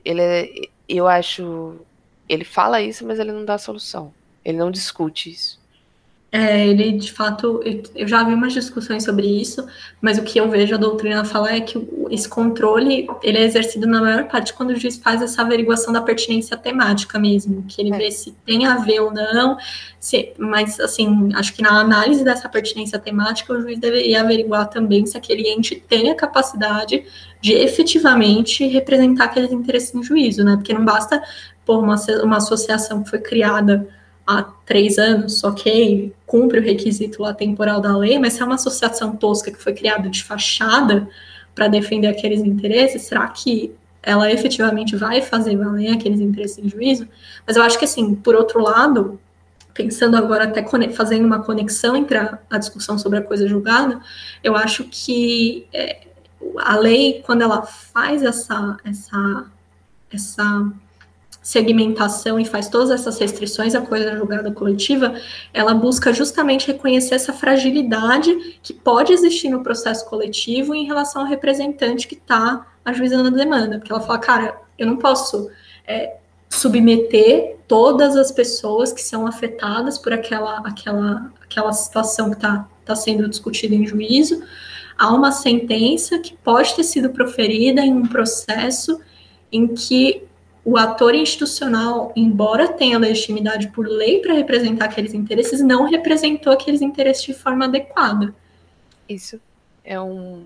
[0.06, 1.80] ele eu acho.
[2.28, 4.14] Ele fala isso, mas ele não dá solução.
[4.44, 5.59] Ele não discute isso.
[6.32, 7.60] É, ele, de fato,
[7.96, 9.66] eu já vi umas discussões sobre isso,
[10.00, 13.88] mas o que eu vejo a doutrina falar é que esse controle, ele é exercido
[13.88, 17.92] na maior parte quando o juiz faz essa averiguação da pertinência temática mesmo, que ele
[17.92, 17.98] é.
[17.98, 19.58] vê se tem a ver ou não,
[20.00, 25.08] se, mas, assim, acho que na análise dessa pertinência temática, o juiz deveria averiguar também
[25.08, 27.06] se aquele ente tem a capacidade
[27.42, 31.24] de efetivamente representar aqueles interesses em juízo, né, porque não basta
[31.66, 33.88] por uma, uma associação que foi criada
[34.30, 38.56] há três anos, ok, cumpre o requisito lá temporal da lei, mas se é uma
[38.56, 41.10] associação tosca que foi criada de fachada
[41.56, 43.74] para defender aqueles interesses, será que
[44.04, 47.08] ela efetivamente vai fazer valer aqueles interesses em juízo?
[47.46, 49.20] Mas eu acho que, assim, por outro lado,
[49.74, 54.00] pensando agora até fazendo uma conexão entre a, a discussão sobre a coisa julgada,
[54.44, 56.02] eu acho que é,
[56.58, 59.46] a lei, quando ela faz essa, essa,
[60.12, 60.72] essa
[61.50, 65.16] segmentação e faz todas essas restrições à coisa julgada coletiva,
[65.52, 71.28] ela busca justamente reconhecer essa fragilidade que pode existir no processo coletivo em relação ao
[71.28, 73.80] representante que está ajuizando a demanda.
[73.80, 75.50] Porque ela fala, cara, eu não posso
[75.88, 76.18] é,
[76.48, 82.96] submeter todas as pessoas que são afetadas por aquela, aquela, aquela situação que está tá
[82.96, 84.44] sendo discutida em juízo
[84.96, 89.02] a uma sentença que pode ter sido proferida em um processo
[89.52, 90.29] em que
[90.64, 96.82] o ator institucional, embora tenha legitimidade por lei para representar aqueles interesses, não representou aqueles
[96.82, 98.34] interesses de forma adequada.
[99.08, 99.40] Isso
[99.84, 100.46] é um,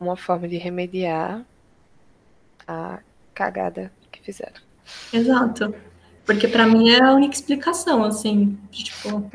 [0.00, 1.44] uma forma de remediar
[2.66, 3.00] a
[3.34, 4.60] cagada que fizeram.
[5.12, 5.74] Exato.
[6.24, 9.30] Porque para mim é a única explicação, assim, tipo.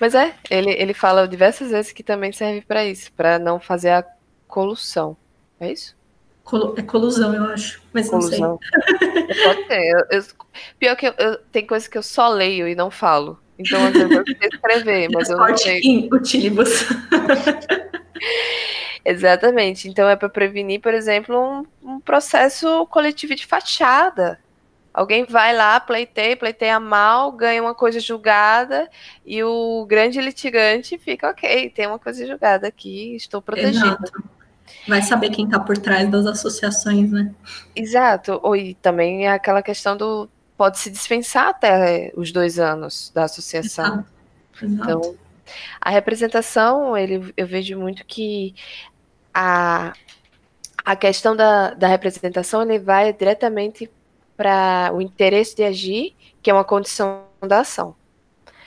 [0.00, 3.90] Mas é, ele, ele fala diversas vezes que também serve para isso, para não fazer
[3.90, 4.04] a
[4.48, 5.16] colução.
[5.58, 5.94] É isso?
[6.76, 8.40] É colusão, eu acho, mas colusão.
[8.40, 9.44] não sei.
[9.44, 9.80] Pode ser.
[9.80, 10.24] Eu, eu,
[10.78, 13.38] pior que eu, eu, tem coisas que eu só leio e não falo.
[13.58, 16.08] Então, às vezes eu sei escrever, mas eu não sei.
[16.12, 16.70] utilibus.
[19.04, 19.88] Exatamente.
[19.88, 24.38] Então é para prevenir, por exemplo, um, um, processo coletivo de fachada.
[24.92, 28.90] Alguém vai lá, pleiteia, pleiteia mal, ganha uma coisa julgada
[29.24, 33.86] e o grande litigante fica ok, tem uma coisa julgada aqui, estou protegido.
[33.86, 34.39] Exato.
[34.88, 37.32] Vai saber quem está por trás das associações, né?
[37.74, 38.40] Exato.
[38.56, 43.86] E também é aquela questão do pode se dispensar até os dois anos da associação.
[43.86, 44.20] Exato.
[44.62, 44.90] Exato.
[44.90, 45.14] Então,
[45.80, 48.54] a representação, ele, eu vejo muito que
[49.32, 49.92] a,
[50.84, 53.90] a questão da, da representação ele vai diretamente
[54.36, 57.94] para o interesse de agir, que é uma condição da ação.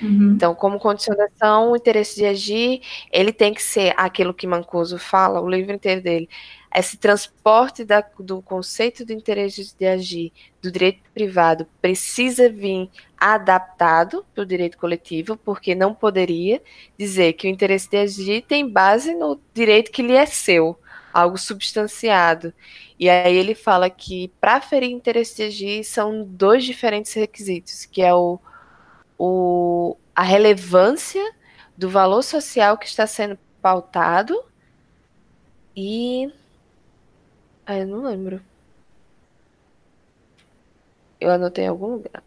[0.02, 0.34] Uhum.
[0.36, 5.41] Então, como condicionação, o interesse de agir, ele tem que ser aquilo que Mancuso fala,
[5.41, 6.30] o livro inteiro dele,
[6.76, 14.26] esse transporte da, do conceito do interesse de agir do direito privado precisa vir adaptado
[14.34, 16.61] para o direito coletivo, porque não poderia
[16.98, 20.78] dizer que o interesse de agir tem base no direito que lhe é seu,
[21.14, 22.52] algo substanciado.
[22.99, 28.02] E aí ele fala que para ferir interesse de agir são dois diferentes requisitos, que
[28.02, 28.40] é o
[29.26, 31.24] o, a relevância
[31.78, 34.44] do valor social que está sendo pautado
[35.76, 36.30] e.
[37.66, 38.41] Ah, eu não lembro.
[41.22, 42.22] Eu anotei em algum lugar,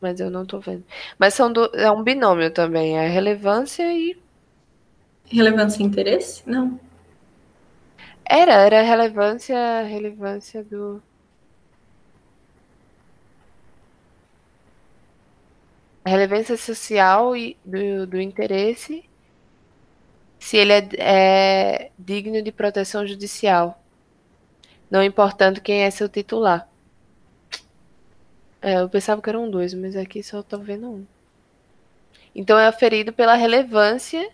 [0.00, 0.84] mas eu não tô vendo.
[1.16, 4.20] Mas são do, é um binômio também, é relevância e.
[5.26, 6.42] Relevância e interesse?
[6.44, 6.78] Não.
[8.24, 11.00] Era, era relevância, relevância do.
[16.04, 19.04] A relevância social e do, do interesse
[20.42, 23.80] se ele é, é digno de proteção judicial,
[24.90, 26.68] não importando quem é seu titular.
[28.60, 31.06] É, eu pensava que eram dois, mas aqui só estou vendo um.
[32.34, 34.30] Então é aferido pela relevância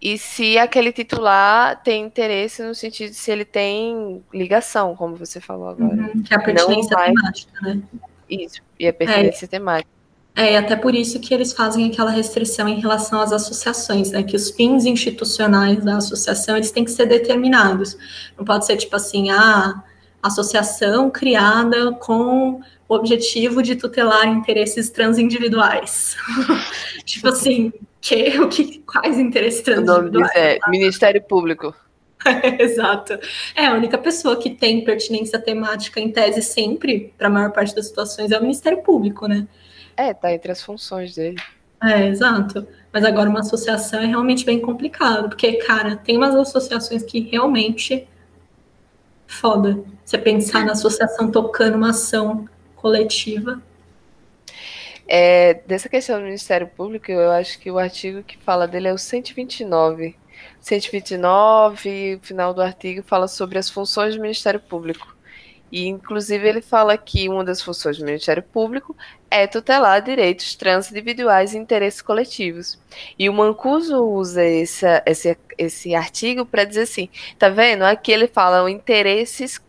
[0.00, 5.40] e se aquele titular tem interesse no sentido de se ele tem ligação, como você
[5.40, 5.92] falou agora.
[5.92, 7.82] Uhum, que é a pertinência temática, né?
[8.28, 9.48] Isso, e a pertinência é.
[9.48, 9.99] temática.
[10.40, 14.22] É, até por isso que eles fazem aquela restrição em relação às associações, né?
[14.22, 17.98] Que os fins institucionais da associação eles têm que ser determinados.
[18.38, 19.84] Não pode ser tipo assim, ah,
[20.22, 26.16] associação criada com o objetivo de tutelar interesses transindividuais.
[27.04, 30.30] tipo assim, que, o que, quais interesses transindividuais?
[30.30, 31.74] O nome é Ministério Público.
[32.58, 33.18] Exato.
[33.54, 37.74] É, a única pessoa que tem pertinência temática em tese sempre, para a maior parte
[37.74, 39.46] das situações, é o Ministério Público, né?
[40.00, 41.36] É, tá entre as funções dele.
[41.82, 42.66] É, exato.
[42.90, 48.08] Mas agora uma associação é realmente bem complicado, porque, cara, tem umas associações que realmente
[49.26, 49.84] foda.
[50.02, 53.62] Você pensar na associação tocando uma ação coletiva.
[55.06, 58.94] É, dessa questão do Ministério Público, eu acho que o artigo que fala dele é
[58.94, 60.16] o 129.
[60.60, 65.14] 129, o final do artigo fala sobre as funções do Ministério Público.
[65.70, 68.96] E, inclusive, ele fala que uma das funções do Ministério Público
[69.30, 72.78] é tutelar direitos transindividuais e interesses coletivos.
[73.18, 77.82] E o Mancuso usa esse, esse, esse artigo para dizer assim: tá vendo?
[77.82, 79.60] Aqui ele fala interesses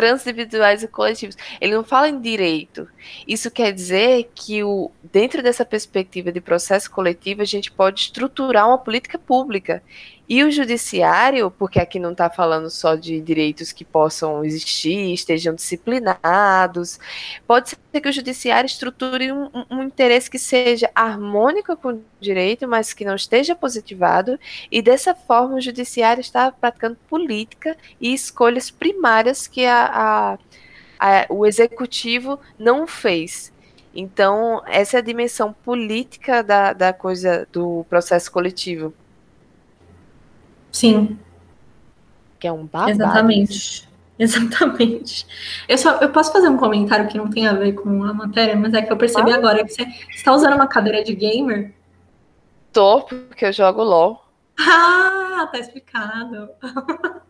[0.00, 1.36] transindividuais e coletivos.
[1.60, 2.88] Ele não fala em direito.
[3.28, 8.66] Isso quer dizer que o, dentro dessa perspectiva de processo coletivo, a gente pode estruturar
[8.66, 9.82] uma política pública.
[10.32, 15.52] E o judiciário, porque aqui não está falando só de direitos que possam existir, estejam
[15.56, 17.00] disciplinados,
[17.48, 22.68] pode ser que o judiciário estruture um, um, interesse que seja harmônico com o direito,
[22.68, 24.38] mas que não esteja positivado,
[24.70, 30.38] e dessa forma o judiciário está praticando política e escolhas primárias que a, a,
[31.00, 33.52] a, o executivo não fez.
[33.92, 38.94] Então, essa é a dimensão política da, da coisa do processo coletivo.
[40.72, 41.18] Sim.
[42.38, 42.90] Que é um babado.
[42.90, 43.88] Exatamente.
[44.18, 45.26] Exatamente.
[45.66, 48.54] Eu só eu posso fazer um comentário que não tem a ver com a matéria,
[48.54, 49.36] mas é que eu percebi ah.
[49.36, 51.72] agora que você está usando uma cadeira de gamer.
[52.70, 54.22] Tô, porque eu jogo LOL.
[54.58, 56.50] Ah, tá explicado.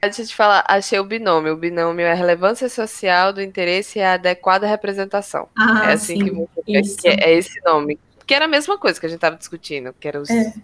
[0.00, 1.54] Deixa eu te falar, achei o binômio.
[1.54, 5.48] O binômio é a relevância social do interesse e a adequada representação.
[5.58, 7.98] Ah, é assim sim, que, você, é, é esse nome.
[8.24, 10.30] Que era a mesma coisa que a gente estava discutindo, que era os.
[10.30, 10.54] É.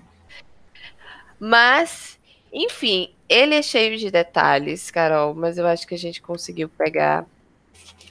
[1.45, 2.21] Mas,
[2.53, 7.27] enfim, ele é cheio de detalhes, Carol, mas eu acho que a gente conseguiu pegar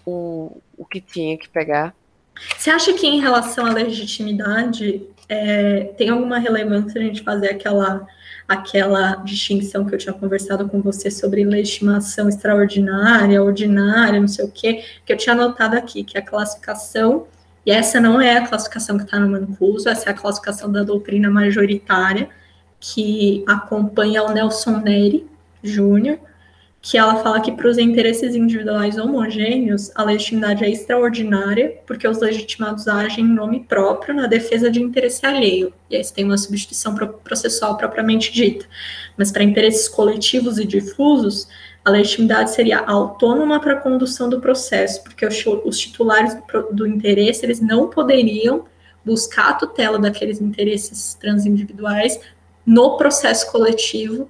[0.06, 1.96] o, o que tinha que pegar.
[2.58, 8.06] Você acha que em relação à legitimidade é, tem alguma relevância a gente fazer aquela
[8.50, 14.52] aquela distinção que eu tinha conversado com você sobre legitimação extraordinária, ordinária, não sei o
[14.52, 17.28] quê, que eu tinha anotado aqui, que a classificação,
[17.66, 20.84] e essa não é a classificação que está no Mancuso, essa é a classificação da
[20.84, 22.30] doutrina majoritária,
[22.82, 25.26] que acompanha o Nelson Neri
[25.64, 26.20] Júnior,
[26.82, 32.20] que ela fala que para os interesses individuais homogêneos, a legitimidade é extraordinária, porque os
[32.20, 35.72] legitimados agem em nome próprio na defesa de interesse alheio.
[35.92, 38.66] E aí tem uma substituição processual propriamente dita.
[39.16, 41.48] Mas para interesses coletivos e difusos,
[41.86, 46.36] a legitimidade seria autônoma para a condução do processo, porque os, titulares
[46.72, 48.66] do interesse eles não poderiam
[49.06, 52.20] buscar a tutela daqueles interesses transindividuais
[52.66, 54.30] no processo coletivo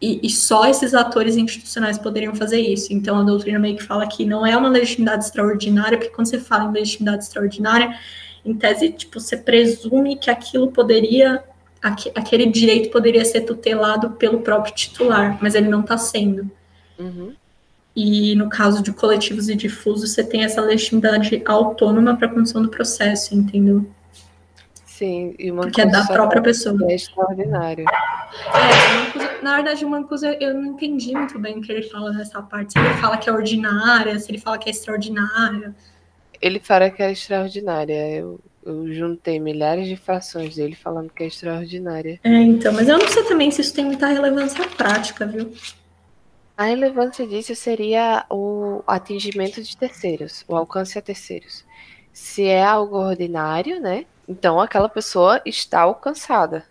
[0.00, 2.92] e, e, só esses atores institucionais poderiam fazer isso.
[2.92, 6.38] Então, a doutrina meio que fala que não é uma legitimidade extraordinária, porque quando você
[6.38, 7.98] fala em legitimidade extraordinária,
[8.44, 11.42] em tese, tipo, você presume que aquilo poderia,
[11.82, 16.50] aqu aquele direito poderia ser tutelado pelo próprio titular, mas ele não está sendo.
[16.98, 17.32] Uhum.
[17.96, 22.60] E no caso de coletivos e difusos, você tem essa legitimidade autônoma para a condução
[22.62, 23.86] do processo, entendeu?
[24.96, 26.78] Sim, e uma Porque é da própria pessoa.
[26.88, 27.84] É extraordinário.
[27.88, 32.40] É, na verdade, o Mancuso eu não entendi muito bem o que ele fala nessa
[32.40, 32.74] parte.
[32.74, 35.74] Se ele fala que é ordinária, se ele fala que é extraordinária.
[36.40, 38.08] ele fala que é extraordinária.
[38.08, 42.20] Eu, eu juntei milhares de frações dele falando que é extraordinária.
[42.22, 45.52] É, então, mas eu não sei também se isso tem muita relevância prática, viu?
[46.56, 51.64] A relevância disso seria o atingimento de terceiros, o alcance a terceiros.
[52.12, 54.06] Se é algo ordinário, né?
[54.28, 56.64] Então aquela pessoa está alcançada.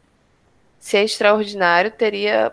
[0.80, 2.52] Se é extraordinário, teria.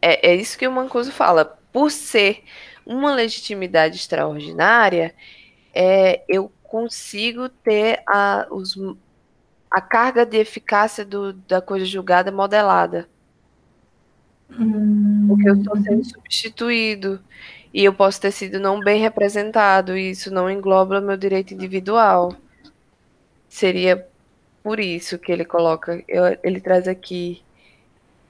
[0.00, 1.58] É, é isso que o Mancuso fala.
[1.72, 2.42] Por ser
[2.84, 5.14] uma legitimidade extraordinária,
[5.74, 8.76] é, eu consigo ter a, os,
[9.70, 13.08] a carga de eficácia do, da coisa julgada modelada.
[14.50, 15.26] Hum.
[15.28, 17.20] Porque eu estou sendo substituído
[17.72, 22.34] e eu posso ter sido não bem representado e isso não engloba meu direito individual.
[23.48, 24.06] Seria
[24.62, 27.42] por isso que ele coloca, eu, ele traz aqui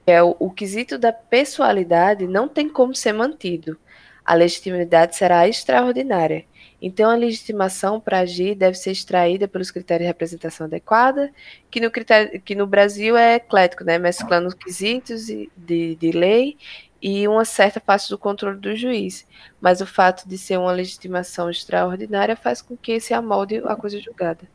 [0.09, 3.77] é o, o quesito da pessoalidade não tem como ser mantido.
[4.25, 6.45] A legitimidade será extraordinária.
[6.81, 11.31] Então, a legitimação para agir deve ser extraída pelos critérios de representação adequada,
[11.69, 16.57] que no, critério, que no Brasil é eclético, né, mesclando quesitos de, de lei
[17.01, 19.27] e uma certa parte do controle do juiz.
[19.59, 23.99] Mas o fato de ser uma legitimação extraordinária faz com que se amolde a coisa
[23.99, 24.47] julgada.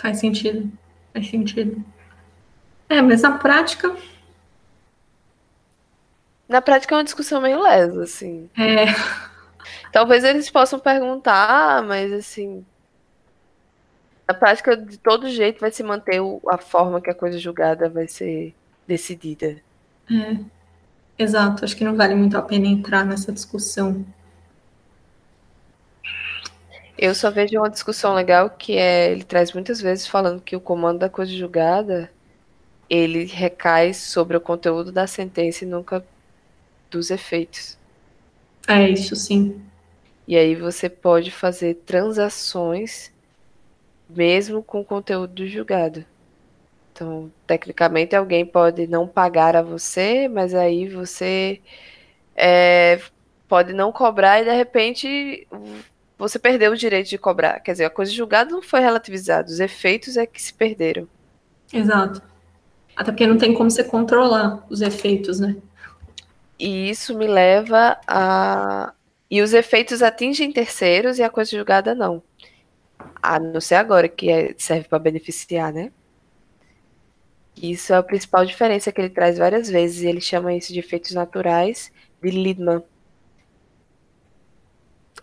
[0.00, 0.70] Faz sentido.
[1.12, 1.84] Faz sentido.
[2.88, 3.94] É, mas na prática.
[6.48, 8.48] Na prática é uma discussão meio lesa, assim.
[8.58, 8.86] É.
[9.92, 12.64] Talvez eles possam perguntar, mas assim.
[14.26, 18.08] Na prática, de todo jeito, vai se manter a forma que a coisa julgada vai
[18.08, 18.54] ser
[18.86, 19.56] decidida.
[20.10, 20.38] É.
[21.18, 24.04] Exato, acho que não vale muito a pena entrar nessa discussão.
[27.02, 30.60] Eu só vejo uma discussão legal que é ele traz muitas vezes falando que o
[30.60, 32.12] comando da coisa julgada
[32.90, 36.04] ele recai sobre o conteúdo da sentença e nunca
[36.90, 37.78] dos efeitos.
[38.68, 39.62] É isso, sim.
[40.28, 43.10] E aí você pode fazer transações
[44.06, 46.04] mesmo com o conteúdo do julgado.
[46.92, 51.62] Então, tecnicamente, alguém pode não pagar a você, mas aí você
[52.36, 53.00] é,
[53.48, 55.48] pode não cobrar e de repente
[56.20, 57.60] você perdeu o direito de cobrar.
[57.60, 61.08] Quer dizer, a coisa julgada não foi relativizada, os efeitos é que se perderam.
[61.72, 62.22] Exato.
[62.94, 65.56] Até porque não tem como você controlar os efeitos, né?
[66.58, 68.92] E isso me leva a
[69.30, 72.20] e os efeitos atingem terceiros e a coisa julgada não.
[73.22, 75.92] A não ser agora, que é, serve para beneficiar, né?
[77.62, 80.80] Isso é a principal diferença que ele traz várias vezes, e ele chama isso de
[80.80, 82.82] efeitos naturais de Lidman.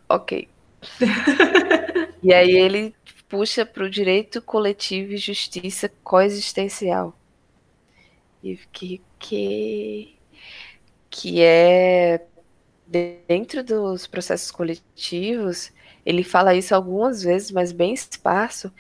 [0.08, 0.48] Ok.
[2.24, 2.96] e aí ele
[3.28, 7.14] puxa para o direito coletivo e justiça coexistencial.
[8.44, 10.18] E que, que,
[11.10, 12.26] que é
[12.86, 15.72] dentro dos processos coletivos,
[16.06, 18.72] ele fala isso algumas vezes, mas bem esparso.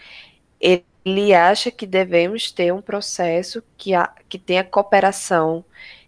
[0.59, 5.65] Ele acha que devemos ter um processo que, a, que tenha cooperação,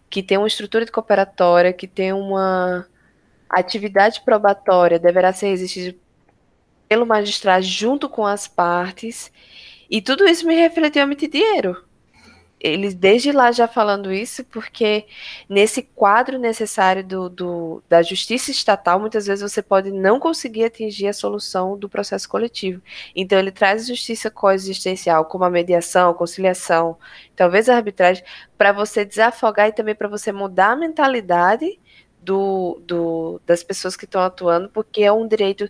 [0.09, 2.87] que tenha uma estrutura de cooperatória, que tenha uma
[3.49, 5.97] atividade probatória, deverá ser exercida
[6.87, 9.31] pelo magistrado junto com as partes.
[9.89, 11.89] E tudo isso me refletiu a emitir dinheiro
[12.59, 15.05] eles desde lá já falando isso, porque
[15.47, 21.07] nesse quadro necessário do, do, da justiça estatal, muitas vezes você pode não conseguir atingir
[21.07, 22.81] a solução do processo coletivo.
[23.15, 26.97] Então ele traz justiça coexistencial, como a mediação, a conciliação,
[27.35, 28.23] talvez a arbitragem,
[28.57, 31.79] para você desafogar e também para você mudar a mentalidade
[32.21, 35.69] do, do, das pessoas que estão atuando, porque é um direito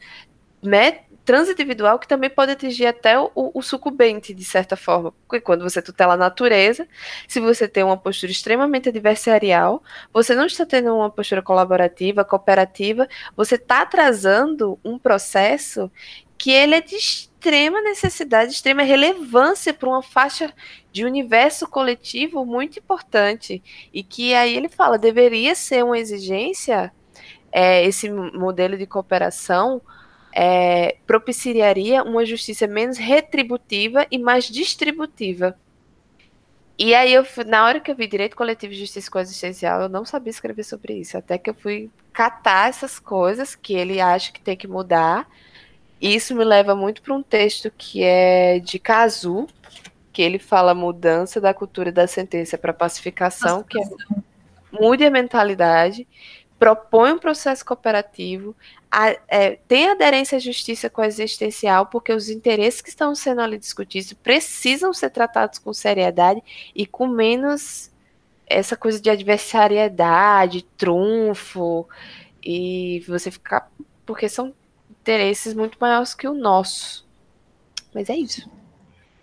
[1.24, 5.12] transindividual que também pode atingir até o, o, sucumbente, de certa forma.
[5.28, 6.88] Porque quando você tutela a natureza,
[7.28, 13.08] se você tem uma postura extremamente adversarial, você não está tendo uma postura colaborativa, cooperativa,
[13.38, 15.92] você está atrasando um processo
[16.36, 20.54] que ele é de extrema necessidade, de extrema relevância para uma faixa
[20.92, 23.64] de universo coletivo muito importante.
[23.94, 26.92] E que aí ele fala, deveria ser uma exigência,
[27.50, 29.82] é, esse modelo de cooperação,
[30.36, 35.58] é, propiciaria uma justiça menos retributiva e mais distributiva.
[36.78, 40.06] E aí, eu, na hora que eu vi direito coletivo e justiça coexistencial, eu não
[40.06, 41.18] sabia escrever sobre isso.
[41.18, 45.28] Até que eu fui catar essas coisas que ele acha que tem que mudar.
[46.02, 49.48] E isso me leva muito para um texto que é de Cazu,
[50.14, 55.10] que ele fala mudança da cultura da sentença para pacificação, pacificação, que é mude a
[55.10, 56.08] mentalidade
[56.60, 58.54] propõe um processo cooperativo,
[58.92, 64.12] a, é, tem aderência à justiça coexistencial, porque os interesses que estão sendo ali discutidos
[64.12, 66.44] precisam ser tratados com seriedade
[66.76, 67.90] e com menos
[68.46, 71.88] essa coisa de adversariedade, trunfo,
[72.44, 73.72] e você ficar.
[74.06, 74.54] Porque são
[75.10, 77.04] interesses muito maiores que o nosso.
[77.94, 78.48] Mas é isso.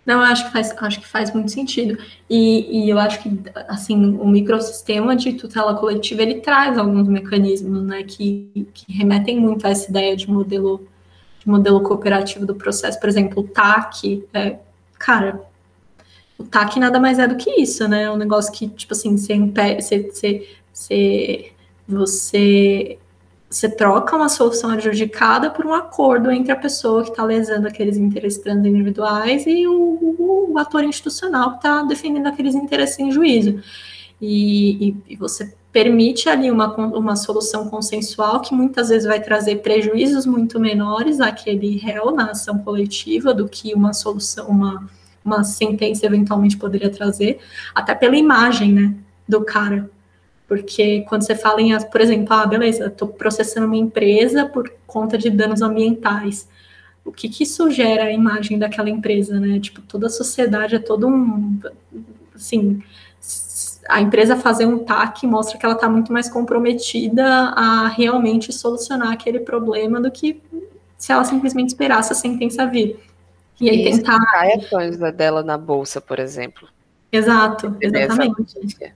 [0.05, 1.97] Não, acho que faz, acho que faz muito sentido.
[2.29, 3.29] E, e eu acho que,
[3.67, 9.65] assim, o microsistema de tutela coletiva, ele traz alguns mecanismos, né, que, que remetem muito
[9.65, 10.87] a essa ideia de modelo,
[11.39, 12.99] de modelo cooperativo do processo.
[12.99, 14.59] Por exemplo, o TAC, é,
[14.97, 15.41] cara,
[16.37, 19.17] o TAC nada mais é do que isso, né, é um negócio que, tipo assim,
[19.17, 21.51] você, você, você, você,
[21.85, 22.97] você
[23.49, 27.95] você troca uma solução adjudicada por um acordo entre a pessoa que está lesando aqueles
[27.95, 33.61] interesses individuais e o, o, ator institucional que está defendendo aqueles interesses em juízo.
[34.19, 39.57] E, e, e, você permite ali uma, uma solução consensual que muitas vezes vai trazer
[39.57, 44.89] prejuízos muito menores àquele réu na ação coletiva do que uma solução, uma,
[45.23, 47.39] uma sentença eventualmente poderia trazer,
[47.75, 48.95] até pela imagem né,
[49.27, 49.89] do cara.
[50.47, 55.17] Porque quando você fala em, por exemplo, ah, beleza, estou processando uma empresa por conta
[55.17, 56.47] de danos ambientais.
[57.03, 59.59] O que, que isso gera a imagem daquela empresa, né?
[59.59, 61.59] Tipo, toda a sociedade é todo um.
[62.33, 62.81] Assim,
[63.89, 69.11] a empresa fazer um TAC mostra que ela está muito mais comprometida a realmente solucionar
[69.11, 70.41] aquele problema do que
[70.97, 72.99] se ela simplesmente esperasse a sentença vir.
[73.59, 74.19] E aí e tentar.
[74.31, 76.67] Cai ações dela na bolsa, por exemplo.
[77.11, 78.93] Exato, exatamente.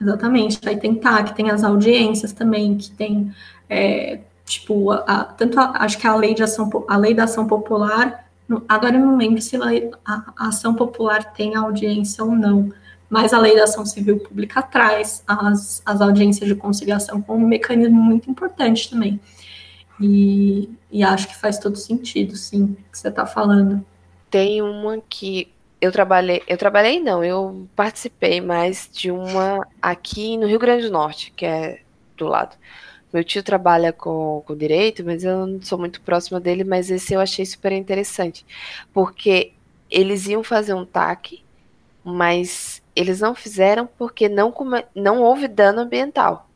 [0.00, 0.58] Exatamente.
[0.66, 3.32] Aí tem TAC, tem as audiências também, que tem,
[3.68, 7.24] é, tipo, a, a, tanto a, acho que a lei, de ação, a lei da
[7.24, 8.26] ação popular,
[8.68, 12.72] agora eu não lembro se a, a ação popular tem audiência ou não,
[13.10, 17.48] mas a lei da ação civil pública traz as, as audiências de conciliação como um
[17.48, 19.20] mecanismo muito importante também.
[20.00, 23.84] E, e acho que faz todo sentido, sim, que você está falando.
[24.30, 25.48] Tem uma que
[25.80, 30.92] eu trabalhei, eu trabalhei não, eu participei mais de uma aqui no Rio Grande do
[30.92, 31.80] Norte, que é
[32.16, 32.56] do lado.
[33.12, 37.14] Meu tio trabalha com, com direito, mas eu não sou muito próxima dele, mas esse
[37.14, 38.46] eu achei super interessante,
[38.92, 39.52] porque
[39.90, 41.42] eles iam fazer um TAC,
[42.04, 44.54] mas eles não fizeram porque não,
[44.94, 46.49] não houve dano ambiental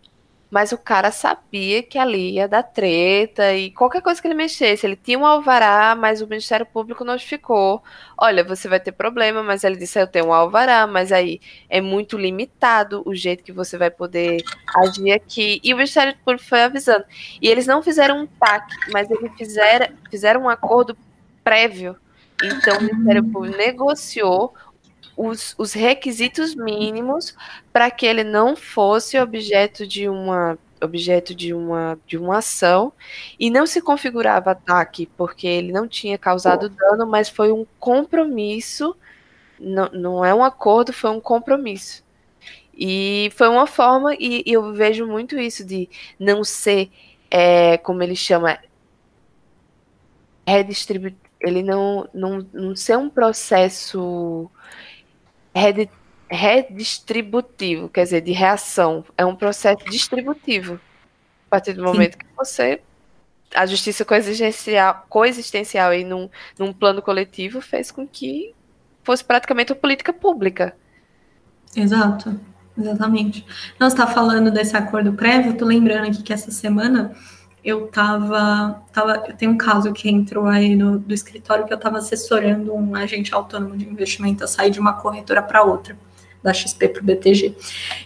[0.54, 4.86] mas o cara sabia que ali ia dar treta e qualquer coisa que ele mexesse.
[4.86, 7.82] Ele tinha um alvará, mas o Ministério Público notificou:
[8.16, 11.80] olha, você vai ter problema, mas ele disse: eu tenho um alvará, mas aí é
[11.80, 14.44] muito limitado o jeito que você vai poder
[14.76, 15.60] agir aqui.
[15.64, 17.04] E o Ministério Público foi avisando.
[17.42, 20.96] E eles não fizeram um TAC, mas eles fizeram, fizeram um acordo
[21.42, 21.96] prévio.
[22.44, 24.54] Então o Ministério Público negociou
[25.16, 27.34] os, os requisitos mínimos
[27.72, 32.92] para que ele não fosse objeto de uma objeto de uma, de uma ação
[33.40, 38.94] e não se configurava ataque porque ele não tinha causado dano, mas foi um compromisso,
[39.58, 42.04] não, não é um acordo, foi um compromisso.
[42.76, 45.88] E foi uma forma, e, e eu vejo muito isso de
[46.18, 46.90] não ser,
[47.30, 48.58] é, como ele chama,
[50.46, 54.50] redistributivo, ele não, não, não ser um processo
[56.28, 59.04] redistributivo, quer dizer, de reação.
[59.16, 60.80] É um processo distributivo.
[61.46, 62.18] A partir do momento Sim.
[62.18, 62.80] que você.
[63.54, 66.28] A justiça coexistencial, coexistencial aí num,
[66.58, 68.52] num plano coletivo fez com que
[69.04, 70.76] fosse praticamente uma política pública.
[71.76, 72.40] Exato,
[72.76, 73.46] exatamente.
[73.78, 77.14] Nós está falando desse acordo prévio, estou lembrando aqui que essa semana
[77.64, 81.96] eu tava, tava tem um caso que entrou aí no, do escritório que eu estava
[81.96, 85.96] assessorando um agente autônomo de investimento a sair de uma corretora para outra,
[86.42, 87.56] da XP para o BTG.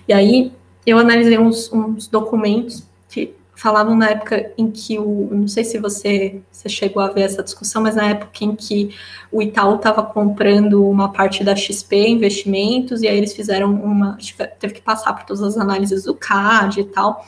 [0.06, 0.52] E aí
[0.86, 5.76] eu analisei uns, uns, documentos que falavam na época em que o, não sei se
[5.76, 8.94] você, você chegou a ver essa discussão, mas na época em que
[9.32, 14.16] o Itaú estava comprando uma parte da XP Investimentos, e aí eles fizeram uma,
[14.60, 17.26] teve que passar por todas as análises do CAD e tal,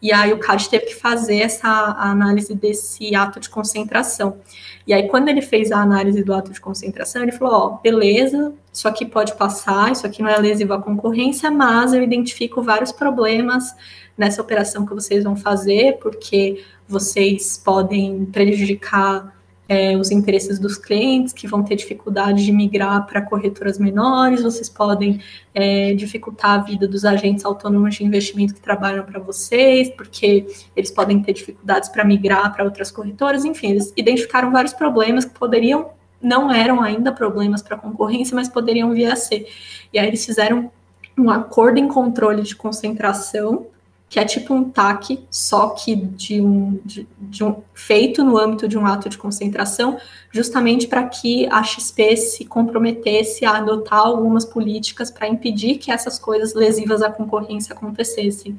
[0.00, 1.68] e aí o CAD teve que fazer essa
[1.98, 4.38] análise desse ato de concentração.
[4.86, 8.52] E aí, quando ele fez a análise do ato de concentração, ele falou: ó, beleza,
[8.72, 12.92] isso aqui pode passar, isso aqui não é lesivo à concorrência, mas eu identifico vários
[12.92, 13.74] problemas
[14.16, 19.37] nessa operação que vocês vão fazer, porque vocês podem prejudicar
[19.68, 24.68] é, os interesses dos clientes que vão ter dificuldade de migrar para corretoras menores, vocês
[24.68, 25.20] podem
[25.54, 30.90] é, dificultar a vida dos agentes autônomos de investimento que trabalham para vocês, porque eles
[30.90, 35.90] podem ter dificuldades para migrar para outras corretoras, enfim, eles identificaram vários problemas que poderiam,
[36.20, 39.46] não eram ainda problemas para a concorrência, mas poderiam vir a ser.
[39.92, 40.70] E aí eles fizeram
[41.16, 43.66] um acordo em controle de concentração
[44.08, 48.66] que é tipo um TAC, só que de um, de, de um feito no âmbito
[48.66, 49.98] de um ato de concentração,
[50.30, 56.18] justamente para que a XP se comprometesse a adotar algumas políticas para impedir que essas
[56.18, 58.58] coisas lesivas à concorrência acontecessem.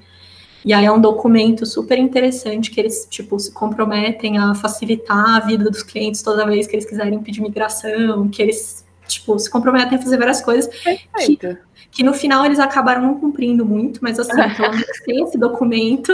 [0.64, 5.40] E aí é um documento super interessante que eles, tipo, se comprometem a facilitar a
[5.40, 9.98] vida dos clientes toda vez que eles quiserem pedir migração, que eles, tipo, se comprometem
[9.98, 10.68] a fazer várias coisas.
[10.84, 11.48] Perfeito.
[11.48, 11.58] Que,
[11.92, 16.12] que no final eles acabaram não cumprindo muito, mas assim, pelo menos tem esse documento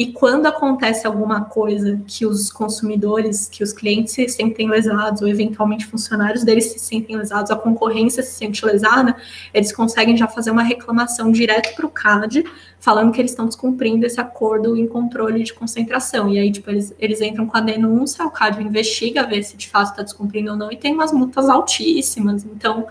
[0.00, 5.28] e quando acontece alguma coisa que os consumidores, que os clientes se sentem lesados, ou
[5.28, 9.14] eventualmente funcionários deles se sentem lesados, a concorrência se sente lesada,
[9.52, 12.44] eles conseguem já fazer uma reclamação direto para o CAD,
[12.78, 16.30] falando que eles estão descumprindo esse acordo em controle de concentração.
[16.30, 19.68] E aí, tipo, eles, eles entram com a denúncia, o CAD investiga, vê se de
[19.68, 22.42] fato está descumprindo ou não, e tem umas multas altíssimas.
[22.44, 22.86] Então,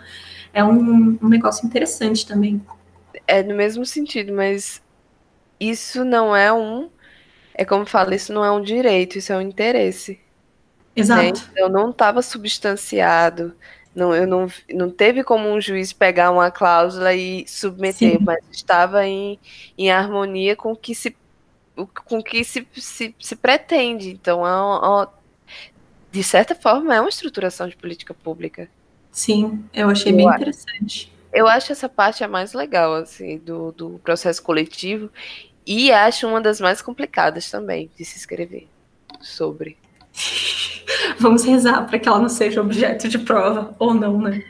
[0.53, 2.61] é um, um negócio interessante também.
[3.27, 4.81] É no mesmo sentido, mas
[5.59, 6.89] isso não é um.
[7.53, 10.19] É como fala, isso não é um direito, isso é um interesse.
[10.95, 11.21] Exato.
[11.21, 11.31] Né?
[11.51, 13.53] Então não estava substanciado.
[13.93, 18.23] Não, eu não, não teve como um juiz pegar uma cláusula e submeter, Sim.
[18.23, 19.39] mas estava em,
[19.77, 21.15] em harmonia com o que se,
[22.05, 24.11] com que se, se, se pretende.
[24.11, 25.11] Então, é uma,
[26.11, 28.69] de certa forma, é uma estruturação de política pública.
[29.11, 30.38] Sim, eu achei eu bem acho.
[30.38, 31.14] interessante.
[31.31, 35.10] Eu acho essa parte a mais legal, assim, do, do processo coletivo.
[35.65, 38.68] E acho uma das mais complicadas também de se escrever
[39.22, 39.77] sobre.
[41.19, 44.44] Vamos rezar para que ela não seja objeto de prova, ou não, né?